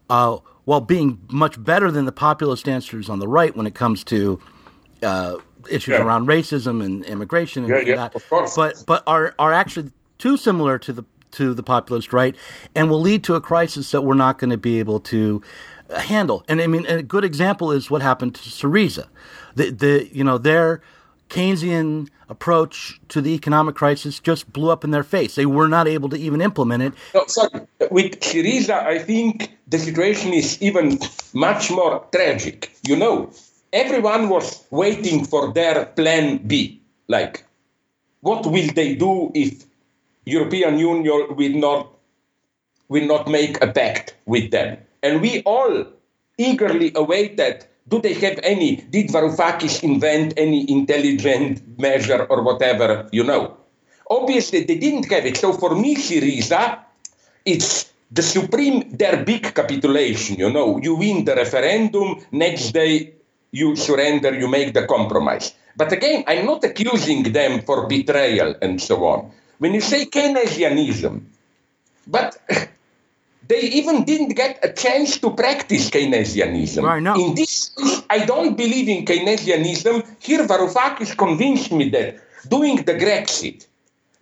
uh, 0.08 0.38
while 0.64 0.80
being 0.80 1.20
much 1.30 1.62
better 1.62 1.90
than 1.90 2.04
the 2.04 2.12
populist 2.12 2.68
answers 2.68 3.08
on 3.08 3.18
the 3.18 3.28
right 3.28 3.56
when 3.56 3.66
it 3.66 3.74
comes 3.74 4.04
to 4.04 4.40
uh, 5.02 5.36
issues 5.70 5.92
yeah. 5.92 6.02
around 6.02 6.26
racism 6.26 6.84
and 6.84 7.04
immigration 7.04 7.64
and 7.64 7.86
yeah, 7.86 8.08
that, 8.08 8.22
but 8.56 8.84
but 8.86 9.02
are 9.06 9.34
are 9.38 9.52
actually 9.52 9.90
too 10.18 10.36
similar 10.36 10.78
to 10.78 10.92
the 10.92 11.04
to 11.32 11.54
the 11.54 11.62
populist 11.62 12.12
right, 12.12 12.36
and 12.74 12.90
will 12.90 13.00
lead 13.00 13.24
to 13.24 13.34
a 13.34 13.40
crisis 13.40 13.90
that 13.90 14.02
we're 14.02 14.14
not 14.14 14.38
going 14.38 14.50
to 14.50 14.56
be 14.56 14.78
able 14.78 15.00
to 15.00 15.42
uh, 15.90 15.98
handle. 15.98 16.44
And 16.48 16.60
I 16.60 16.66
mean, 16.66 16.86
a 16.86 17.02
good 17.02 17.24
example 17.24 17.72
is 17.72 17.90
what 17.90 18.02
happened 18.02 18.34
to 18.36 18.42
Syriza. 18.42 19.08
The 19.54 19.70
the 19.70 20.08
you 20.12 20.24
know 20.24 20.38
their 20.38 20.82
Keynesian 21.28 22.08
approach 22.28 23.00
to 23.08 23.20
the 23.20 23.30
economic 23.34 23.74
crisis 23.74 24.20
just 24.20 24.52
blew 24.52 24.70
up 24.70 24.84
in 24.84 24.90
their 24.90 25.02
face. 25.02 25.34
They 25.34 25.46
were 25.46 25.68
not 25.68 25.88
able 25.88 26.08
to 26.10 26.16
even 26.16 26.40
implement 26.40 26.82
it. 26.82 26.92
No, 27.14 27.24
sorry. 27.26 27.66
With 27.90 28.20
Syriza, 28.20 28.84
I 28.84 28.98
think 28.98 29.56
the 29.66 29.78
situation 29.78 30.32
is 30.32 30.60
even 30.62 30.98
much 31.32 31.70
more 31.70 32.04
tragic. 32.12 32.70
You 32.82 32.96
know, 32.96 33.32
everyone 33.72 34.28
was 34.28 34.64
waiting 34.70 35.24
for 35.24 35.52
their 35.52 35.86
plan 35.86 36.38
B. 36.46 36.80
Like, 37.08 37.44
what 38.20 38.46
will 38.46 38.68
they 38.74 38.94
do 38.94 39.32
if 39.34 39.64
European 40.24 40.78
Union 40.78 41.34
will 41.36 41.56
not 41.58 41.88
will 42.88 43.06
not 43.06 43.26
make 43.26 43.62
a 43.62 43.72
pact 43.72 44.14
with 44.26 44.50
them? 44.50 44.78
And 45.02 45.20
we 45.20 45.42
all 45.42 45.86
eagerly 46.38 46.92
awaited. 46.94 47.64
Do 47.88 48.00
they 48.00 48.14
have 48.14 48.38
any? 48.42 48.76
Did 48.76 49.08
Varoufakis 49.08 49.82
invent 49.82 50.34
any 50.36 50.70
intelligent 50.70 51.60
measure 51.80 52.24
or 52.30 52.42
whatever? 52.42 53.08
You 53.10 53.24
know, 53.24 53.56
obviously 54.08 54.64
they 54.64 54.78
didn't 54.78 55.10
have 55.10 55.26
it. 55.26 55.36
So 55.36 55.52
for 55.52 55.74
me, 55.74 55.96
Syriza, 55.96 56.78
it's 57.44 57.92
the 58.12 58.22
supreme, 58.22 58.88
their 58.96 59.24
big 59.24 59.54
capitulation. 59.54 60.36
You 60.36 60.52
know, 60.52 60.78
you 60.78 60.94
win 60.94 61.24
the 61.24 61.34
referendum. 61.34 62.22
Next 62.30 62.70
day, 62.70 63.14
you 63.52 63.76
surrender, 63.76 64.34
you 64.34 64.48
make 64.48 64.74
the 64.74 64.86
compromise. 64.86 65.54
But 65.76 65.92
again, 65.92 66.24
I'm 66.26 66.46
not 66.46 66.64
accusing 66.64 67.32
them 67.32 67.62
for 67.62 67.86
betrayal 67.86 68.56
and 68.60 68.80
so 68.80 69.04
on. 69.04 69.30
When 69.58 69.74
you 69.74 69.80
say 69.80 70.06
Keynesianism, 70.06 71.22
but 72.06 72.36
they 73.48 73.60
even 73.60 74.04
didn't 74.04 74.34
get 74.34 74.58
a 74.64 74.72
chance 74.72 75.18
to 75.18 75.30
practice 75.30 75.88
Keynesianism. 75.90 76.82
Right, 76.82 77.02
no. 77.02 77.14
In 77.14 77.34
this, 77.34 77.70
I 78.10 78.24
don't 78.24 78.56
believe 78.56 78.88
in 78.88 79.04
Keynesianism. 79.04 80.16
Here, 80.18 80.44
Varoufakis 80.46 81.16
convinced 81.16 81.72
me 81.72 81.88
that 81.90 82.16
doing 82.48 82.76
the 82.76 82.94
Grexit, 82.94 83.66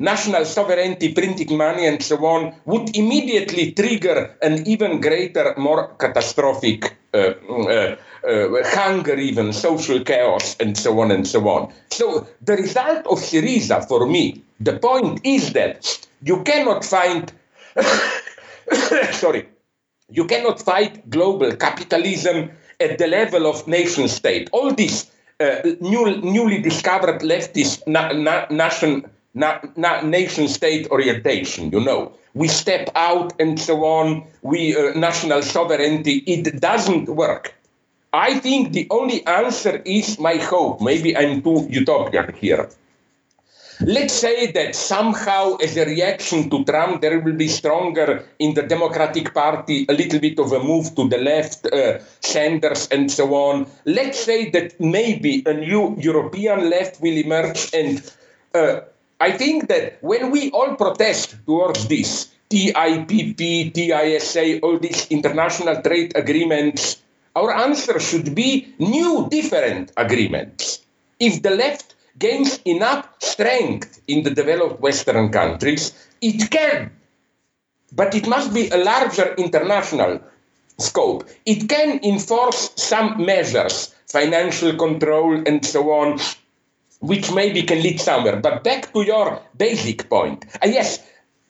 national 0.00 0.44
sovereignty, 0.46 1.12
printing 1.12 1.56
money, 1.56 1.86
and 1.86 2.02
so 2.02 2.16
on, 2.24 2.54
would 2.64 2.96
immediately 2.96 3.72
trigger 3.72 4.34
an 4.42 4.66
even 4.66 5.00
greater, 5.00 5.54
more 5.56 5.94
catastrophic 5.98 6.96
uh, 7.14 7.34
uh, 7.48 7.96
uh, 8.26 8.48
hunger, 8.64 9.14
even 9.14 9.52
social 9.52 10.00
chaos, 10.02 10.56
and 10.58 10.76
so 10.76 10.98
on 11.00 11.10
and 11.10 11.28
so 11.28 11.46
on. 11.48 11.72
So 11.90 12.26
the 12.42 12.56
result 12.56 13.06
of 13.06 13.18
Syriza, 13.18 13.86
for 13.86 14.06
me, 14.06 14.42
the 14.58 14.78
point 14.78 15.20
is 15.22 15.52
that 15.52 16.08
you 16.22 16.42
cannot 16.42 16.84
find, 16.84 17.32
sorry, 19.12 19.48
you 20.10 20.24
cannot 20.24 20.60
fight 20.60 21.08
global 21.10 21.52
capitalism 21.56 22.50
at 22.80 22.98
the 22.98 23.06
level 23.06 23.46
of 23.46 23.66
nation 23.68 24.08
state. 24.08 24.48
All 24.52 24.72
this 24.72 25.10
uh, 25.40 25.60
new, 25.80 26.20
newly 26.20 26.60
discovered 26.60 27.20
leftist 27.20 27.86
na- 27.86 28.12
na- 28.12 28.46
na- 29.34 30.00
nation 30.02 30.48
state 30.48 30.88
orientation, 30.90 31.70
you 31.70 31.80
know. 31.80 32.12
We 32.34 32.48
step 32.48 32.90
out 32.94 33.32
and 33.40 33.58
so 33.58 33.84
on, 33.84 34.24
we 34.42 34.76
uh, 34.76 34.92
national 34.94 35.42
sovereignty, 35.42 36.22
it 36.26 36.60
doesn't 36.60 37.08
work. 37.08 37.54
I 38.12 38.38
think 38.40 38.72
the 38.72 38.86
only 38.90 39.24
answer 39.26 39.82
is 39.84 40.18
my 40.18 40.36
hope. 40.36 40.80
Maybe 40.80 41.16
I'm 41.16 41.42
too 41.42 41.66
utopian 41.70 42.34
here. 42.34 42.68
Let's 43.82 44.12
say 44.12 44.52
that 44.52 44.74
somehow, 44.74 45.56
as 45.56 45.74
a 45.76 45.86
reaction 45.86 46.50
to 46.50 46.64
Trump, 46.64 47.00
there 47.00 47.18
will 47.18 47.32
be 47.32 47.48
stronger 47.48 48.26
in 48.38 48.52
the 48.52 48.62
Democratic 48.62 49.32
Party, 49.32 49.86
a 49.88 49.94
little 49.94 50.20
bit 50.20 50.38
of 50.38 50.52
a 50.52 50.62
move 50.62 50.94
to 50.96 51.08
the 51.08 51.16
left, 51.16 51.64
uh, 51.66 51.98
Sanders 52.20 52.88
and 52.88 53.10
so 53.10 53.34
on. 53.34 53.66
Let's 53.86 54.20
say 54.22 54.50
that 54.50 54.78
maybe 54.78 55.42
a 55.46 55.54
new 55.54 55.96
European 55.98 56.68
left 56.68 57.00
will 57.00 57.16
emerge. 57.16 57.70
And 57.72 58.02
uh, 58.54 58.80
I 59.20 59.32
think 59.32 59.68
that 59.68 59.98
when 60.00 60.30
we 60.30 60.50
all 60.50 60.74
protest 60.76 61.36
towards 61.46 61.86
this, 61.88 62.32
TTIP, 62.48 63.72
TISA, 63.72 64.60
all 64.62 64.78
these 64.78 65.06
international 65.08 65.80
trade 65.82 66.12
agreements, 66.16 66.96
our 67.36 67.52
answer 67.52 68.00
should 68.00 68.34
be 68.34 68.74
new, 68.78 69.28
different 69.30 69.92
agreements. 69.96 70.80
If 71.20 71.42
the 71.42 71.50
left 71.50 71.94
gains 72.18 72.58
enough 72.64 73.06
strength 73.20 74.00
in 74.08 74.24
the 74.24 74.30
developed 74.30 74.80
Western 74.80 75.30
countries, 75.30 75.92
it 76.20 76.50
can, 76.50 76.90
but 77.92 78.14
it 78.14 78.26
must 78.26 78.52
be 78.52 78.68
a 78.70 78.78
larger 78.78 79.34
international 79.34 80.20
scope. 80.78 81.28
It 81.46 81.68
can 81.68 82.00
enforce 82.02 82.72
some 82.76 83.24
measures, 83.24 83.94
financial 84.08 84.74
control 84.76 85.42
and 85.46 85.64
so 85.64 85.92
on, 85.92 86.18
which 87.00 87.32
maybe 87.32 87.62
can 87.62 87.82
lead 87.82 88.00
somewhere. 88.00 88.36
But 88.36 88.64
back 88.64 88.92
to 88.92 89.02
your 89.02 89.42
basic 89.56 90.08
point. 90.08 90.44
Uh, 90.62 90.68
yes, 90.68 91.00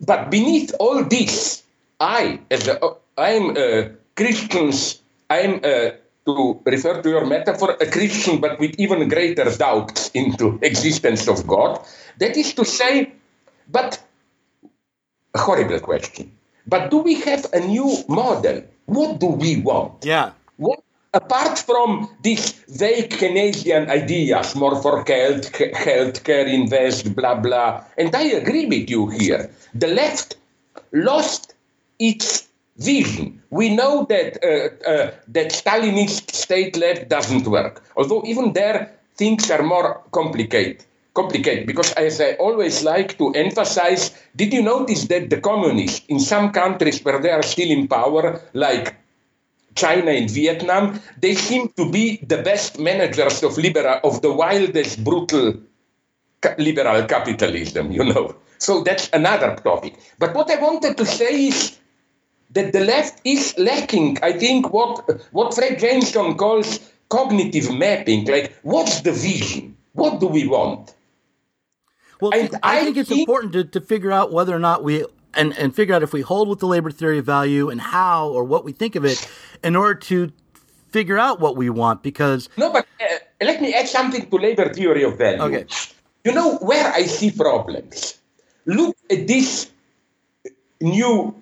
but 0.01 0.31
beneath 0.31 0.73
all 0.81 1.05
this, 1.05 1.63
I, 2.01 2.41
as 2.51 2.67
a, 2.67 2.81
I'm 3.19 3.57
a 3.57 3.91
Christian's 4.17 5.01
I'm, 5.31 5.61
uh, 5.63 5.91
to 6.27 6.61
refer 6.67 7.01
to 7.01 7.09
your 7.09 7.25
metaphor, 7.25 7.77
a 7.81 7.87
Christian, 7.87 8.41
but 8.41 8.59
with 8.59 8.79
even 8.79 9.09
greater 9.09 9.49
doubts 9.57 10.11
into 10.13 10.59
existence 10.61 11.29
of 11.29 11.47
God. 11.47 11.81
That 12.19 12.37
is 12.37 12.53
to 12.55 12.65
say, 12.65 13.13
but 13.71 14.03
a 15.35 15.39
horrible 15.39 15.79
question. 15.81 16.33
But 16.67 16.91
do 16.91 16.99
we 16.99 17.21
have 17.23 17.47
a 17.53 17.61
new 17.61 17.97
model? 18.09 18.65
What 18.87 19.21
do 19.21 19.27
we 19.27 19.63
want? 19.63 20.05
Yeah. 20.05 20.33
Apart 21.13 21.59
from 21.59 22.09
these 22.23 22.53
vague 22.69 23.11
Keynesian 23.11 23.89
ideas, 23.89 24.55
more 24.55 24.81
for 24.81 25.05
health, 25.05 25.51
healthcare, 25.53 26.47
invest, 26.47 27.17
blah 27.17 27.35
blah, 27.35 27.83
and 27.99 28.15
I 28.15 28.23
agree 28.23 28.67
with 28.67 28.89
you 28.89 29.09
here. 29.09 29.51
The 29.75 29.89
left 29.89 30.37
lost 30.93 31.55
its 31.99 32.49
vision. 32.77 33.43
We 33.51 33.75
know 33.75 34.07
that 34.09 34.39
uh, 34.45 34.89
uh, 34.89 35.11
that 35.29 35.51
Stalinist 35.51 36.31
state 36.31 36.77
left 36.77 37.09
doesn't 37.09 37.47
work. 37.47 37.83
Although 37.97 38.23
even 38.25 38.53
there 38.53 38.93
things 39.17 39.51
are 39.51 39.63
more 39.63 40.01
complicated. 40.13 40.85
complicated 41.15 41.67
because, 41.67 41.93
as 41.95 42.21
I 42.21 42.35
always 42.35 42.85
like 42.85 43.19
to 43.19 43.33
emphasize, 43.35 44.15
did 44.37 44.53
you 44.53 44.63
notice 44.63 45.07
that 45.09 45.29
the 45.29 45.41
communists 45.41 46.07
in 46.09 46.21
some 46.21 46.53
countries 46.53 47.05
where 47.05 47.19
they 47.21 47.31
are 47.31 47.43
still 47.43 47.71
in 47.71 47.89
power, 47.89 48.41
like 48.55 48.95
China 49.75 50.11
and 50.11 50.29
Vietnam, 50.31 51.01
they 51.21 51.35
seem 51.35 51.69
to 51.77 51.91
be 51.91 52.19
the 52.27 52.43
best 52.43 52.79
managers 52.79 53.43
of 53.43 53.57
liberal 53.57 54.01
of 54.05 54.21
the 54.23 54.33
wildest 54.33 55.03
brutal 55.05 55.55
liberal 56.59 57.05
capitalism, 57.07 57.91
you 57.93 58.05
know. 58.05 58.35
So 58.59 58.83
that's 58.83 59.09
another 59.13 59.57
topic. 59.57 59.95
But 60.19 60.35
what 60.35 60.51
I 60.51 60.57
wanted 60.61 60.97
to 60.97 61.07
say 61.07 61.47
is 61.49 61.79
that 62.51 62.73
the 62.73 62.81
left 62.81 63.21
is 63.25 63.55
lacking, 63.59 64.19
I 64.23 64.33
think, 64.33 64.73
what 64.73 65.09
what 65.33 65.55
Fred 65.55 65.79
Jameson 65.79 66.37
calls 66.37 66.81
cognitive 67.09 67.73
mapping. 67.73 68.27
Like, 68.27 68.53
what's 68.63 69.01
the 69.03 69.13
vision? 69.13 69.77
What 69.93 70.21
do 70.21 70.27
we 70.27 70.47
want? 70.47 70.95
Well, 72.21 72.33
And 72.35 72.55
I, 72.63 72.81
I 72.81 72.85
think 72.85 72.97
it's 72.97 73.09
think- 73.09 73.21
important 73.21 73.53
to, 73.55 73.65
to 73.65 73.81
figure 73.81 74.13
out 74.13 74.33
whether 74.33 74.55
or 74.55 74.59
not 74.59 74.85
we 74.85 75.05
and, 75.33 75.57
and 75.57 75.75
figure 75.75 75.95
out 75.95 76.03
if 76.03 76.13
we 76.13 76.23
hold 76.23 76.49
with 76.49 76.59
the 76.59 76.67
labor 76.67 76.91
theory 76.91 77.19
of 77.19 77.25
value 77.27 77.71
and 77.71 77.81
how 77.81 78.29
or 78.29 78.43
what 78.45 78.65
we 78.65 78.73
think 78.73 78.97
of 78.97 79.05
it 79.05 79.27
in 79.63 79.77
order 79.77 79.95
to 79.95 80.33
figure 80.91 81.19
out 81.19 81.41
what 81.41 81.57
we 81.57 81.71
want 81.71 82.03
because 82.03 82.49
No, 82.57 82.73
but 82.73 82.87
uh, 83.01 83.07
let 83.41 83.61
me 83.63 83.75
add 83.75 83.89
something 83.89 84.29
to 84.29 84.37
labor 84.37 84.73
theory 84.73 85.05
of 85.05 85.19
value. 85.19 85.43
Okay. 85.43 85.67
You 86.25 86.33
know 86.33 86.57
where 86.59 86.93
I 86.93 87.05
see 87.05 87.31
problems? 87.31 88.19
Look 88.67 88.97
at 89.11 89.27
these 89.27 89.71
new 90.81 91.35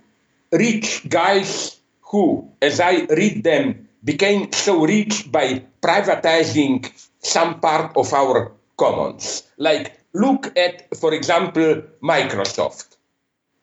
rich 0.53 1.09
guys 1.09 1.77
who, 2.03 2.49
as 2.63 2.81
I 2.81 3.07
read 3.11 3.43
them, 3.43 3.89
became 4.05 4.53
so 4.53 4.85
rich 4.85 5.31
by 5.31 5.65
privatizing 5.83 6.87
some 7.21 7.61
part 7.61 7.97
of 7.97 8.13
our 8.13 8.53
commons. 8.77 9.43
Like, 9.59 9.99
look 10.15 10.57
at, 10.57 10.95
for 10.97 11.13
example, 11.13 11.83
Microsoft. 12.03 12.97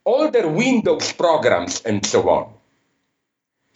All 0.04 0.30
their 0.30 0.48
Windows 0.48 1.14
programs 1.14 1.82
and 1.82 2.06
so 2.06 2.30
on 2.30 2.54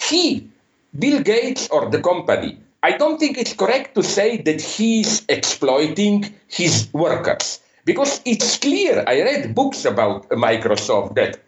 he, 0.09 0.49
Bill 0.97 1.21
Gates 1.21 1.67
or 1.69 1.89
the 1.89 2.01
company, 2.01 2.57
I 2.81 2.97
don't 2.97 3.19
think 3.19 3.37
it's 3.37 3.53
correct 3.53 3.95
to 3.95 4.03
say 4.03 4.37
that 4.43 4.61
he's 4.61 5.25
exploiting 5.29 6.33
his 6.47 6.87
workers 6.93 7.59
because 7.85 8.21
it's 8.25 8.57
clear. 8.57 9.03
I 9.07 9.21
read 9.21 9.53
books 9.53 9.85
about 9.85 10.29
Microsoft 10.29 11.15
that 11.15 11.39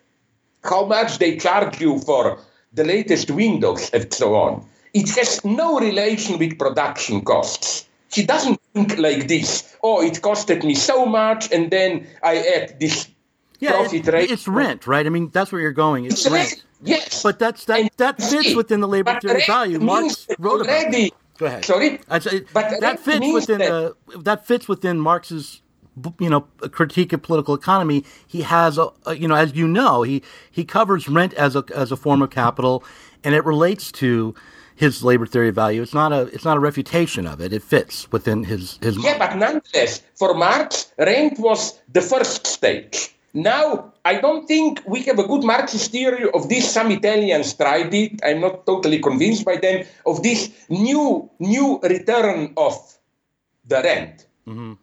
how 0.64 0.86
much 0.86 1.18
they 1.18 1.38
charge 1.38 1.82
you 1.82 2.00
for 2.00 2.38
the 2.74 2.84
latest 2.84 3.32
Windows 3.32 3.90
and 3.94 4.14
so 4.14 4.36
on. 4.36 4.66
It 4.94 5.10
has 5.16 5.44
no 5.46 5.80
relation 5.80 6.38
with 6.38 6.60
production 6.60 7.22
costs. 7.22 7.88
He 8.14 8.24
doesn't 8.26 8.60
think 8.74 8.98
like 8.98 9.28
this. 9.30 9.76
Oh, 9.82 10.04
it 10.04 10.22
costed 10.22 10.64
me 10.66 10.76
so 10.76 11.06
much, 11.06 11.50
and 11.52 11.72
then 11.72 12.06
I 12.22 12.38
add 12.56 12.80
this 12.80 13.08
yeah, 13.60 13.72
profit 13.72 14.06
it- 14.08 14.12
rate. 14.12 14.30
it's 14.32 14.48
rent, 14.50 14.86
right? 14.86 15.06
I 15.06 15.10
mean, 15.10 15.30
that's 15.32 15.52
where 15.52 15.62
you're 15.62 15.72
going. 15.72 16.06
It's, 16.06 16.26
It's 16.26 16.32
rent. 16.32 16.50
rent, 16.50 16.64
yes. 16.84 17.24
But 17.24 17.40
that's 17.40 17.66
that 17.66 17.80
And 17.80 17.90
that 17.98 18.22
fits 18.22 18.56
within 18.56 18.82
the 18.82 18.88
labor 18.88 19.20
theory 19.20 19.42
of 19.42 19.48
value. 19.48 19.80
Marx 19.80 20.28
wrote 20.40 20.62
about. 20.62 20.70
already- 20.76 21.06
it. 21.08 21.14
Go 21.38 21.48
ahead. 21.48 21.66
Sorry? 21.66 22.00
Say 22.20 22.42
But 22.54 22.80
that 22.82 23.00
fits 23.00 23.26
within 23.34 23.60
that- 23.60 23.96
the 24.12 24.18
that 24.20 24.46
fits 24.46 24.68
within 24.68 25.00
Marx's 25.00 25.62
you 26.20 26.30
know 26.30 26.42
critique 26.72 27.12
of 27.14 27.22
political 27.24 27.54
economy. 27.56 28.06
He 28.28 28.42
has 28.44 28.78
a, 28.78 28.90
a 29.06 29.16
you 29.16 29.28
know 29.28 29.36
as 29.36 29.56
you 29.56 29.68
know 29.68 30.04
he 30.04 30.22
he 30.52 30.64
covers 30.64 31.08
rent 31.10 31.34
as 31.34 31.56
a 31.56 31.64
as 31.76 31.92
a 31.92 31.98
form 31.98 32.22
of 32.22 32.30
capital, 32.30 32.84
and 33.24 33.34
it 33.36 33.44
relates 33.46 33.92
to 33.94 34.36
his 34.76 35.04
labor 35.04 35.26
theory 35.26 35.50
of 35.50 35.56
value. 35.56 35.82
It's 35.82 35.94
not 35.94 36.14
a 36.14 36.22
it's 36.34 36.46
not 36.46 36.58
a 36.58 36.60
refutation 36.60 37.26
of 37.28 37.42
it. 37.42 37.52
It 37.54 37.64
fits 37.64 38.12
within 38.12 38.44
his 38.44 38.78
his. 38.82 39.04
Yeah, 39.04 39.18
but 39.18 39.36
nonetheless, 39.36 40.02
for 40.16 40.34
Marx, 40.36 40.92
rent 40.98 41.40
was 41.40 41.80
the 41.92 42.02
first 42.02 42.46
stage. 42.48 43.16
Now, 43.34 43.94
I 44.04 44.20
don't 44.20 44.48
think 44.48 44.82
we 44.86 45.04
have 45.04 45.20
a 45.20 45.24
good 45.24 45.44
Marxist 45.44 45.92
theory 45.92 46.30
of 46.34 46.50
this. 46.50 46.70
Some 46.70 46.92
Italians 46.92 47.54
tried 47.54 47.94
it. 47.94 48.20
I'm 48.24 48.42
not 48.42 48.66
totally 48.66 49.00
convinced 49.00 49.46
by 49.46 49.56
them 49.56 49.86
of 50.06 50.22
this 50.22 50.52
new 50.70 51.30
new 51.40 51.80
return 51.80 52.54
of 52.58 52.76
the 53.68 53.82
rent. 53.82 54.28
Mm-hmm. 54.48 54.74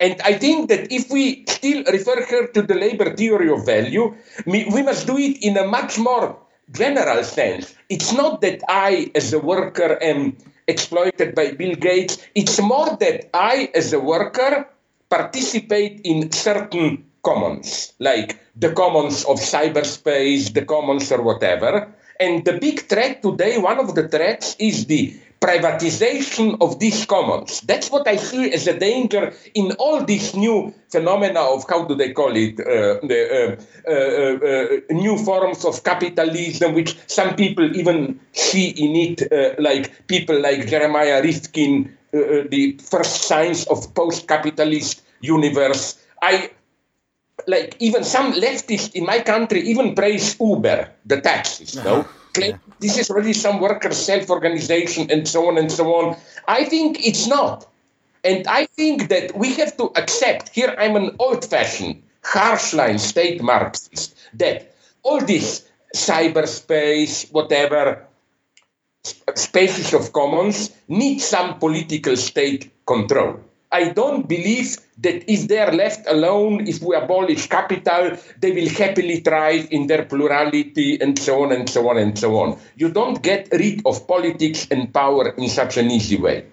And 0.00 0.20
I 0.22 0.34
think 0.34 0.68
that 0.70 0.90
if 0.90 1.10
we 1.10 1.44
still 1.46 1.84
refer 1.84 2.26
here 2.26 2.48
to 2.48 2.62
the 2.62 2.74
labor 2.74 3.14
theory 3.14 3.48
of 3.48 3.64
value, 3.64 4.16
we 4.46 4.82
must 4.82 5.06
do 5.06 5.16
it 5.16 5.38
in 5.44 5.56
a 5.56 5.64
much 5.64 5.96
more 5.96 6.36
general 6.72 7.22
sense. 7.22 7.74
It's 7.88 8.12
not 8.12 8.40
that 8.40 8.62
I, 8.68 9.12
as 9.14 9.32
a 9.32 9.38
worker, 9.38 10.02
am 10.02 10.36
exploited 10.66 11.36
by 11.36 11.52
Bill 11.52 11.76
Gates. 11.76 12.18
It's 12.34 12.60
more 12.60 12.96
that 12.98 13.30
I, 13.32 13.70
as 13.76 13.92
a 13.92 14.00
worker, 14.00 14.68
participate 15.08 16.00
in 16.02 16.32
certain 16.32 17.04
commons, 17.22 17.92
like 17.98 18.38
the 18.56 18.72
commons 18.72 19.24
of 19.24 19.38
cyberspace, 19.38 20.52
the 20.52 20.64
commons 20.64 21.10
or 21.10 21.22
whatever. 21.22 21.88
And 22.20 22.44
the 22.44 22.58
big 22.58 22.80
threat 22.88 23.22
today, 23.22 23.58
one 23.58 23.78
of 23.78 23.94
the 23.94 24.08
threats, 24.08 24.54
is 24.58 24.86
the 24.86 25.14
privatization 25.40 26.56
of 26.60 26.78
these 26.78 27.04
commons. 27.04 27.62
That's 27.62 27.90
what 27.90 28.06
I 28.06 28.14
see 28.14 28.52
as 28.52 28.68
a 28.68 28.78
danger 28.78 29.32
in 29.54 29.72
all 29.72 30.04
these 30.04 30.36
new 30.36 30.72
phenomena 30.88 31.40
of 31.40 31.64
how 31.68 31.84
do 31.84 31.96
they 31.96 32.12
call 32.12 32.36
it, 32.36 32.60
uh, 32.60 33.02
the 33.02 33.56
uh, 33.88 33.90
uh, 33.90 34.46
uh, 34.46 34.94
new 34.94 35.18
forms 35.18 35.64
of 35.64 35.82
capitalism, 35.82 36.74
which 36.74 36.96
some 37.08 37.34
people 37.34 37.76
even 37.76 38.20
see 38.32 38.68
in 38.70 38.94
it, 38.94 39.32
uh, 39.32 39.60
like 39.60 40.06
people 40.06 40.38
like 40.40 40.68
Jeremiah 40.68 41.20
Rifkin, 41.20 41.90
uh, 42.14 42.18
uh, 42.18 42.44
the 42.48 42.78
first 42.78 43.22
signs 43.22 43.66
of 43.66 43.92
post-capitalist 43.94 45.02
universe. 45.22 45.98
I 46.22 46.50
like 47.46 47.76
even 47.80 48.04
some 48.04 48.32
leftists 48.32 48.94
in 48.94 49.04
my 49.04 49.20
country 49.20 49.60
even 49.60 49.94
praise 49.94 50.36
Uber, 50.40 50.88
the 51.06 51.20
taxis, 51.20 51.76
no? 51.76 52.00
Uh-huh. 52.00 52.08
Claim 52.34 52.58
this 52.80 52.98
is 52.98 53.10
really 53.10 53.32
some 53.32 53.60
worker 53.60 53.92
self-organization 53.92 55.10
and 55.10 55.28
so 55.28 55.48
on 55.48 55.58
and 55.58 55.70
so 55.70 55.94
on. 55.94 56.16
I 56.48 56.64
think 56.64 57.06
it's 57.06 57.26
not. 57.26 57.66
And 58.24 58.46
I 58.46 58.66
think 58.66 59.08
that 59.08 59.36
we 59.36 59.54
have 59.54 59.76
to 59.76 59.92
accept, 59.96 60.48
here 60.50 60.74
I'm 60.78 60.96
an 60.96 61.14
old-fashioned, 61.18 62.02
harsh 62.24 62.72
line 62.72 62.98
state 62.98 63.42
Marxist, 63.42 64.14
that 64.34 64.74
all 65.02 65.20
this 65.20 65.68
cyberspace, 65.94 67.30
whatever, 67.32 68.06
spaces 69.34 69.92
of 69.92 70.12
commons 70.12 70.70
need 70.88 71.18
some 71.18 71.58
political 71.58 72.16
state 72.16 72.70
control. 72.86 73.40
I 73.72 73.88
don't 73.88 74.28
believe 74.28 74.76
that 74.98 75.24
if 75.32 75.48
they're 75.48 75.72
left 75.72 76.06
alone, 76.06 76.68
if 76.68 76.82
we 76.82 76.94
abolish 76.94 77.48
capital, 77.48 78.18
they 78.38 78.52
will 78.52 78.68
happily 78.68 79.20
thrive 79.20 79.66
in 79.70 79.86
their 79.86 80.04
plurality 80.04 81.00
and 81.00 81.18
so 81.18 81.42
on 81.42 81.52
and 81.52 81.68
so 81.68 81.88
on 81.88 81.96
and 81.96 82.18
so 82.18 82.38
on. 82.38 82.58
You 82.76 82.90
don't 82.90 83.22
get 83.22 83.48
rid 83.50 83.80
of 83.86 84.06
politics 84.06 84.68
and 84.70 84.92
power 84.92 85.30
in 85.30 85.48
such 85.48 85.78
an 85.78 85.90
easy 85.90 86.18
way. 86.18 86.44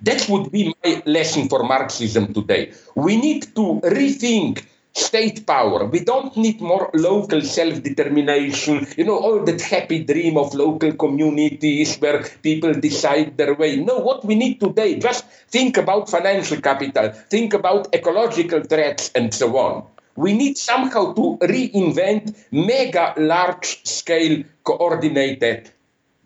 That 0.00 0.26
would 0.28 0.50
be 0.50 0.74
my 0.82 1.02
lesson 1.06 1.48
for 1.48 1.62
Marxism 1.62 2.32
today. 2.32 2.72
We 2.96 3.16
need 3.16 3.54
to 3.54 3.78
rethink 3.84 4.64
state 4.94 5.46
power. 5.46 5.84
We 5.84 6.00
don't 6.00 6.36
need 6.36 6.60
more 6.60 6.90
local 6.94 7.40
self 7.42 7.82
determination, 7.82 8.86
you 8.96 9.04
know, 9.04 9.18
all 9.18 9.44
that 9.44 9.60
happy 9.60 10.04
dream 10.04 10.36
of 10.36 10.54
local 10.54 10.92
communities 10.92 11.96
where 11.96 12.24
people 12.42 12.72
decide 12.74 13.36
their 13.36 13.54
way. 13.54 13.76
No, 13.76 13.98
what 13.98 14.24
we 14.24 14.34
need 14.34 14.60
today, 14.60 14.98
just 14.98 15.24
think 15.48 15.76
about 15.76 16.10
financial 16.10 16.60
capital, 16.60 17.10
think 17.10 17.54
about 17.54 17.94
ecological 17.94 18.62
threats, 18.62 19.10
and 19.14 19.32
so 19.32 19.56
on. 19.56 19.84
We 20.14 20.34
need 20.34 20.58
somehow 20.58 21.14
to 21.14 21.38
reinvent 21.40 22.36
mega 22.50 23.14
large 23.16 23.86
scale 23.86 24.44
coordinated 24.62 25.70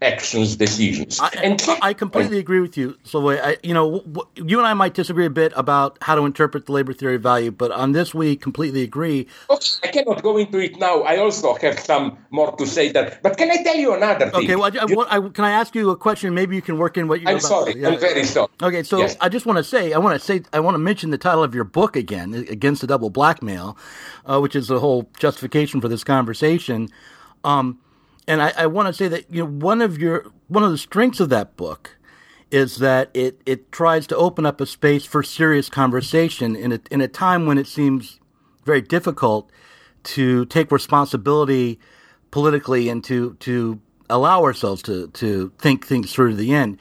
actions, 0.02 0.56
decisions. 0.56 1.18
I, 1.20 1.30
and 1.42 1.62
I 1.80 1.94
completely 1.94 2.38
agree 2.38 2.60
with 2.60 2.76
you, 2.76 2.96
Slavoj. 3.04 3.40
I, 3.42 3.56
you 3.62 3.72
know, 3.72 3.98
w- 4.00 4.04
w- 4.12 4.48
you 4.50 4.58
and 4.58 4.66
I 4.66 4.74
might 4.74 4.92
disagree 4.92 5.24
a 5.24 5.30
bit 5.30 5.52
about 5.56 5.96
how 6.02 6.14
to 6.14 6.26
interpret 6.26 6.66
the 6.66 6.72
labor 6.72 6.92
theory 6.92 7.14
of 7.16 7.22
value, 7.22 7.50
but 7.50 7.70
on 7.72 7.92
this 7.92 8.12
we 8.14 8.36
completely 8.36 8.82
agree. 8.82 9.26
Okay, 9.48 9.66
I 9.84 9.88
cannot 9.88 10.22
go 10.22 10.36
into 10.36 10.58
it 10.58 10.78
now. 10.78 11.00
I 11.02 11.16
also 11.16 11.54
have 11.54 11.78
some 11.80 12.18
more 12.30 12.54
to 12.56 12.66
say 12.66 12.92
that. 12.92 13.22
But 13.22 13.38
can 13.38 13.50
I 13.50 13.62
tell 13.62 13.76
you 13.76 13.94
another 13.94 14.26
thing? 14.30 14.44
Okay, 14.44 14.56
well, 14.56 14.64
I, 14.64 14.78
I, 14.82 14.86
You- 14.86 14.96
what- 14.96 15.10
I- 15.12 15.28
can 15.30 15.44
I 15.44 15.50
ask 15.52 15.74
you 15.74 15.88
a 15.90 15.96
question? 15.96 16.34
Maybe 16.34 16.56
you 16.56 16.62
can 16.62 16.76
work 16.78 16.98
in 16.98 17.08
what 17.08 17.20
you. 17.22 17.28
I'm 17.28 17.40
sorry. 17.40 17.84
I'm 17.86 17.98
very 17.98 18.24
sorry. 18.24 18.48
Okay, 18.62 18.82
so 18.82 18.98
Yes. 18.98 19.16
I 19.20 19.28
just 19.30 19.46
want 19.46 19.56
to 19.56 19.64
say, 19.64 19.92
I 19.94 19.98
want 19.98 20.18
to 20.20 20.24
say, 20.24 20.42
I 20.52 20.60
want 20.60 20.74
to 20.74 20.78
mention 20.78 21.10
the 21.10 21.18
title 21.18 21.42
of 21.42 21.54
your 21.54 21.64
book 21.64 21.96
again, 21.96 22.34
"Against 22.50 22.82
the 22.82 22.86
Double 22.86 23.08
Blackmail," 23.10 23.78
uh, 24.26 24.40
which 24.40 24.54
is 24.54 24.68
the 24.68 24.78
whole 24.78 25.08
justification 25.18 25.80
for 25.80 25.88
this 25.88 26.04
conversation. 26.04 26.88
Um, 27.44 27.78
and 28.26 28.42
I, 28.42 28.52
I 28.56 28.66
want 28.66 28.88
to 28.88 28.92
say 28.92 29.08
that 29.08 29.32
you 29.32 29.42
know 29.42 29.50
one 29.50 29.80
of 29.80 29.98
your 29.98 30.26
one 30.48 30.64
of 30.64 30.70
the 30.70 30.78
strengths 30.78 31.20
of 31.20 31.28
that 31.30 31.56
book 31.56 31.96
is 32.50 32.76
that 32.76 33.10
it 33.14 33.40
it 33.46 33.70
tries 33.72 34.06
to 34.08 34.16
open 34.16 34.46
up 34.46 34.60
a 34.60 34.66
space 34.66 35.04
for 35.04 35.22
serious 35.22 35.68
conversation 35.68 36.56
in 36.56 36.72
a 36.72 36.80
in 36.90 37.00
a 37.00 37.08
time 37.08 37.46
when 37.46 37.58
it 37.58 37.66
seems 37.66 38.20
very 38.64 38.80
difficult 38.80 39.50
to 40.02 40.44
take 40.46 40.70
responsibility 40.70 41.78
politically 42.30 42.88
and 42.88 43.04
to 43.04 43.34
to 43.40 43.80
allow 44.10 44.42
ourselves 44.42 44.82
to 44.82 45.08
to 45.08 45.52
think 45.58 45.86
things 45.86 46.12
through 46.12 46.30
to 46.30 46.36
the 46.36 46.54
end. 46.54 46.78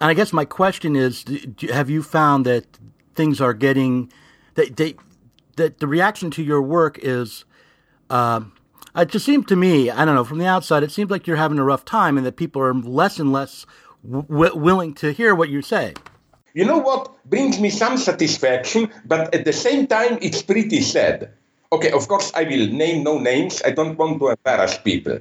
And 0.00 0.10
I 0.10 0.14
guess 0.14 0.32
my 0.32 0.44
question 0.44 0.96
is: 0.96 1.24
do- 1.24 1.68
Have 1.72 1.90
you 1.90 2.02
found 2.02 2.44
that 2.46 2.66
things 3.14 3.40
are 3.40 3.54
getting 3.54 4.12
they, 4.54 4.68
they 4.68 4.94
that 5.56 5.78
the 5.78 5.86
reaction 5.86 6.30
to 6.32 6.42
your 6.42 6.62
work 6.62 6.98
is. 7.02 7.44
Uh, 8.10 8.42
Uh, 8.96 9.02
it 9.02 9.08
just 9.10 9.26
seems 9.26 9.44
to 9.44 9.56
me, 9.56 9.90
I 9.90 10.06
don't 10.06 10.14
know, 10.14 10.24
from 10.24 10.38
the 10.38 10.46
outside, 10.46 10.82
it 10.82 10.90
seems 10.90 11.10
like 11.10 11.26
you're 11.26 11.36
having 11.36 11.58
a 11.58 11.64
rough 11.64 11.84
time, 11.84 12.16
and 12.16 12.24
that 12.26 12.36
people 12.36 12.62
are 12.62 12.72
less 12.72 13.18
and 13.18 13.30
less 13.30 13.66
w- 14.10 14.56
willing 14.56 14.94
to 14.94 15.12
hear 15.12 15.34
what 15.34 15.50
you 15.50 15.60
say. 15.60 15.92
You 16.54 16.64
know 16.64 16.78
what 16.78 17.12
brings 17.28 17.60
me 17.60 17.68
some 17.68 17.98
satisfaction, 17.98 18.88
but 19.04 19.34
at 19.34 19.44
the 19.44 19.52
same 19.52 19.86
time, 19.86 20.16
it's 20.22 20.40
pretty 20.40 20.80
sad. 20.80 21.30
Okay, 21.72 21.90
of 21.90 22.08
course, 22.08 22.32
I 22.34 22.44
will 22.44 22.68
name 22.68 23.04
no 23.04 23.18
names. 23.18 23.60
I 23.66 23.72
don't 23.72 23.98
want 23.98 24.18
to 24.20 24.28
embarrass 24.28 24.78
people. 24.78 25.18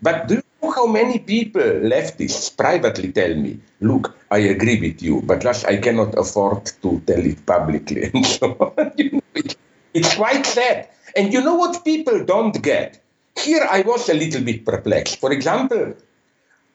But 0.00 0.28
do 0.28 0.34
you 0.34 0.42
know 0.62 0.70
how 0.70 0.86
many 0.86 1.18
people, 1.18 1.62
leftists, 1.62 2.56
privately 2.56 3.10
tell 3.10 3.34
me, 3.34 3.58
look, 3.80 4.16
I 4.30 4.38
agree 4.38 4.78
with 4.78 5.02
you, 5.02 5.22
but 5.22 5.40
just 5.40 5.66
I 5.66 5.78
cannot 5.78 6.16
afford 6.16 6.66
to 6.82 7.02
tell 7.04 7.26
it 7.26 7.44
publicly. 7.44 8.08
And 8.14 8.24
so 8.24 8.72
you 8.96 9.10
know, 9.10 9.22
it, 9.34 9.56
it's 9.94 10.14
quite 10.14 10.46
sad. 10.46 10.90
And 11.16 11.32
you 11.32 11.40
know 11.42 11.56
what 11.56 11.84
people 11.84 12.22
don't 12.24 12.62
get? 12.62 13.02
Here 13.38 13.66
I 13.70 13.82
was 13.82 14.08
a 14.08 14.14
little 14.14 14.42
bit 14.42 14.64
perplexed. 14.64 15.20
For 15.20 15.32
example, 15.32 15.94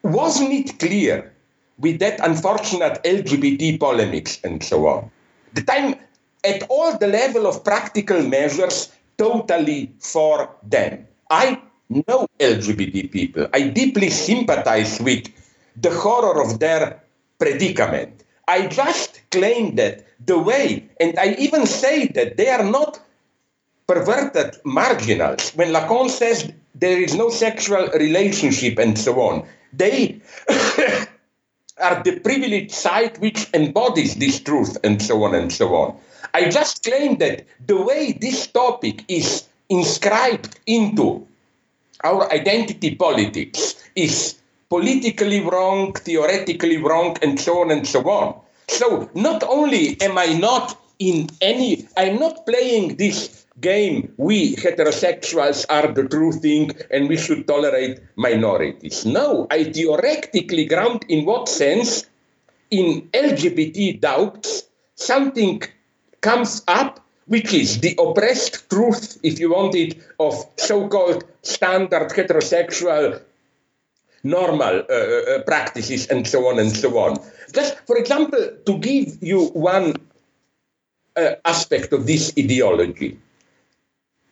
wasn't 0.04 0.54
it 0.54 0.80
clear 0.80 1.34
with 1.80 2.00
that 2.00 2.20
unfortunate 2.20 3.04
LGBT 3.04 3.80
polemics 3.80 4.40
and 4.44 4.64
so 4.64 4.88
on? 4.88 5.12
The 5.54 5.64
time 5.64 5.96
at 6.44 6.64
all 6.70 6.98
the 6.98 7.08
level 7.08 7.48
of 7.48 7.64
practical 7.64 8.22
measures 8.24 8.92
totally 9.18 9.92
for 10.00 10.50
them. 10.64 11.08
I 11.30 11.62
know 11.90 12.28
LGBT 12.40 13.12
people. 13.12 13.48
I 13.54 13.70
deeply 13.70 14.10
sympathize 14.10 15.00
with 15.00 15.28
the 15.76 15.92
horror 15.92 16.42
of 16.42 16.60
their 16.60 17.02
predicament. 17.38 18.24
I 18.48 18.68
just 18.68 19.22
claim 19.32 19.76
that 19.76 20.06
the 20.26 20.38
way, 20.38 20.90
and 21.00 21.18
I 21.18 21.36
even 21.40 21.66
say 21.66 22.08
that 22.08 22.38
they 22.38 22.50
are 22.50 22.64
not 22.64 23.00
perverted 23.92 24.56
marginals. 24.64 25.52
When 25.56 25.74
Lacan 25.74 26.10
says 26.10 26.50
there 26.76 26.98
is 26.98 27.14
no 27.14 27.30
sexual 27.30 27.90
relationship 27.90 28.80
and 28.80 28.98
so 28.98 29.20
on, 29.20 29.46
they 29.74 30.22
are 31.78 32.02
the 32.02 32.22
privileged 32.24 32.72
side 32.72 33.18
which 33.18 33.50
embodies 33.54 34.16
this 34.16 34.40
truth 34.40 34.78
and 34.86 35.02
so 35.02 35.22
on 35.26 35.36
and 35.36 35.52
so 35.52 35.76
on. 35.76 35.98
I 36.34 36.50
just 36.50 36.86
claim 36.86 37.18
that 37.18 37.44
the 37.68 37.82
way 37.82 38.14
this 38.14 38.48
topic 38.48 39.04
is 39.10 39.44
inscribed 39.68 40.58
into 40.66 41.28
our 42.06 42.32
identity 42.32 42.96
politics 42.96 43.76
is 43.96 44.40
politically 44.70 45.42
wrong, 45.42 45.94
theoretically 45.96 46.78
wrong, 46.78 47.18
and 47.22 47.38
so 47.38 47.60
on 47.60 47.72
and 47.72 47.86
so 47.86 48.10
on. 48.10 48.40
So 48.70 49.10
not 49.16 49.44
only 49.44 50.00
am 50.00 50.18
I 50.18 50.28
not 50.28 50.80
in 51.00 51.30
any, 51.42 51.90
I'm 51.98 52.20
not 52.20 52.46
playing 52.46 52.96
this 52.96 53.41
game, 53.62 54.14
we 54.18 54.56
heterosexuals 54.56 55.66
are 55.70 55.92
the 55.92 56.08
true 56.08 56.34
thing 56.34 56.72
and 56.90 57.08
we 57.08 57.18
should 57.18 57.48
tolerate 57.48 58.00
minorities. 58.16 59.06
No, 59.06 59.48
I 59.50 59.66
theoretically 59.66 60.66
ground 60.66 61.06
in 61.08 61.26
what 61.26 61.48
sense 61.48 62.06
in 62.72 63.10
LGBT 63.14 64.02
doubts 64.02 64.64
something 64.96 65.62
comes 66.22 66.64
up 66.68 67.00
which 67.28 67.54
is 67.54 67.80
the 67.80 67.96
oppressed 67.98 68.70
truth, 68.70 69.18
if 69.24 69.40
you 69.40 69.54
want 69.54 69.74
it, 69.74 69.98
of 70.20 70.34
so-called 70.58 71.24
standard 71.44 72.10
heterosexual 72.10 73.22
normal 74.24 74.84
uh, 74.90 74.94
uh, 74.94 75.42
practices 75.44 76.08
and 76.08 76.28
so 76.28 76.48
on 76.48 76.60
and 76.60 76.76
so 76.76 76.98
on. 76.98 77.18
Just, 77.54 77.78
for 77.88 77.98
example, 77.98 78.50
to 78.66 78.78
give 78.80 79.18
you 79.22 79.48
one 79.48 79.96
uh, 81.16 81.36
aspect 81.46 81.94
of 81.94 82.06
this 82.06 82.34
ideology. 82.38 83.18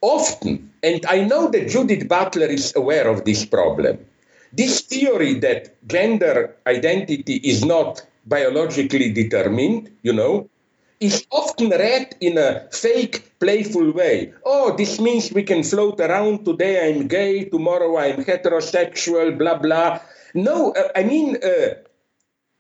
Often, 0.02 0.72
and 0.82 1.06
I 1.08 1.24
know 1.24 1.50
that 1.50 1.68
Judith 1.68 2.08
Butler 2.08 2.48
is 2.48 2.74
aware 2.76 3.08
of 3.08 3.26
this 3.26 3.46
problem, 3.46 4.00
this 4.54 4.82
theory 4.82 5.36
that 5.40 5.76
gender 5.88 6.56
identity 6.66 7.36
is 7.36 7.66
not 7.66 8.02
biologically 8.26 9.12
determined, 9.12 9.92
you 10.04 10.14
know, 10.14 10.50
is 11.00 11.26
often 11.32 11.70
read 11.70 12.16
in 12.20 12.38
a 12.38 12.68
fake, 12.72 13.40
playful 13.40 13.92
way. 13.92 14.34
Oh, 14.46 14.76
this 14.76 15.00
means 15.00 15.32
we 15.32 15.44
can 15.44 15.64
float 15.64 16.00
around. 16.00 16.46
Today 16.46 16.90
I'm 16.90 17.08
gay, 17.08 17.46
tomorrow 17.46 17.98
I'm 17.98 18.24
heterosexual, 18.24 19.38
blah, 19.38 19.58
blah. 19.58 20.00
No, 20.34 20.74
uh, 20.74 20.90
I 20.96 21.04
mean, 21.04 21.38
uh, 21.44 21.76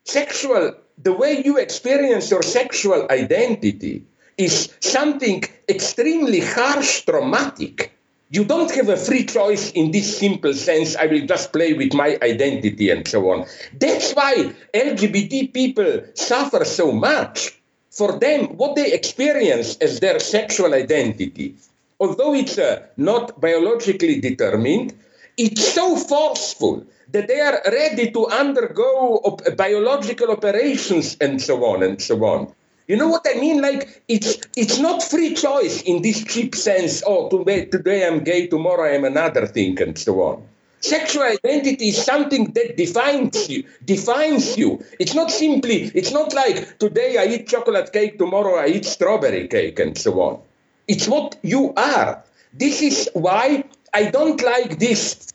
sexual, 0.06 0.74
the 0.98 1.14
way 1.14 1.42
you 1.44 1.58
experience 1.58 2.32
your 2.32 2.44
sexual 2.44 3.08
identity 3.12 4.06
is 4.40 4.74
something 4.80 5.44
extremely 5.68 6.40
harsh, 6.40 7.04
traumatic. 7.06 7.92
You 8.32 8.46
don't 8.46 8.72
have 8.72 8.90
a 8.90 8.98
free 8.98 9.26
choice 9.26 9.72
in 9.72 9.92
this 9.92 10.18
simple 10.18 10.54
sense. 10.54 10.96
I 10.96 11.08
will 11.08 11.26
just 11.26 11.52
play 11.52 11.74
with 11.74 11.94
my 11.94 12.18
identity 12.22 12.90
and 12.90 13.08
so 13.08 13.30
on. 13.32 13.46
That's 13.78 14.14
why 14.14 14.54
LGBT 14.74 15.54
people 15.54 16.04
suffer 16.14 16.64
so 16.64 16.92
much 16.92 17.60
for 17.92 18.18
them, 18.18 18.56
what 18.56 18.76
they 18.76 18.94
experience 18.94 19.76
as 19.78 20.00
their 20.00 20.20
sexual 20.20 20.74
identity, 20.74 21.56
although 22.00 22.34
it's 22.34 22.58
uh, 22.58 22.86
not 22.98 23.42
biologically 23.42 24.22
determined, 24.22 24.94
it's 25.38 25.74
so 25.74 25.96
forceful 25.98 26.86
that 27.12 27.28
they 27.28 27.42
are 27.42 27.60
ready 27.66 28.12
to 28.12 28.28
undergo 28.28 29.20
op- 29.26 29.58
biological 29.58 30.32
operations 30.32 31.18
and 31.20 31.42
so 31.42 31.66
on 31.66 31.84
and 31.84 32.02
so 32.02 32.24
on. 32.24 32.54
You 32.90 32.98
know 32.98 33.08
what 33.08 33.24
I 33.30 33.40
mean? 33.40 33.62
Like 33.62 34.02
it's 34.08 34.40
it's 34.58 34.80
not 34.80 35.04
free 35.04 35.36
choice 35.36 35.84
in 35.84 36.02
this 36.02 36.24
cheap 36.24 36.56
sense. 36.56 37.04
Oh, 37.06 37.30
today, 37.30 37.66
today 37.66 38.08
I'm 38.08 38.24
gay, 38.24 38.48
tomorrow 38.48 38.92
I'm 38.92 39.06
another 39.06 39.46
thing, 39.46 39.80
and 39.80 39.96
so 39.96 40.24
on. 40.24 40.42
Sexual 40.80 41.22
identity 41.22 41.90
is 41.90 42.04
something 42.04 42.46
that 42.54 42.78
defines 42.78 43.48
you, 43.48 43.64
defines 43.86 44.58
you. 44.58 44.84
It's 44.98 45.14
not 45.14 45.30
simply, 45.30 45.92
it's 45.94 46.12
not 46.12 46.34
like 46.34 46.80
today 46.80 47.18
I 47.18 47.26
eat 47.26 47.48
chocolate 47.48 47.94
cake, 47.94 48.18
tomorrow 48.18 48.56
I 48.56 48.68
eat 48.68 48.86
strawberry 48.86 49.48
cake, 49.48 49.78
and 49.78 49.96
so 49.96 50.20
on. 50.22 50.42
It's 50.88 51.08
what 51.08 51.38
you 51.44 51.74
are. 51.78 52.24
This 52.54 52.82
is 52.82 53.08
why 53.14 53.66
I 53.94 54.10
don't 54.10 54.42
like 54.42 54.80
this 54.80 55.29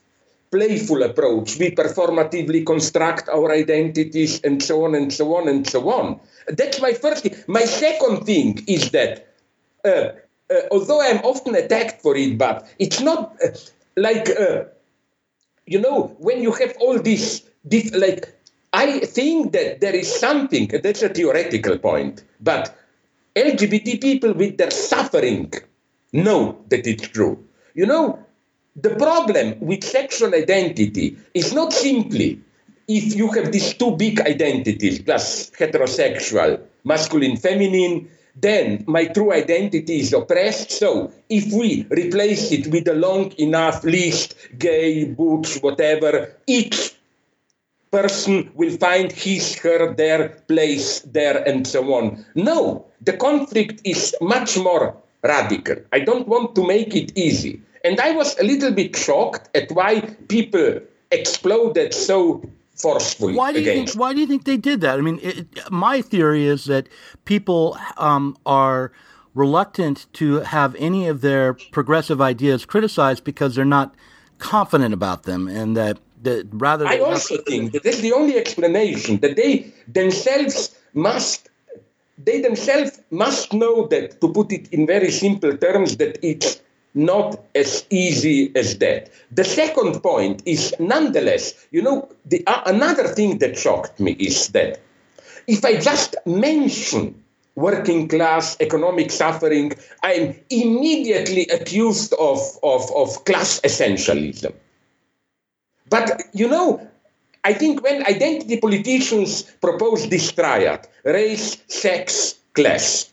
playful 0.54 1.02
approach. 1.02 1.58
We 1.58 1.70
performatively 1.82 2.64
construct 2.64 3.28
our 3.28 3.50
identities 3.50 4.40
and 4.46 4.62
so 4.62 4.84
on 4.84 4.94
and 4.94 5.12
so 5.12 5.34
on 5.36 5.48
and 5.48 5.66
so 5.66 5.90
on. 5.90 6.20
That's 6.46 6.80
my 6.80 6.92
first 6.92 7.24
thing. 7.24 7.34
My 7.48 7.64
second 7.64 8.24
thing 8.24 8.62
is 8.66 8.90
that, 8.90 9.34
uh, 9.84 10.14
uh, 10.54 10.62
although 10.70 11.02
I'm 11.02 11.18
often 11.24 11.54
attacked 11.56 12.02
for 12.02 12.14
it, 12.16 12.38
but 12.38 12.66
it's 12.78 13.00
not 13.00 13.36
uh, 13.42 13.48
like 13.96 14.28
uh, 14.30 14.64
you 15.66 15.80
know, 15.80 16.14
when 16.18 16.42
you 16.42 16.52
have 16.52 16.76
all 16.80 16.98
this, 17.00 17.42
this, 17.64 17.92
like, 17.94 18.34
I 18.72 19.00
think 19.00 19.52
that 19.52 19.80
there 19.80 19.94
is 19.94 20.12
something, 20.12 20.68
that's 20.68 21.02
a 21.02 21.08
theoretical 21.08 21.78
point, 21.78 22.24
but 22.40 22.76
LGBT 23.36 24.00
people 24.00 24.32
with 24.34 24.58
their 24.58 24.70
suffering 24.70 25.52
know 26.12 26.58
that 26.68 26.86
it's 26.86 27.08
true. 27.08 27.42
You 27.74 27.86
know, 27.86 28.18
the 28.76 28.90
problem 28.90 29.58
with 29.60 29.84
sexual 29.84 30.34
identity 30.34 31.16
is 31.34 31.52
not 31.52 31.72
simply 31.72 32.40
if 32.88 33.14
you 33.14 33.28
have 33.32 33.52
these 33.52 33.74
two 33.74 33.92
big 33.96 34.20
identities, 34.20 35.00
plus 35.00 35.50
heterosexual, 35.50 36.60
masculine, 36.84 37.36
feminine, 37.36 38.08
then 38.36 38.84
my 38.86 39.06
true 39.06 39.32
identity 39.32 40.00
is 40.00 40.12
oppressed. 40.12 40.70
So 40.70 41.12
if 41.28 41.52
we 41.52 41.86
replace 41.90 42.52
it 42.52 42.66
with 42.66 42.88
a 42.88 42.94
long 42.94 43.32
enough 43.38 43.84
list, 43.84 44.34
gay, 44.58 45.04
butch, 45.04 45.58
whatever, 45.62 46.34
each 46.46 46.94
person 47.90 48.50
will 48.54 48.76
find 48.76 49.12
his, 49.12 49.56
her, 49.60 49.94
their 49.94 50.30
place 50.48 51.00
there, 51.00 51.46
and 51.48 51.66
so 51.66 51.94
on. 51.94 52.24
No, 52.34 52.84
the 53.00 53.16
conflict 53.16 53.80
is 53.84 54.14
much 54.20 54.58
more 54.58 54.96
radical. 55.22 55.76
I 55.92 56.00
don't 56.00 56.26
want 56.26 56.56
to 56.56 56.66
make 56.66 56.94
it 56.96 57.16
easy. 57.16 57.62
And 57.84 58.00
I 58.00 58.12
was 58.12 58.36
a 58.38 58.42
little 58.42 58.72
bit 58.72 58.96
shocked 58.96 59.54
at 59.54 59.70
why 59.70 60.00
people 60.28 60.80
exploded 61.10 61.94
so 61.94 62.42
forcefully 62.76 63.34
why 63.34 63.52
do 63.52 63.60
you 63.60 63.70
against. 63.70 63.92
think 63.92 64.00
why 64.00 64.12
do 64.12 64.20
you 64.20 64.26
think 64.26 64.44
they 64.44 64.56
did 64.56 64.80
that 64.80 64.98
i 64.98 65.00
mean 65.00 65.20
it, 65.22 65.46
my 65.70 66.02
theory 66.02 66.44
is 66.44 66.64
that 66.64 66.88
people 67.24 67.78
um, 67.96 68.36
are 68.44 68.90
reluctant 69.34 70.06
to 70.12 70.40
have 70.40 70.74
any 70.76 71.06
of 71.06 71.20
their 71.20 71.54
progressive 71.70 72.20
ideas 72.20 72.64
criticized 72.64 73.22
because 73.22 73.54
they're 73.54 73.64
not 73.64 73.94
confident 74.38 74.92
about 74.92 75.22
them 75.22 75.46
and 75.46 75.76
that, 75.76 75.98
that 76.22 76.46
rather 76.52 76.86
I 76.86 76.98
also 76.98 77.38
think 77.42 77.72
that 77.72 77.84
that's 77.84 78.00
the 78.00 78.12
only 78.12 78.36
explanation 78.36 79.20
that 79.20 79.36
they 79.36 79.72
themselves 79.86 80.74
must 80.94 81.48
they 82.18 82.40
themselves 82.40 83.00
must 83.10 83.52
know 83.52 83.86
that 83.88 84.20
to 84.20 84.32
put 84.32 84.52
it 84.52 84.68
in 84.72 84.86
very 84.86 85.10
simple 85.10 85.56
terms 85.56 85.96
that 85.98 86.18
it's 86.22 86.60
not 86.94 87.44
as 87.54 87.84
easy 87.90 88.52
as 88.56 88.78
that. 88.78 89.10
The 89.32 89.44
second 89.44 90.00
point 90.00 90.42
is 90.46 90.74
nonetheless, 90.78 91.54
you 91.70 91.82
know, 91.82 92.08
the, 92.24 92.46
uh, 92.46 92.62
another 92.66 93.08
thing 93.08 93.38
that 93.38 93.58
shocked 93.58 93.98
me 94.00 94.12
is 94.12 94.48
that 94.48 94.80
if 95.46 95.64
I 95.64 95.76
just 95.76 96.16
mention 96.24 97.20
working 97.56 98.08
class, 98.08 98.56
economic 98.60 99.10
suffering, 99.10 99.72
I'm 100.02 100.34
immediately 100.50 101.46
accused 101.48 102.14
of, 102.14 102.40
of, 102.62 102.90
of 102.94 103.24
class 103.24 103.60
essentialism. 103.60 104.52
But, 105.90 106.22
you 106.32 106.48
know, 106.48 106.88
I 107.44 107.52
think 107.52 107.82
when 107.82 108.06
identity 108.06 108.58
politicians 108.58 109.42
propose 109.60 110.08
this 110.08 110.32
triad, 110.32 110.88
race, 111.04 111.58
sex, 111.68 112.36
class, 112.54 113.12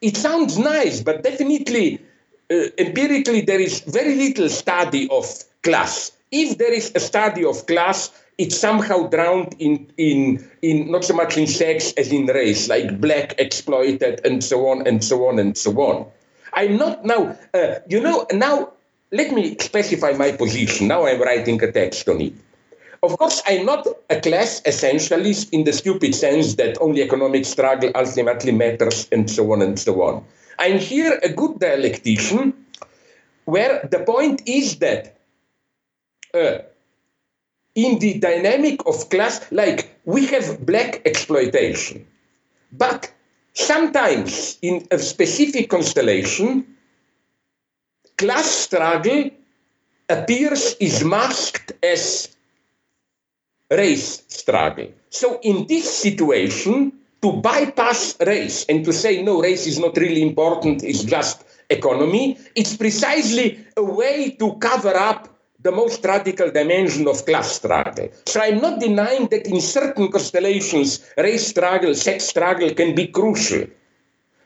it 0.00 0.16
sounds 0.16 0.58
nice, 0.58 1.02
but 1.02 1.22
definitely, 1.22 2.00
empirically, 2.50 3.40
there 3.40 3.60
is 3.60 3.80
very 3.80 4.14
little 4.14 4.48
study 4.48 5.08
of 5.10 5.26
class. 5.62 6.12
If 6.30 6.58
there 6.58 6.72
is 6.72 6.92
a 6.94 7.00
study 7.00 7.44
of 7.44 7.66
class, 7.66 8.10
it's 8.38 8.56
somehow 8.56 9.08
drowned 9.08 9.54
in, 9.58 9.90
in, 9.96 10.48
in 10.62 10.90
not 10.90 11.04
so 11.04 11.14
much 11.14 11.36
in 11.36 11.46
sex 11.46 11.92
as 11.96 12.12
in 12.12 12.26
race, 12.26 12.68
like 12.68 13.00
black 13.00 13.34
exploited 13.38 14.20
and 14.24 14.44
so 14.44 14.68
on 14.68 14.86
and 14.86 15.02
so 15.02 15.26
on 15.26 15.38
and 15.38 15.56
so 15.56 15.72
on. 15.80 16.06
I'm 16.52 16.76
not 16.76 17.04
now, 17.04 17.36
uh, 17.54 17.76
you 17.88 18.00
know, 18.00 18.26
now 18.32 18.72
let 19.12 19.32
me 19.32 19.56
specify 19.58 20.12
my 20.12 20.32
position. 20.32 20.88
Now 20.88 21.06
I'm 21.06 21.20
writing 21.20 21.62
a 21.62 21.70
text 21.72 22.08
on 22.08 22.20
it. 22.20 22.34
Of 23.02 23.18
course, 23.18 23.42
I'm 23.46 23.66
not 23.66 23.86
a 24.10 24.20
class 24.20 24.60
essentialist 24.62 25.50
in 25.52 25.64
the 25.64 25.72
stupid 25.72 26.14
sense 26.14 26.54
that 26.54 26.80
only 26.80 27.02
economic 27.02 27.44
struggle 27.44 27.90
ultimately 27.94 28.52
matters 28.52 29.08
and 29.12 29.30
so 29.30 29.52
on 29.52 29.62
and 29.62 29.78
so 29.78 30.02
on. 30.02 30.24
I'm 30.58 30.78
here 30.78 31.20
a 31.22 31.28
good 31.28 31.58
dialectician 31.58 32.54
where 33.44 33.86
the 33.90 34.00
point 34.00 34.42
is 34.46 34.78
that 34.78 35.18
uh, 36.34 36.58
in 37.74 37.98
the 37.98 38.18
dynamic 38.18 38.80
of 38.86 39.08
class, 39.10 39.50
like 39.52 39.94
we 40.04 40.26
have 40.26 40.64
black 40.64 41.02
exploitation, 41.04 42.06
but 42.72 43.12
sometimes 43.52 44.58
in 44.62 44.86
a 44.90 44.98
specific 44.98 45.70
constellation, 45.70 46.66
class 48.16 48.46
struggle 48.46 49.30
appears 50.08 50.74
is 50.80 51.04
masked 51.04 51.72
as 51.82 52.35
race 53.70 54.22
struggle. 54.28 54.92
So 55.10 55.40
in 55.42 55.66
this 55.66 55.88
situation, 55.92 56.92
to 57.22 57.32
bypass 57.32 58.16
race 58.20 58.64
and 58.68 58.84
to 58.84 58.92
say 58.92 59.22
no, 59.22 59.42
race 59.42 59.66
is 59.66 59.78
not 59.78 59.96
really 59.96 60.22
important, 60.22 60.84
it's 60.84 61.02
just 61.02 61.44
economy, 61.70 62.38
it's 62.54 62.76
precisely 62.76 63.64
a 63.76 63.82
way 63.82 64.30
to 64.38 64.54
cover 64.54 64.94
up 64.94 65.28
the 65.62 65.72
most 65.72 66.04
radical 66.04 66.50
dimension 66.50 67.08
of 67.08 67.24
class 67.26 67.56
struggle. 67.56 68.08
So 68.26 68.40
I'm 68.40 68.60
not 68.60 68.78
denying 68.78 69.26
that 69.28 69.46
in 69.48 69.60
certain 69.60 70.12
constellations, 70.12 71.04
race 71.16 71.48
struggle, 71.48 71.94
sex 71.94 72.24
struggle 72.24 72.72
can 72.72 72.94
be 72.94 73.08
crucial. 73.08 73.66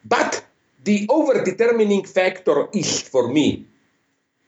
But 0.05 0.43
the 0.85 1.07
over-determining 1.11 2.05
factor 2.05 2.69
is, 2.73 3.03
for 3.03 3.29
me, 3.29 3.67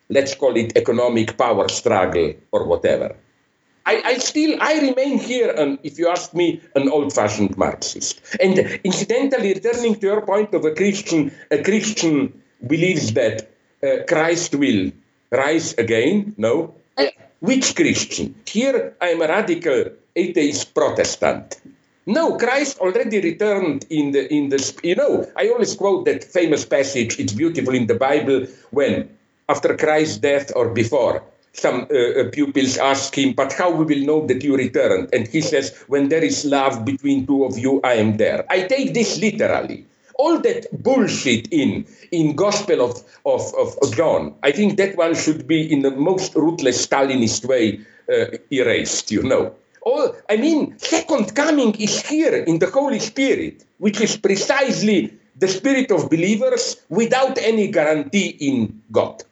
let's 0.09 0.35
call 0.35 0.57
it 0.57 0.77
economic 0.79 1.37
power 1.37 1.69
struggle 1.69 2.33
or 2.53 2.65
whatever. 2.65 3.17
I, 3.87 4.03
I 4.05 4.19
still 4.19 4.57
I 4.61 4.81
remain 4.81 5.19
here, 5.19 5.51
and 5.51 5.79
if 5.83 5.99
you 5.99 6.09
ask 6.09 6.35
me, 6.35 6.61
an 6.75 6.89
old-fashioned 6.89 7.57
Marxist. 7.59 8.21
And 8.41 8.59
incidentally, 8.85 9.55
returning 9.55 9.97
to 9.97 10.07
your 10.07 10.21
point 10.23 10.55
of 10.55 10.65
a 10.65 10.75
Christian, 10.75 11.33
a 11.51 11.63
Christian 11.63 12.43
believes 12.67 13.13
that 13.15 13.51
uh, 13.83 14.05
Christ 14.07 14.55
will 14.55 14.93
rise 15.31 15.75
again. 15.75 16.35
No, 16.37 16.75
which 17.41 17.75
Christian? 17.75 18.35
Here 18.47 18.95
I 19.01 19.09
am 19.09 19.23
a 19.23 19.29
radical 19.29 19.87
atheist 20.15 20.75
Protestant. 20.75 21.61
No, 22.07 22.37
Christ 22.37 22.79
already 22.79 23.21
returned 23.21 23.87
in 23.91 24.13
the 24.13 24.33
in 24.33 24.49
the 24.49 24.81
you 24.83 24.95
know, 24.95 25.29
I 25.37 25.49
always 25.49 25.75
quote 25.75 26.05
that 26.05 26.25
famous 26.25 26.65
passage, 26.65 27.19
it's 27.19 27.33
beautiful 27.33 27.75
in 27.75 27.87
the 27.87 27.95
Bible 27.95 28.47
when 28.71 29.09
after 29.49 29.77
Christ's 29.77 30.19
death 30.19 30.53
or 30.55 30.69
before, 30.69 31.23
some 31.53 31.87
uh, 31.91 32.21
uh, 32.21 32.31
pupils 32.31 32.79
ask 32.79 33.17
him, 33.17 33.35
but 33.35 33.53
how 33.53 33.71
we 33.71 33.85
will 33.85 34.05
know 34.05 34.27
that 34.27 34.43
you 34.43 34.57
returned? 34.57 35.09
And 35.13 35.29
he 35.29 35.41
says, 35.41 35.77
when 35.89 36.09
there 36.09 36.25
is 36.25 36.45
love 36.45 36.85
between 36.85 37.27
two 37.27 37.45
of 37.45 37.59
you, 37.59 37.81
I 37.85 37.95
am 37.95 38.17
there. 38.17 38.45
I 38.51 38.63
take 38.63 38.95
this 38.95 39.19
literally. 39.21 39.87
All 40.17 40.39
that 40.41 40.67
bullshit 40.83 41.49
in 41.51 41.87
in 42.11 42.37
Gospel 42.37 42.81
of, 42.83 43.03
of, 43.25 43.43
of 43.55 43.97
John, 43.97 44.35
I 44.43 44.53
think 44.53 44.77
that 44.77 44.97
one 44.97 45.15
should 45.15 45.47
be 45.47 45.71
in 45.73 45.83
the 45.83 45.91
most 45.91 46.35
ruthless 46.35 46.87
Stalinist 46.87 47.47
way 47.47 47.81
uh, 48.13 48.27
erased, 48.51 49.11
you 49.11 49.23
know. 49.23 49.55
All, 49.83 50.15
I 50.31 50.37
mean, 50.37 50.79
second 50.79 51.35
coming 51.35 51.75
is 51.81 52.07
here 52.07 52.35
in 52.35 52.61
the 52.61 52.71
Holy 52.71 53.01
Spirit, 53.01 53.65
which 53.79 54.01
is 54.01 54.17
precisely 54.17 55.13
the 55.37 55.49
spirit 55.49 55.91
of 55.91 56.09
believers 56.09 56.77
without 56.89 57.37
any 57.39 57.69
guarantee 57.69 58.37
in 58.39 58.81
God. 58.93 59.25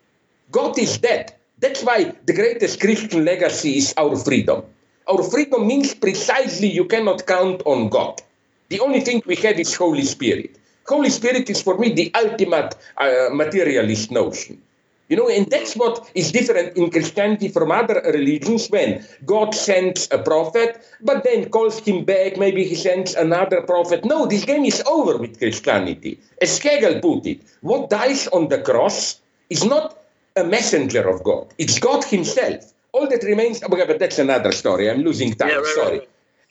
God 0.50 0.78
is 0.78 0.98
dead. 0.98 1.34
That's 1.61 1.84
why 1.84 2.12
the 2.24 2.32
greatest 2.32 2.80
Christian 2.80 3.24
legacy 3.24 3.76
is 3.76 3.92
our 3.98 4.16
freedom. 4.16 4.64
Our 5.06 5.22
freedom 5.22 5.66
means 5.66 5.94
precisely 5.94 6.68
you 6.68 6.86
cannot 6.86 7.26
count 7.26 7.62
on 7.66 7.90
God. 7.90 8.22
The 8.70 8.80
only 8.80 9.00
thing 9.00 9.22
we 9.26 9.36
have 9.36 9.61
is 9.61 9.74
Holy 9.74 10.04
Spirit. 10.04 10.56
Holy 10.86 11.11
Spirit 11.11 11.50
is 11.50 11.61
for 11.61 11.76
me 11.76 11.92
the 11.92 12.11
ultimate 12.14 12.76
uh, 12.96 13.28
materialist 13.32 14.11
notion. 14.11 14.62
You 15.11 15.16
know, 15.16 15.28
and 15.28 15.50
that's 15.50 15.74
what 15.74 16.08
is 16.14 16.32
different 16.32 16.76
in 16.76 16.90
Christianity 16.90 17.48
from 17.48 17.72
other 17.72 18.00
religions 18.06 18.68
when 18.68 19.04
God 19.26 19.54
sends 19.54 20.08
a 20.12 20.18
prophet, 20.18 20.80
but 21.02 21.24
then 21.24 21.50
calls 21.50 21.80
him 21.80 22.04
back, 22.04 22.38
maybe 22.38 22.64
he 22.64 22.76
sends 22.76 23.14
another 23.14 23.61
prophet. 23.62 24.04
No, 24.04 24.26
this 24.26 24.44
game 24.44 24.64
is 24.64 24.80
over 24.86 25.18
with 25.18 25.38
Christianity. 25.38 26.20
As 26.40 26.56
Hegel 26.58 27.00
put 27.00 27.26
it, 27.26 27.40
what 27.61 27.90
dies 27.90 28.28
on 28.28 28.48
the 28.48 28.62
cross 28.62 29.20
is 29.50 29.64
not 29.64 29.99
a 30.36 30.44
messenger 30.44 31.08
of 31.08 31.22
God. 31.22 31.52
It's 31.58 31.78
God 31.78 32.04
Himself. 32.04 32.72
All 32.92 33.08
that 33.08 33.22
remains, 33.22 33.62
okay, 33.62 33.86
but 33.86 33.98
that's 33.98 34.18
another 34.18 34.52
story. 34.52 34.90
I'm 34.90 35.02
losing 35.02 35.34
time. 35.34 35.50
Yeah, 35.50 35.56
right, 35.56 35.74
Sorry. 35.74 35.98
Right. 35.98 36.08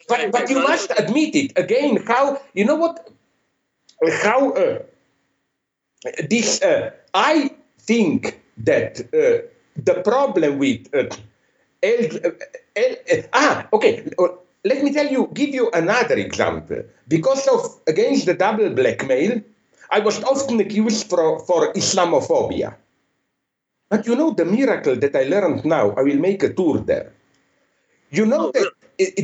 But, 0.08 0.32
but 0.32 0.50
you 0.50 0.56
must 0.56 0.90
admit 0.98 1.34
it 1.36 1.52
again. 1.56 2.02
How 2.06 2.40
you 2.54 2.64
know 2.64 2.76
what? 2.76 3.08
How 4.22 4.52
uh, 4.52 4.78
this? 6.28 6.62
Uh, 6.62 6.90
I 7.14 7.50
think 7.78 8.40
that 8.58 9.00
uh, 9.12 9.46
the 9.76 10.02
problem 10.02 10.58
with 10.58 10.88
uh, 10.94 11.04
L, 11.82 12.08
L, 12.76 12.94
uh, 13.12 13.22
ah 13.32 13.68
okay. 13.72 14.10
Let 14.62 14.84
me 14.84 14.92
tell 14.92 15.06
you, 15.06 15.30
give 15.32 15.50
you 15.50 15.70
another 15.72 16.16
example. 16.16 16.82
Because 17.08 17.46
of 17.48 17.80
against 17.86 18.26
the 18.26 18.34
double 18.34 18.68
blackmail, 18.70 19.40
I 19.90 20.00
was 20.00 20.22
often 20.22 20.60
accused 20.60 21.08
for, 21.08 21.40
for 21.40 21.72
Islamophobia. 21.72 22.74
But 23.90 24.06
you 24.06 24.14
know 24.14 24.30
the 24.30 24.44
miracle 24.44 24.94
that 24.96 25.16
I 25.16 25.24
learned 25.24 25.64
now, 25.64 25.90
I 25.98 26.02
will 26.02 26.18
make 26.18 26.42
a 26.44 26.52
tour 26.52 26.78
there. 26.78 27.12
You 28.10 28.24
know 28.24 28.52
that, 28.52 28.72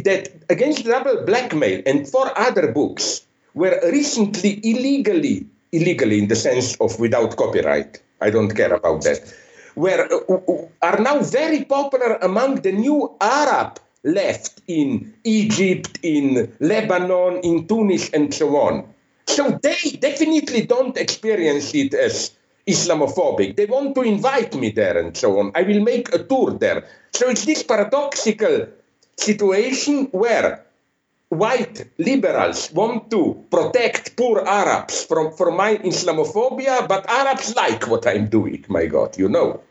that 0.04 0.28
Against 0.50 0.84
Double 0.84 1.24
Blackmail 1.24 1.82
and 1.86 2.06
four 2.06 2.36
other 2.36 2.72
books 2.72 3.22
were 3.54 3.78
recently 3.90 4.60
illegally, 4.64 5.46
illegally 5.72 6.18
in 6.18 6.28
the 6.28 6.36
sense 6.36 6.76
of 6.76 6.98
without 6.98 7.36
copyright, 7.36 8.02
I 8.20 8.30
don't 8.30 8.54
care 8.54 8.74
about 8.74 9.02
that, 9.04 9.32
were, 9.76 10.08
uh, 10.28 10.86
are 10.86 11.00
now 11.00 11.22
very 11.22 11.64
popular 11.64 12.16
among 12.22 12.56
the 12.62 12.72
new 12.72 13.14
Arab 13.20 13.78
left 14.02 14.62
in 14.66 15.14
Egypt, 15.24 15.98
in 16.02 16.52
Lebanon, 16.60 17.38
in 17.42 17.66
Tunis, 17.66 18.10
and 18.10 18.34
so 18.34 18.56
on. 18.56 18.84
So 19.26 19.58
they 19.62 19.98
definitely 20.00 20.66
don't 20.66 20.96
experience 20.96 21.74
it 21.74 21.94
as 21.94 22.32
Islamophobic. 22.66 23.56
They 23.56 23.66
want 23.66 23.94
to 23.94 24.02
invite 24.02 24.54
me 24.54 24.70
there 24.70 24.98
and 24.98 25.16
so 25.16 25.38
on. 25.38 25.52
I 25.54 25.62
will 25.62 25.80
make 25.80 26.12
a 26.12 26.22
tour 26.22 26.52
there. 26.52 26.84
So 27.12 27.28
it's 27.28 27.44
this 27.44 27.62
paradoxical 27.62 28.66
situation 29.16 30.06
where 30.12 30.64
white 31.28 31.86
liberals 31.98 32.72
want 32.72 33.10
to 33.10 33.44
protect 33.50 34.16
poor 34.16 34.44
Arabs 34.46 35.04
from, 35.04 35.32
from 35.32 35.56
my 35.56 35.76
Islamophobia, 35.76 36.86
but 36.88 37.08
Arabs 37.08 37.54
like 37.56 37.86
what 37.88 38.06
I'm 38.06 38.28
doing, 38.28 38.64
my 38.68 38.86
God, 38.86 39.16
you 39.18 39.28
know. 39.28 39.62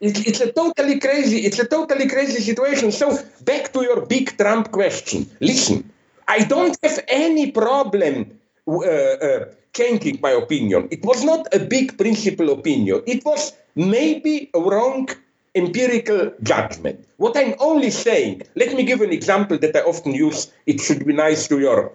It, 0.00 0.26
it's 0.26 0.40
a 0.40 0.50
totally 0.52 0.98
crazy, 0.98 1.38
it's 1.38 1.58
a 1.58 1.66
totally 1.66 2.08
crazy 2.08 2.40
situation. 2.40 2.90
So 2.90 3.18
back 3.42 3.72
to 3.72 3.82
your 3.82 4.06
big 4.06 4.36
Trump 4.36 4.70
question. 4.70 5.28
Listen, 5.40 5.90
I 6.26 6.44
don't 6.44 6.76
have 6.82 7.04
any 7.08 7.50
problem 7.50 8.38
uh, 8.66 8.80
uh, 8.80 9.44
changing 9.72 10.18
my 10.20 10.30
opinion. 10.30 10.88
It 10.90 11.04
was 11.04 11.24
not 11.24 11.46
a 11.54 11.58
big 11.58 11.96
principal 11.96 12.50
opinion. 12.50 13.02
It 13.06 13.24
was 13.24 13.52
maybe 13.74 14.50
a 14.54 14.60
wrong 14.60 15.08
empirical 15.54 16.32
judgment. 16.42 17.06
What 17.16 17.36
I'm 17.36 17.54
only 17.58 17.90
saying, 17.90 18.42
let 18.54 18.74
me 18.74 18.84
give 18.84 19.00
an 19.00 19.10
example 19.12 19.58
that 19.58 19.74
I 19.76 19.80
often 19.80 20.14
use. 20.14 20.52
It 20.66 20.80
should 20.80 21.04
be 21.06 21.12
nice 21.12 21.48
to 21.48 21.58
your 21.58 21.92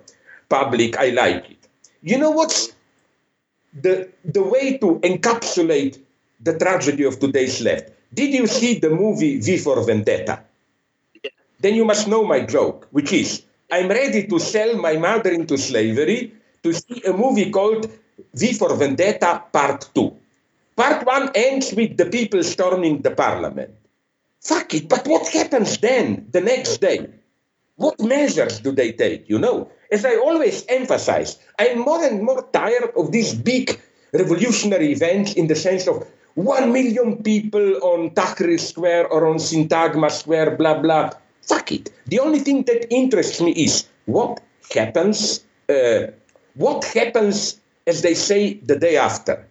public. 0.50 0.98
I 0.98 1.10
like 1.10 1.50
it. 1.50 1.68
You 2.02 2.18
know 2.18 2.32
what's 2.32 2.74
the, 3.74 4.10
the 4.24 4.44
way 4.44 4.78
to 4.78 5.00
encapsulate 5.00 6.00
the 6.42 6.58
tragedy 6.58 7.04
of 7.04 7.20
today's 7.20 7.62
left? 7.62 7.92
Did 8.14 8.34
you 8.34 8.48
see 8.48 8.80
the 8.80 8.90
movie 8.90 9.40
V 9.40 9.58
for 9.58 9.84
Vendetta? 9.84 10.40
Yeah. 11.24 11.32
Then 11.60 11.76
you 11.76 11.86
must 11.86 12.08
know 12.08 12.24
my 12.24 12.42
joke, 12.42 12.88
which 12.92 13.12
is 13.12 13.44
I'm 13.72 13.90
ready 13.90 14.28
to 14.28 14.40
sell 14.40 14.78
my 14.78 14.98
mother 14.98 15.32
into 15.32 15.58
slavery 15.58 16.32
to 16.66 16.74
see 16.74 17.02
a 17.06 17.14
movie 17.14 17.52
called 17.52 17.86
V 18.34 18.54
for 18.54 18.76
Vendetta 18.76 19.44
Part 19.54 19.90
2. 19.94 20.18
Part 20.76 21.06
1 21.06 21.32
ends 21.36 21.74
with 21.74 21.96
the 21.96 22.08
people 22.08 22.42
storming 22.44 23.02
the 23.02 23.12
parliament. 23.12 23.70
Fuck 24.42 24.74
it, 24.74 24.90
but 24.90 25.06
what 25.08 25.28
happens 25.30 25.78
then, 25.78 26.28
the 26.32 26.42
next 26.42 26.82
day? 26.82 27.08
What 27.78 28.00
measures 28.00 28.60
do 28.60 28.72
they 28.72 28.92
take, 28.94 29.30
you 29.30 29.38
know? 29.38 29.70
As 29.92 30.06
I 30.06 30.18
always 30.18 30.66
emphasize, 30.68 31.38
I'm 31.60 31.80
more 31.80 32.04
and 32.04 32.24
more 32.24 32.42
tired 32.52 32.92
of 32.98 33.12
these 33.12 33.34
big 33.34 33.80
revolutionary 34.12 34.92
events 34.92 35.34
in 35.34 35.48
the 35.48 35.56
sense 35.56 35.88
of 35.88 36.08
one 36.34 36.74
million 36.74 37.22
people 37.22 37.78
on 37.84 38.10
Tahrir 38.12 38.60
Square 38.60 39.08
or 39.08 39.28
on 39.28 39.38
Syntagma 39.38 40.10
Square, 40.10 40.58
blah, 40.58 40.80
blah. 40.82 41.12
Fuck 41.42 41.72
it. 41.72 41.94
The 42.08 42.20
only 42.20 42.40
thing 42.40 42.64
that 42.64 42.92
interests 42.92 43.40
me 43.40 43.52
is 43.52 43.86
what 44.06 44.42
happens, 44.74 45.44
uh, 45.70 46.08
what 46.56 46.84
happens, 46.86 47.60
as 47.88 48.02
they 48.02 48.14
say, 48.14 48.56
the 48.56 48.78
day 48.78 48.98
after, 48.98 49.48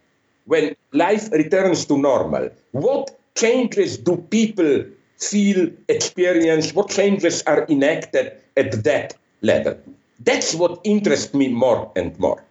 when 0.47 0.75
life 0.93 1.31
returns 1.33 1.85
to 1.87 1.99
normal. 1.99 2.51
What 2.73 3.19
changes 3.35 3.99
do 3.99 4.17
people 4.17 4.85
feel, 5.19 5.71
experience? 5.89 6.75
What 6.75 6.91
changes 6.91 7.43
are 7.43 7.67
enacted 7.69 8.33
at 8.57 8.85
that 8.85 9.17
level? 9.43 9.79
That's 10.21 10.55
what 10.55 10.81
interests 10.85 11.35
me 11.35 11.49
more 11.49 11.91
and 11.97 12.19
more. 12.19 12.43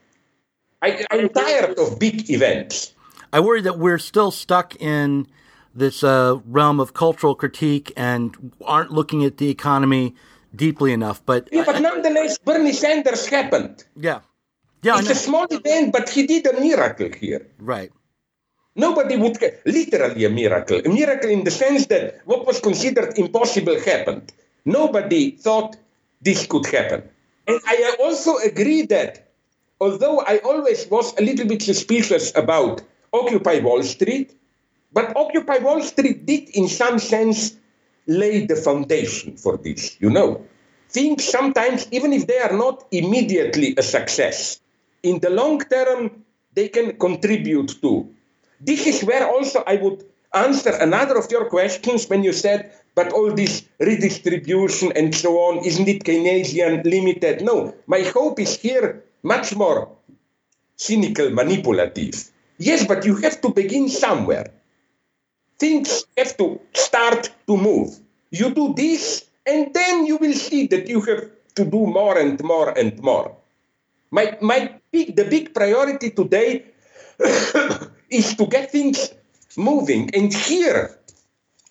I, 0.81 1.05
I'm 1.11 1.29
tired 1.29 1.79
of 1.79 1.97
big 1.99 2.29
events. 2.29 2.93
I 3.31 3.39
worry 3.39 3.61
that 3.61 3.79
we're 3.79 3.99
still 3.99 4.31
stuck 4.31 4.75
in 4.81 5.27
this 5.73 6.03
uh, 6.03 6.37
realm 6.45 6.79
of 6.79 6.93
cultural 6.93 7.35
critique 7.35 7.91
and 7.95 8.53
aren't 8.63 8.91
looking 8.91 9.23
at 9.23 9.37
the 9.37 9.49
economy 9.49 10.13
deeply 10.55 10.91
enough. 10.91 11.25
But 11.25 11.49
yeah, 11.51 11.63
but 11.65 11.81
nonetheless, 11.81 12.37
Bernie 12.37 12.73
Sanders 12.73 13.25
happened. 13.25 13.83
Yeah, 13.95 14.19
yeah, 14.83 14.99
it's 14.99 15.09
a 15.09 15.15
small 15.15 15.47
event, 15.49 15.91
but 15.91 16.09
he 16.09 16.27
did 16.27 16.45
a 16.45 16.59
miracle 16.59 17.09
here. 17.09 17.47
Right. 17.59 17.91
Nobody 18.75 19.15
would 19.17 19.39
get 19.39 19.61
literally 19.65 20.25
a 20.25 20.29
miracle, 20.29 20.81
a 20.83 20.89
miracle 20.89 21.29
in 21.29 21.43
the 21.43 21.51
sense 21.51 21.87
that 21.87 22.21
what 22.25 22.45
was 22.45 22.59
considered 22.59 23.17
impossible 23.17 23.79
happened. 23.79 24.33
Nobody 24.65 25.31
thought 25.31 25.77
this 26.21 26.45
could 26.47 26.65
happen, 26.65 27.03
and 27.47 27.59
I 27.67 27.95
also 27.99 28.37
agree 28.37 28.83
that 28.87 29.31
although 29.79 30.21
I 30.21 30.37
always 30.39 30.87
was 30.87 31.13
a 31.19 31.21
little 31.21 31.45
bit 31.45 31.61
suspicious 31.61 32.35
about 32.35 32.81
Occupy 33.11 33.59
Wall 33.59 33.83
Street, 33.83 34.33
but 34.91 35.15
Occupy 35.15 35.57
Wall 35.59 35.81
Street 35.81 36.25
did, 36.25 36.49
in 36.49 36.67
some 36.67 36.99
sense, 36.99 37.55
lay 38.07 38.45
the 38.45 38.55
foundation 38.55 39.37
for 39.37 39.57
this. 39.57 39.97
You 39.99 40.09
know, 40.09 40.45
things 40.89 41.23
sometimes, 41.23 41.87
even 41.91 42.13
if 42.13 42.27
they 42.27 42.39
are 42.39 42.55
not 42.55 42.85
immediately 42.91 43.75
a 43.77 43.83
success, 43.83 44.59
in 45.03 45.19
the 45.19 45.29
long 45.29 45.59
term, 45.59 46.23
they 46.53 46.69
can 46.69 46.97
contribute 46.97 47.81
to. 47.81 48.09
This 48.59 48.87
is 48.87 49.03
where 49.03 49.27
also 49.27 49.63
I 49.67 49.75
would 49.75 50.03
answer 50.33 50.71
another 50.71 51.17
of 51.17 51.29
your 51.29 51.49
questions 51.49 52.09
when 52.09 52.23
you 52.23 52.33
said, 52.33 52.71
but 52.95 53.11
all 53.11 53.33
this 53.33 53.63
redistribution 53.79 54.91
and 54.95 55.13
so 55.13 55.37
on, 55.39 55.65
isn't 55.65 55.87
it 55.87 56.03
Keynesian 56.03 56.83
limited? 56.85 57.41
No, 57.41 57.75
my 57.87 58.01
hope 58.01 58.39
is 58.39 58.57
here 58.57 59.03
much 59.21 59.55
more 59.55 59.89
cynical, 60.75 61.29
manipulative. 61.29 62.31
Yes, 62.57 62.85
but 62.85 63.05
you 63.05 63.15
have 63.17 63.41
to 63.41 63.49
begin 63.49 63.89
somewhere. 63.89 64.51
Things 65.59 66.05
have 66.17 66.37
to 66.37 66.59
start 66.73 67.29
to 67.47 67.57
move. 67.57 67.99
You 68.31 68.53
do 68.53 68.73
this, 68.73 69.25
and 69.45 69.73
then 69.73 70.05
you 70.05 70.17
will 70.17 70.33
see 70.33 70.67
that 70.67 70.87
you 70.87 71.01
have 71.01 71.29
to 71.55 71.65
do 71.65 71.85
more 71.85 72.17
and 72.17 72.41
more 72.43 72.69
and 72.77 73.01
more. 73.01 73.35
My, 74.11 74.37
my 74.41 74.79
big, 74.93 75.15
the 75.17 75.25
big 75.25 75.53
priority 75.53 76.11
today 76.11 76.63
is 78.09 78.35
to 78.37 78.45
get 78.45 78.71
things 78.71 79.11
moving. 79.57 80.13
And 80.13 80.31
here, 80.31 80.95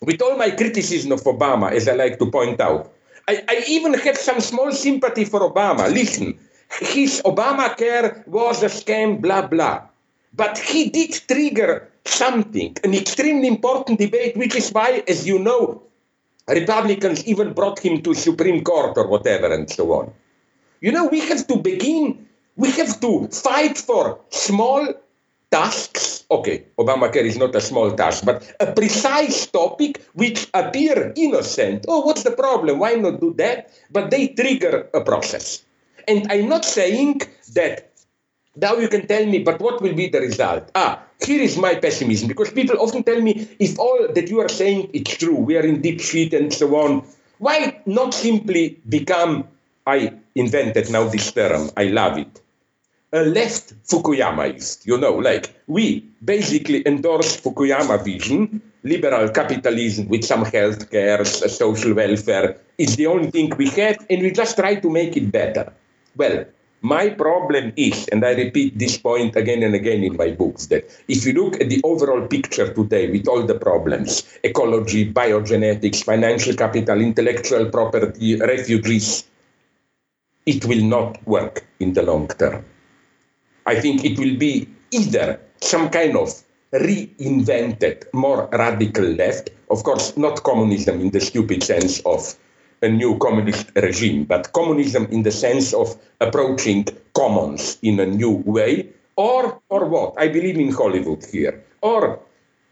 with 0.01 0.21
all 0.21 0.37
my 0.37 0.51
criticism 0.51 1.13
of 1.13 1.23
Obama, 1.23 1.71
as 1.71 1.87
I 1.87 1.93
like 1.95 2.19
to 2.19 2.29
point 2.29 2.59
out, 2.59 2.91
I, 3.27 3.41
I 3.47 3.63
even 3.67 3.93
have 3.95 4.17
some 4.17 4.41
small 4.41 4.71
sympathy 4.73 5.23
for 5.23 5.39
Obama. 5.39 5.87
Listen, 5.87 6.37
his 6.81 7.21
Obamacare 7.23 8.27
was 8.27 8.61
a 8.61 8.67
scam, 8.67 9.21
blah, 9.21 9.47
blah. 9.47 9.87
But 10.35 10.57
he 10.57 10.89
did 10.89 11.15
trigger 11.27 11.89
something, 12.05 12.75
an 12.83 12.93
extremely 12.93 13.47
important 13.47 13.99
debate, 13.99 14.35
which 14.35 14.55
is 14.55 14.71
why, 14.71 15.03
as 15.07 15.25
you 15.25 15.39
know, 15.39 15.83
Republicans 16.47 17.23
even 17.25 17.53
brought 17.53 17.79
him 17.79 18.01
to 18.01 18.13
Supreme 18.13 18.63
Court 18.63 18.97
or 18.97 19.07
whatever 19.07 19.53
and 19.53 19.69
so 19.69 19.93
on. 19.93 20.11
You 20.81 20.91
know, 20.91 21.07
we 21.07 21.21
have 21.21 21.47
to 21.47 21.55
begin, 21.55 22.27
we 22.55 22.71
have 22.71 22.99
to 23.01 23.27
fight 23.29 23.77
for 23.77 24.19
small 24.29 24.93
tasks. 25.51 26.25
Okay, 26.31 26.65
Obamacare 26.77 27.25
is 27.25 27.37
not 27.37 27.55
a 27.55 27.61
small 27.61 27.91
task, 27.91 28.25
but 28.25 28.55
a 28.59 28.71
precise 28.71 29.45
topic 29.47 30.01
which 30.13 30.47
appear 30.53 31.13
innocent. 31.15 31.85
Oh, 31.87 32.01
what's 32.01 32.23
the 32.23 32.31
problem? 32.31 32.79
Why 32.79 32.93
not 32.93 33.21
do 33.21 33.33
that? 33.35 33.69
But 33.91 34.09
they 34.09 34.29
trigger 34.29 34.89
a 34.93 35.01
process. 35.01 35.63
And 36.07 36.25
I'm 36.31 36.49
not 36.49 36.65
saying 36.65 37.21
that 37.53 37.91
now 38.55 38.75
you 38.75 38.87
can 38.87 39.07
tell 39.07 39.25
me, 39.25 39.39
but 39.39 39.59
what 39.59 39.81
will 39.81 39.93
be 39.93 40.09
the 40.09 40.21
result? 40.21 40.69
Ah, 40.75 41.01
here 41.25 41.41
is 41.41 41.57
my 41.57 41.75
pessimism, 41.75 42.27
because 42.27 42.51
people 42.51 42.77
often 42.79 43.03
tell 43.03 43.21
me, 43.21 43.47
if 43.59 43.79
all 43.79 44.07
that 44.13 44.29
you 44.29 44.39
are 44.41 44.49
saying 44.49 44.89
is 44.93 45.03
true, 45.17 45.35
we 45.35 45.57
are 45.57 45.65
in 45.65 45.81
deep 45.81 46.01
shit 46.01 46.33
and 46.33 46.53
so 46.53 46.75
on, 46.75 47.05
why 47.39 47.81
not 47.85 48.13
simply 48.13 48.79
become, 48.89 49.47
I 49.87 50.13
invented 50.35 50.91
now 50.91 51.07
this 51.07 51.31
term, 51.31 51.69
I 51.77 51.85
love 51.85 52.17
it, 52.17 52.41
a 53.13 53.23
left 53.23 53.75
Fukuyamaist, 53.85 54.87
you 54.87 54.97
know, 54.97 55.13
like 55.13 55.53
we 55.67 56.03
basically 56.25 56.81
endorse 56.87 57.39
Fukuyama 57.39 58.03
vision, 58.03 58.59
liberal 58.83 59.29
capitalism 59.29 60.07
with 60.07 60.25
some 60.25 60.43
health 60.45 60.89
care, 60.89 61.23
social 61.23 61.93
welfare, 61.93 62.57
is 62.79 62.95
the 62.95 63.05
only 63.05 63.29
thing 63.29 63.53
we 63.55 63.69
have, 63.69 64.03
and 64.09 64.23
we 64.23 64.31
just 64.31 64.57
try 64.57 64.75
to 64.75 64.89
make 64.89 65.15
it 65.15 65.31
better. 65.31 65.71
Well, 66.15 66.45
my 66.81 67.09
problem 67.09 67.71
is, 67.77 68.07
and 68.07 68.25
I 68.25 68.31
repeat 68.31 68.79
this 68.79 68.97
point 68.97 69.35
again 69.35 69.61
and 69.61 69.75
again 69.75 70.03
in 70.03 70.17
my 70.17 70.31
books, 70.31 70.65
that 70.67 70.83
if 71.07 71.23
you 71.25 71.33
look 71.33 71.61
at 71.61 71.69
the 71.69 71.81
overall 71.83 72.27
picture 72.27 72.73
today 72.73 73.11
with 73.11 73.27
all 73.27 73.43
the 73.43 73.55
problems 73.55 74.27
ecology, 74.43 75.13
biogenetics, 75.13 76.03
financial 76.03 76.55
capital, 76.55 76.99
intellectual 76.99 77.69
property, 77.69 78.35
refugees 78.37 79.25
it 80.45 80.65
will 80.65 80.83
not 80.83 81.25
work 81.25 81.65
in 81.79 81.93
the 81.93 82.03
long 82.03 82.27
term. 82.27 82.65
I 83.65 83.79
think 83.79 84.03
it 84.03 84.19
will 84.19 84.37
be 84.37 84.67
either 84.91 85.39
some 85.61 85.89
kind 85.89 86.15
of 86.17 86.29
reinvented, 86.73 88.05
more 88.13 88.49
radical 88.51 89.05
left, 89.05 89.51
of 89.69 89.83
course, 89.83 90.17
not 90.17 90.43
communism 90.43 90.99
in 91.01 91.11
the 91.11 91.21
stupid 91.21 91.63
sense 91.63 91.99
of 92.01 92.35
a 92.81 92.89
new 92.89 93.17
communist 93.19 93.71
regime, 93.75 94.25
but 94.25 94.51
communism 94.53 95.05
in 95.11 95.23
the 95.23 95.31
sense 95.31 95.73
of 95.73 95.95
approaching 96.19 96.85
commons 97.13 97.77
in 97.81 97.99
a 97.99 98.05
new 98.05 98.43
way, 98.45 98.89
or 99.15 99.61
or 99.69 99.85
what? 99.85 100.13
I 100.17 100.27
believe 100.27 100.57
in 100.57 100.71
Hollywood 100.71 101.23
here, 101.31 101.63
or 101.81 102.19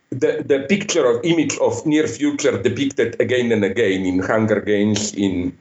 the, 0.10 0.44
the 0.46 0.66
picture 0.68 1.06
of 1.06 1.24
image 1.24 1.58
of 1.60 1.86
near 1.86 2.08
future 2.08 2.62
depicted 2.62 3.20
again 3.22 3.52
and 3.52 3.64
again 3.64 4.06
in 4.06 4.20
Hunger 4.20 4.60
Games, 4.60 5.14
in 5.14 5.58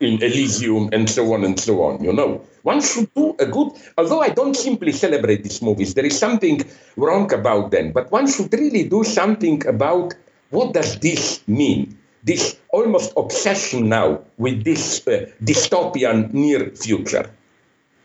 in 0.00 0.22
Elysium, 0.22 0.88
and 0.92 1.08
so 1.08 1.32
on 1.32 1.44
and 1.44 1.58
so 1.60 1.82
on. 1.82 2.02
You 2.02 2.12
know, 2.12 2.42
one 2.62 2.80
should 2.80 3.12
do 3.14 3.36
a 3.38 3.46
good. 3.46 3.72
Although 3.96 4.20
I 4.20 4.30
don't 4.30 4.56
simply 4.56 4.92
celebrate 4.92 5.44
these 5.44 5.62
movies, 5.62 5.94
there 5.94 6.06
is 6.06 6.18
something 6.18 6.62
wrong 6.96 7.32
about 7.32 7.70
them. 7.70 7.92
But 7.92 8.10
one 8.10 8.26
should 8.30 8.52
really 8.52 8.88
do 8.88 9.04
something 9.04 9.66
about 9.66 10.14
what 10.50 10.74
does 10.74 10.98
this 10.98 11.46
mean 11.46 11.96
this 12.22 12.58
almost 12.70 13.12
obsession 13.16 13.88
now 13.88 14.20
with 14.36 14.64
this 14.64 15.06
uh, 15.06 15.26
dystopian 15.42 16.32
near 16.32 16.70
future. 16.70 17.30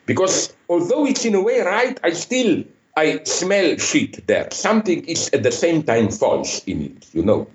Because 0.05 0.53
although 0.69 1.05
it's 1.05 1.25
in 1.25 1.35
a 1.35 1.41
way 1.41 1.61
right, 1.61 1.99
I 2.03 2.11
still 2.11 2.63
I 2.95 3.23
smell 3.23 3.77
shit 3.77 4.25
there. 4.27 4.49
Something 4.51 5.03
is 5.05 5.29
at 5.33 5.43
the 5.43 5.51
same 5.51 5.83
time 5.83 6.09
false 6.09 6.63
in 6.65 6.81
it, 6.81 7.07
you 7.13 7.23
know. 7.23 7.47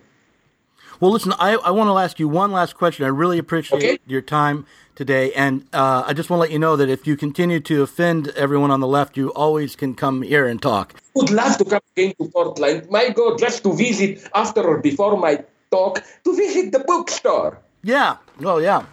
Well, 1.00 1.10
listen, 1.12 1.32
I, 1.38 1.54
I 1.56 1.70
want 1.70 1.88
to 1.88 1.96
ask 1.98 2.18
you 2.20 2.28
one 2.28 2.52
last 2.52 2.76
question. 2.76 3.04
I 3.06 3.08
really 3.08 3.38
appreciate 3.38 3.82
Okay. 3.82 3.98
your 4.06 4.20
time 4.20 4.66
today. 4.94 5.32
And 5.32 5.64
uh, 5.72 6.04
I 6.06 6.12
just 6.12 6.28
want 6.28 6.38
to 6.38 6.42
let 6.42 6.50
you 6.50 6.58
know 6.58 6.76
that 6.76 6.90
if 6.90 7.06
you 7.06 7.16
continue 7.16 7.58
to 7.60 7.82
offend 7.82 8.28
everyone 8.36 8.70
on 8.70 8.80
the 8.80 8.86
left, 8.86 9.16
you 9.16 9.30
always 9.32 9.76
can 9.76 9.94
come 9.94 10.20
here 10.20 10.46
and 10.46 10.60
talk. 10.60 10.94
I 10.96 11.00
would 11.14 11.30
love 11.30 11.56
to 11.58 11.64
come 11.64 11.80
again 11.96 12.12
to 12.20 12.28
Portland. 12.28 12.88
My 12.90 13.08
God, 13.08 13.38
just 13.38 13.62
to 13.62 13.72
visit 13.74 14.28
after 14.34 14.60
or 14.62 14.78
before 14.78 15.16
my 15.16 15.42
talk, 15.70 16.02
to 16.24 16.36
visit 16.36 16.72
the 16.72 16.80
bookstore. 16.80 17.58
Yeah. 17.82 18.18
Oh, 18.44 18.58
yeah. 18.58 18.84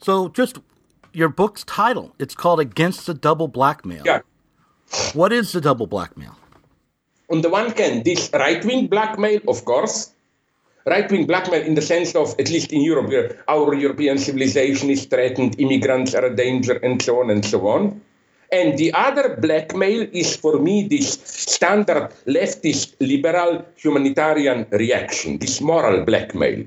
So 0.00 0.28
just 0.28 0.58
your 1.12 1.28
book's 1.28 1.62
title. 1.64 2.16
It's 2.18 2.34
called 2.34 2.58
Against 2.58 3.06
the 3.06 3.14
Double 3.14 3.46
Blackmail. 3.46 4.02
Yeah. 4.04 4.20
What 5.14 5.32
is 5.32 5.52
the 5.52 5.60
double 5.60 5.86
blackmail? 5.86 6.36
on 7.30 7.40
the 7.40 7.48
one 7.48 7.70
hand, 7.70 8.04
this 8.04 8.28
right 8.34 8.62
wing 8.62 8.88
blackmail, 8.88 9.40
of 9.48 9.64
course, 9.64 10.12
right 10.86 11.10
wing 11.10 11.26
blackmail 11.26 11.62
in 11.62 11.74
the 11.74 11.82
sense 11.82 12.14
of, 12.14 12.34
at 12.38 12.50
least 12.50 12.72
in 12.72 12.82
Europe, 12.82 13.08
where 13.08 13.42
our 13.48 13.74
European 13.74 14.18
civilization 14.18 14.90
is 14.90 15.04
threatened, 15.06 15.58
immigrants 15.58 16.14
are 16.14 16.26
a 16.26 16.34
danger, 16.34 16.74
and 16.82 17.00
so 17.02 17.20
on 17.20 17.30
and 17.30 17.44
so 17.44 17.68
on. 17.68 18.00
And 18.52 18.76
the 18.76 18.92
other 18.92 19.36
blackmail 19.40 20.06
is 20.12 20.36
for 20.36 20.58
me 20.58 20.86
this 20.86 21.14
standard 21.24 22.12
leftist 22.26 22.94
liberal 23.00 23.64
humanitarian 23.76 24.66
reaction, 24.70 25.38
this 25.38 25.60
moral 25.62 26.04
blackmail. 26.04 26.66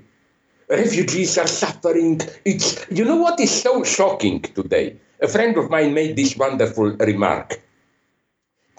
Refugees 0.68 1.38
are 1.38 1.48
suffering. 1.48 2.22
It's 2.44 2.84
you 2.90 3.06
know 3.06 3.18
what 3.18 3.40
is 3.40 3.52
so 3.52 3.84
shocking 3.84 4.42
today? 4.42 4.98
A 5.22 5.28
friend 5.28 5.56
of 5.58 5.70
mine 5.70 5.94
made 5.94 6.16
this 6.16 6.36
wonderful 6.36 6.98
remark. 6.98 7.62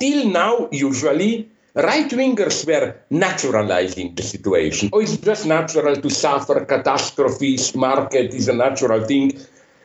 Till 0.01 0.29
now, 0.29 0.69
usually, 0.73 1.49
right 1.77 2.09
wingers 2.11 2.67
were 2.67 2.97
naturalizing 3.11 4.15
the 4.15 4.23
situation. 4.23 4.91
Oh, 4.93 5.01
it's 5.01 5.19
just 5.19 5.47
natural 5.47 5.97
to 5.97 6.11
suffer 6.11 6.65
catastrophes, 6.65 7.75
market 7.75 8.33
is 8.35 8.49
a 8.49 8.55
natural 8.55 9.05
thing. 9.05 9.33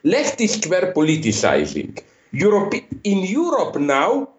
Leftists 0.06 0.68
were 0.68 0.94
politicizing. 0.94 2.02
Europe, 2.32 2.74
in 3.04 3.20
Europe 3.20 3.76
now, 3.76 4.30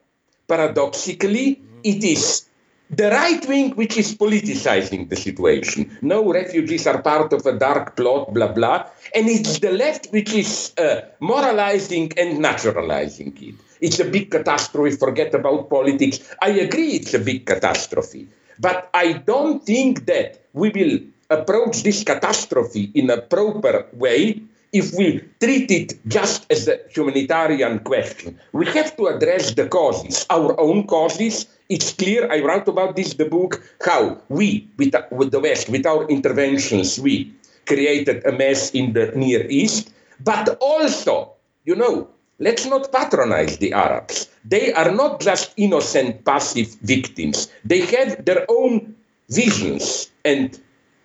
paradoxically, 0.49 1.63
it 1.85 2.03
is 2.03 2.47
the 2.93 3.11
right 3.11 3.45
wing 3.49 3.71
which 3.71 3.97
is 3.97 4.15
politicizing 4.15 5.09
the 5.09 5.17
situation. 5.17 5.99
No 6.03 6.31
refugees 6.31 6.87
are 6.87 7.01
part 7.01 7.33
of 7.33 7.45
a 7.47 7.59
dark 7.59 7.97
plot, 7.97 8.33
blah, 8.35 8.53
blah. 8.53 8.87
And 9.15 9.29
it's 9.29 9.59
the 9.59 9.73
left 9.73 10.09
which 10.13 10.33
is 10.35 10.73
uh, 10.77 11.01
moralizing 11.21 12.13
and 12.17 12.39
naturalizing 12.39 13.37
it. 13.41 13.55
It's 13.81 13.99
a 13.99 14.05
big 14.05 14.31
catastrophe, 14.31 14.97
forget 14.97 15.35
about 15.35 15.69
politics. 15.69 16.21
I 16.41 16.51
agree 16.51 16.93
it's 16.93 17.15
a 17.15 17.19
big 17.19 17.47
catastrophe. 17.47 18.29
But 18.59 18.91
I 18.95 19.15
don't 19.15 19.65
think 19.65 20.07
that 20.07 20.47
we 20.53 20.71
will 20.71 21.01
approach 21.31 21.83
this 21.83 22.05
catastrophe 22.05 22.93
in 22.95 23.11
a 23.11 23.21
proper 23.23 23.87
way 23.95 24.43
if 24.73 24.95
we 24.95 25.21
treat 25.39 25.71
it 25.71 26.01
just 26.09 26.51
as 26.51 26.67
a 26.67 26.81
humanitarian 26.89 27.79
question. 27.81 28.39
We 28.53 28.67
have 28.67 28.97
to 28.97 29.07
address 29.07 29.53
the 29.53 29.69
causes, 29.69 30.25
our 30.31 30.59
own 30.59 30.87
causes. 30.87 31.47
It's 31.69 31.93
clear, 31.93 32.31
I 32.33 32.41
wrote 32.41 32.69
about 32.69 32.97
this 32.97 33.13
in 33.13 33.19
the 33.19 33.27
book, 33.27 33.63
how 33.85 34.19
we, 34.29 34.69
with, 34.79 34.95
with 35.11 35.31
the 35.31 35.41
West, 35.41 35.69
with 35.69 35.87
our 35.87 36.09
interventions, 36.09 36.99
we 36.99 37.33
created 37.67 38.25
a 38.25 38.33
mess 38.33 38.71
in 38.71 38.95
the 38.95 39.13
Near 39.15 39.47
East. 39.49 39.93
But 40.21 40.57
also, 40.61 41.33
you 41.65 41.77
know, 41.77 42.09
let's 42.39 42.65
not 42.65 42.91
patronize 42.93 43.59
the 43.59 43.75
Arabs. 43.75 44.29
They 44.45 44.73
are 44.73 44.91
not 44.91 45.21
just 45.21 45.53
innocent, 45.57 46.25
passive 46.25 46.75
victims. 46.83 47.49
They 47.65 47.81
have 47.97 48.25
their 48.25 48.47
own 48.49 48.95
visions, 49.29 50.11
and 50.25 50.59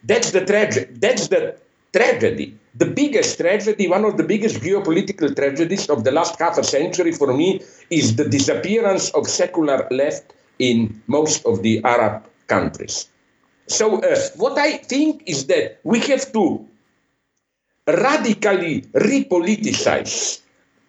that's 0.03 0.31
the 0.31 0.45
tragedy. 0.45 0.93
That's 0.99 1.27
the 1.27 1.57
tragedy 1.93 2.57
the 2.77 2.85
biggest 2.85 3.39
tragedy, 3.39 3.87
one 3.87 4.05
of 4.05 4.17
the 4.17 4.23
biggest 4.23 4.61
geopolitical 4.61 5.35
tragedies 5.35 5.89
of 5.89 6.03
the 6.03 6.11
last 6.11 6.39
half 6.39 6.57
a 6.57 6.63
century 6.63 7.11
for 7.11 7.33
me, 7.33 7.61
is 7.89 8.15
the 8.15 8.27
disappearance 8.29 9.09
of 9.11 9.27
secular 9.27 9.87
left 9.89 10.33
in 10.59 11.01
most 11.07 11.45
of 11.45 11.63
the 11.63 11.83
Arab 11.83 12.23
countries. 12.47 13.07
So, 13.67 14.01
uh, 14.01 14.15
what 14.37 14.57
I 14.57 14.77
think 14.77 15.23
is 15.25 15.47
that 15.47 15.79
we 15.83 15.99
have 16.01 16.31
to 16.33 16.65
radically 17.87 18.81
repoliticize, 18.93 20.39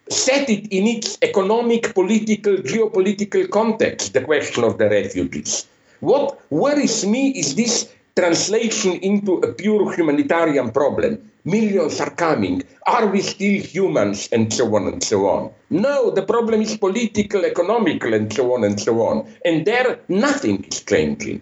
set 0.08 0.48
it 0.48 0.66
in 0.70 0.86
its 0.86 1.18
economic, 1.22 1.94
political, 1.94 2.56
geopolitical 2.56 3.48
context, 3.50 4.12
the 4.12 4.22
question 4.22 4.64
of 4.64 4.78
the 4.78 4.88
refugees. 4.88 5.66
What 6.00 6.38
worries 6.50 7.06
me 7.06 7.30
is 7.30 7.54
this 7.54 7.88
translation 8.14 8.94
into 8.98 9.38
a 9.38 9.52
pure 9.52 9.94
humanitarian 9.94 10.70
problem. 10.70 11.30
Millions 11.48 12.00
are 12.00 12.10
coming. 12.10 12.62
Are 12.86 13.06
we 13.06 13.20
still 13.22 13.60
humans? 13.74 14.28
And 14.32 14.52
so 14.52 14.64
on 14.76 14.86
and 14.92 15.02
so 15.02 15.26
on. 15.26 15.50
No, 15.70 16.10
the 16.10 16.22
problem 16.22 16.60
is 16.60 16.76
political, 16.76 17.44
economical, 17.44 18.12
and 18.12 18.32
so 18.32 18.54
on 18.54 18.64
and 18.64 18.78
so 18.78 19.00
on. 19.08 19.16
And 19.44 19.64
there, 19.64 19.98
nothing 20.08 20.64
is 20.64 20.82
changing. 20.82 21.40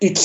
It's 0.00 0.24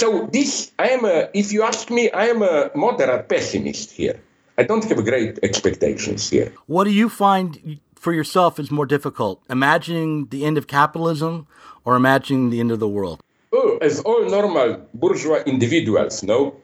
so. 0.00 0.28
This 0.32 0.72
I 0.78 0.88
am 0.96 1.04
a. 1.04 1.28
If 1.34 1.52
you 1.52 1.62
ask 1.62 1.90
me, 1.90 2.10
I 2.10 2.26
am 2.26 2.42
a 2.42 2.70
moderate 2.74 3.28
pessimist 3.28 3.90
here. 3.92 4.18
I 4.58 4.62
don't 4.62 4.84
have 4.84 5.04
great 5.04 5.38
expectations 5.42 6.30
here. 6.30 6.52
What 6.66 6.84
do 6.84 6.90
you 6.90 7.08
find 7.08 7.80
for 7.94 8.12
yourself 8.12 8.58
is 8.58 8.70
more 8.70 8.86
difficult? 8.86 9.42
Imagining 9.48 10.26
the 10.34 10.44
end 10.44 10.56
of 10.58 10.66
capitalism 10.66 11.46
or 11.84 11.96
imagining 11.96 12.50
the 12.50 12.60
end 12.60 12.70
of 12.70 12.78
the 12.78 12.88
world? 12.88 13.22
Oh, 13.52 13.78
as 13.80 14.00
all 14.00 14.22
normal 14.28 14.86
bourgeois 14.94 15.42
individuals 15.46 16.22
know, 16.22 16.56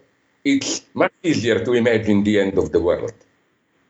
it's 0.46 0.86
much 0.94 1.10
easier 1.24 1.58
to 1.64 1.74
imagine 1.74 2.22
the 2.22 2.38
end 2.38 2.56
of 2.56 2.70
the 2.70 2.78
world. 2.78 3.12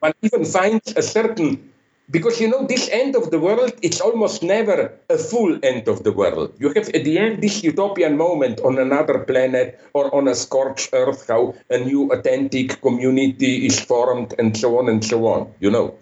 One 0.00 0.14
even 0.22 0.46
finds 0.46 0.96
a 0.96 1.02
certain, 1.02 1.70
because 2.10 2.40
you 2.40 2.48
know, 2.48 2.64
this 2.66 2.88
end 2.88 3.14
of 3.14 3.30
the 3.30 3.38
world, 3.38 3.76
it's 3.82 4.00
almost 4.00 4.42
never 4.42 4.96
a 5.10 5.18
full 5.18 5.60
end 5.62 5.86
of 5.86 6.02
the 6.02 6.12
world. 6.12 6.56
You 6.58 6.72
have 6.72 6.88
at 6.96 7.04
the 7.04 7.18
end 7.18 7.42
this 7.42 7.62
utopian 7.62 8.16
moment 8.16 8.60
on 8.60 8.78
another 8.78 9.18
planet 9.28 9.78
or 9.92 10.08
on 10.14 10.28
a 10.28 10.34
scorched 10.34 10.90
earth, 10.94 11.28
how 11.28 11.54
a 11.68 11.76
new 11.76 12.10
authentic 12.10 12.80
community 12.80 13.66
is 13.66 13.78
formed, 13.78 14.32
and 14.38 14.56
so 14.56 14.78
on 14.78 14.88
and 14.88 15.04
so 15.04 15.26
on. 15.26 15.52
You 15.60 15.70
know, 15.70 15.94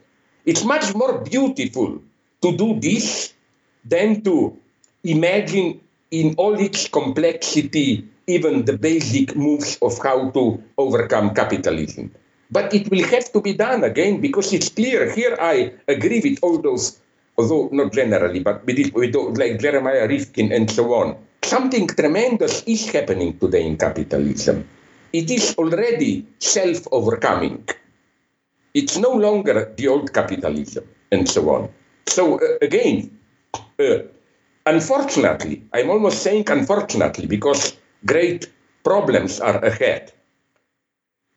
it's 0.47 0.63
much 0.65 0.95
more 0.95 1.19
beautiful 1.19 1.99
to 2.43 2.57
do 2.57 2.79
this 2.79 3.35
than 3.85 4.23
to 4.23 4.57
imagine 5.03 5.81
in 6.13 6.37
all 6.39 6.55
its 6.55 6.87
complexity 6.87 8.07
even 8.27 8.65
the 8.65 8.77
basic 8.77 9.37
moves 9.37 9.79
of 9.83 9.99
how 10.03 10.31
to 10.31 10.63
overcome 10.79 11.35
capitalism. 11.35 12.13
But 12.51 12.73
it 12.75 12.91
will 12.91 13.05
have 13.09 13.33
to 13.33 13.41
be 13.41 13.55
done 13.55 13.85
again 13.85 14.21
because 14.21 14.53
it's 14.53 14.69
clear. 14.69 15.13
Here 15.13 15.37
I 15.41 15.73
agree 15.89 16.21
with 16.21 16.39
all 16.43 16.59
those, 16.59 17.01
although 17.37 17.69
not 17.73 17.93
generally, 17.93 18.41
but 18.41 18.65
with, 18.65 18.93
with 18.95 19.15
like 19.15 19.61
Jeremiah 19.61 20.07
Rifkin 20.07 20.53
and 20.53 20.71
so 20.71 20.95
on. 20.95 21.17
Something 21.43 21.87
tremendous 21.89 22.63
is 22.65 22.89
happening 22.91 23.39
today 23.39 23.67
in 23.67 23.77
capitalism. 23.77 24.69
It 25.13 25.31
is 25.31 25.55
already 25.59 26.27
self 26.39 26.89
overcoming. 26.91 27.69
It's 28.73 28.97
no 28.97 29.13
longer 29.13 29.73
the 29.77 29.89
old 29.89 30.13
capitalism 30.13 30.85
and 31.13 31.29
so 31.29 31.51
on. 31.55 31.69
So, 32.07 32.41
uh, 32.41 32.59
again, 32.61 33.19
uh, 33.79 33.99
unfortunately, 34.67 35.63
I'm 35.73 35.91
almost 35.91 36.23
saying 36.23 36.51
unfortunately 36.51 37.27
because 37.27 37.77
great 38.07 38.51
problems 38.83 39.41
are 39.41 39.65
ahead. 39.65 40.13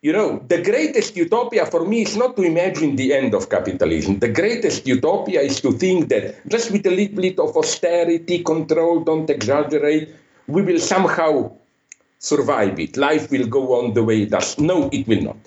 You 0.01 0.13
know, 0.13 0.45
the 0.47 0.61
greatest 0.61 1.17
utopia 1.17 1.65
for 1.65 1.83
me 1.83 2.03
is 2.03 2.15
not 2.15 2.37
to 2.37 2.43
imagine 2.43 2.95
the 2.95 3.13
end 3.13 3.33
of 3.33 3.49
capitalism. 3.49 4.19
The 4.19 4.29
greatest 4.29 4.85
utopia 4.85 5.41
is 5.41 5.59
to 5.61 5.71
think 5.73 6.09
that 6.09 6.47
just 6.47 6.71
with 6.71 6.85
a 6.85 6.91
little 6.91 7.21
bit 7.21 7.39
of 7.39 7.57
austerity, 7.57 8.43
control, 8.43 8.99
don't 8.99 9.29
exaggerate, 9.29 10.13
we 10.47 10.61
will 10.61 10.79
somehow 10.79 11.51
survive 12.19 12.79
it. 12.79 12.95
Life 12.95 13.31
will 13.31 13.47
go 13.47 13.81
on 13.81 13.93
the 13.93 14.03
way 14.03 14.21
it 14.23 14.29
does. 14.29 14.59
No, 14.59 14.89
it 14.93 15.07
will 15.07 15.21
not. 15.21 15.37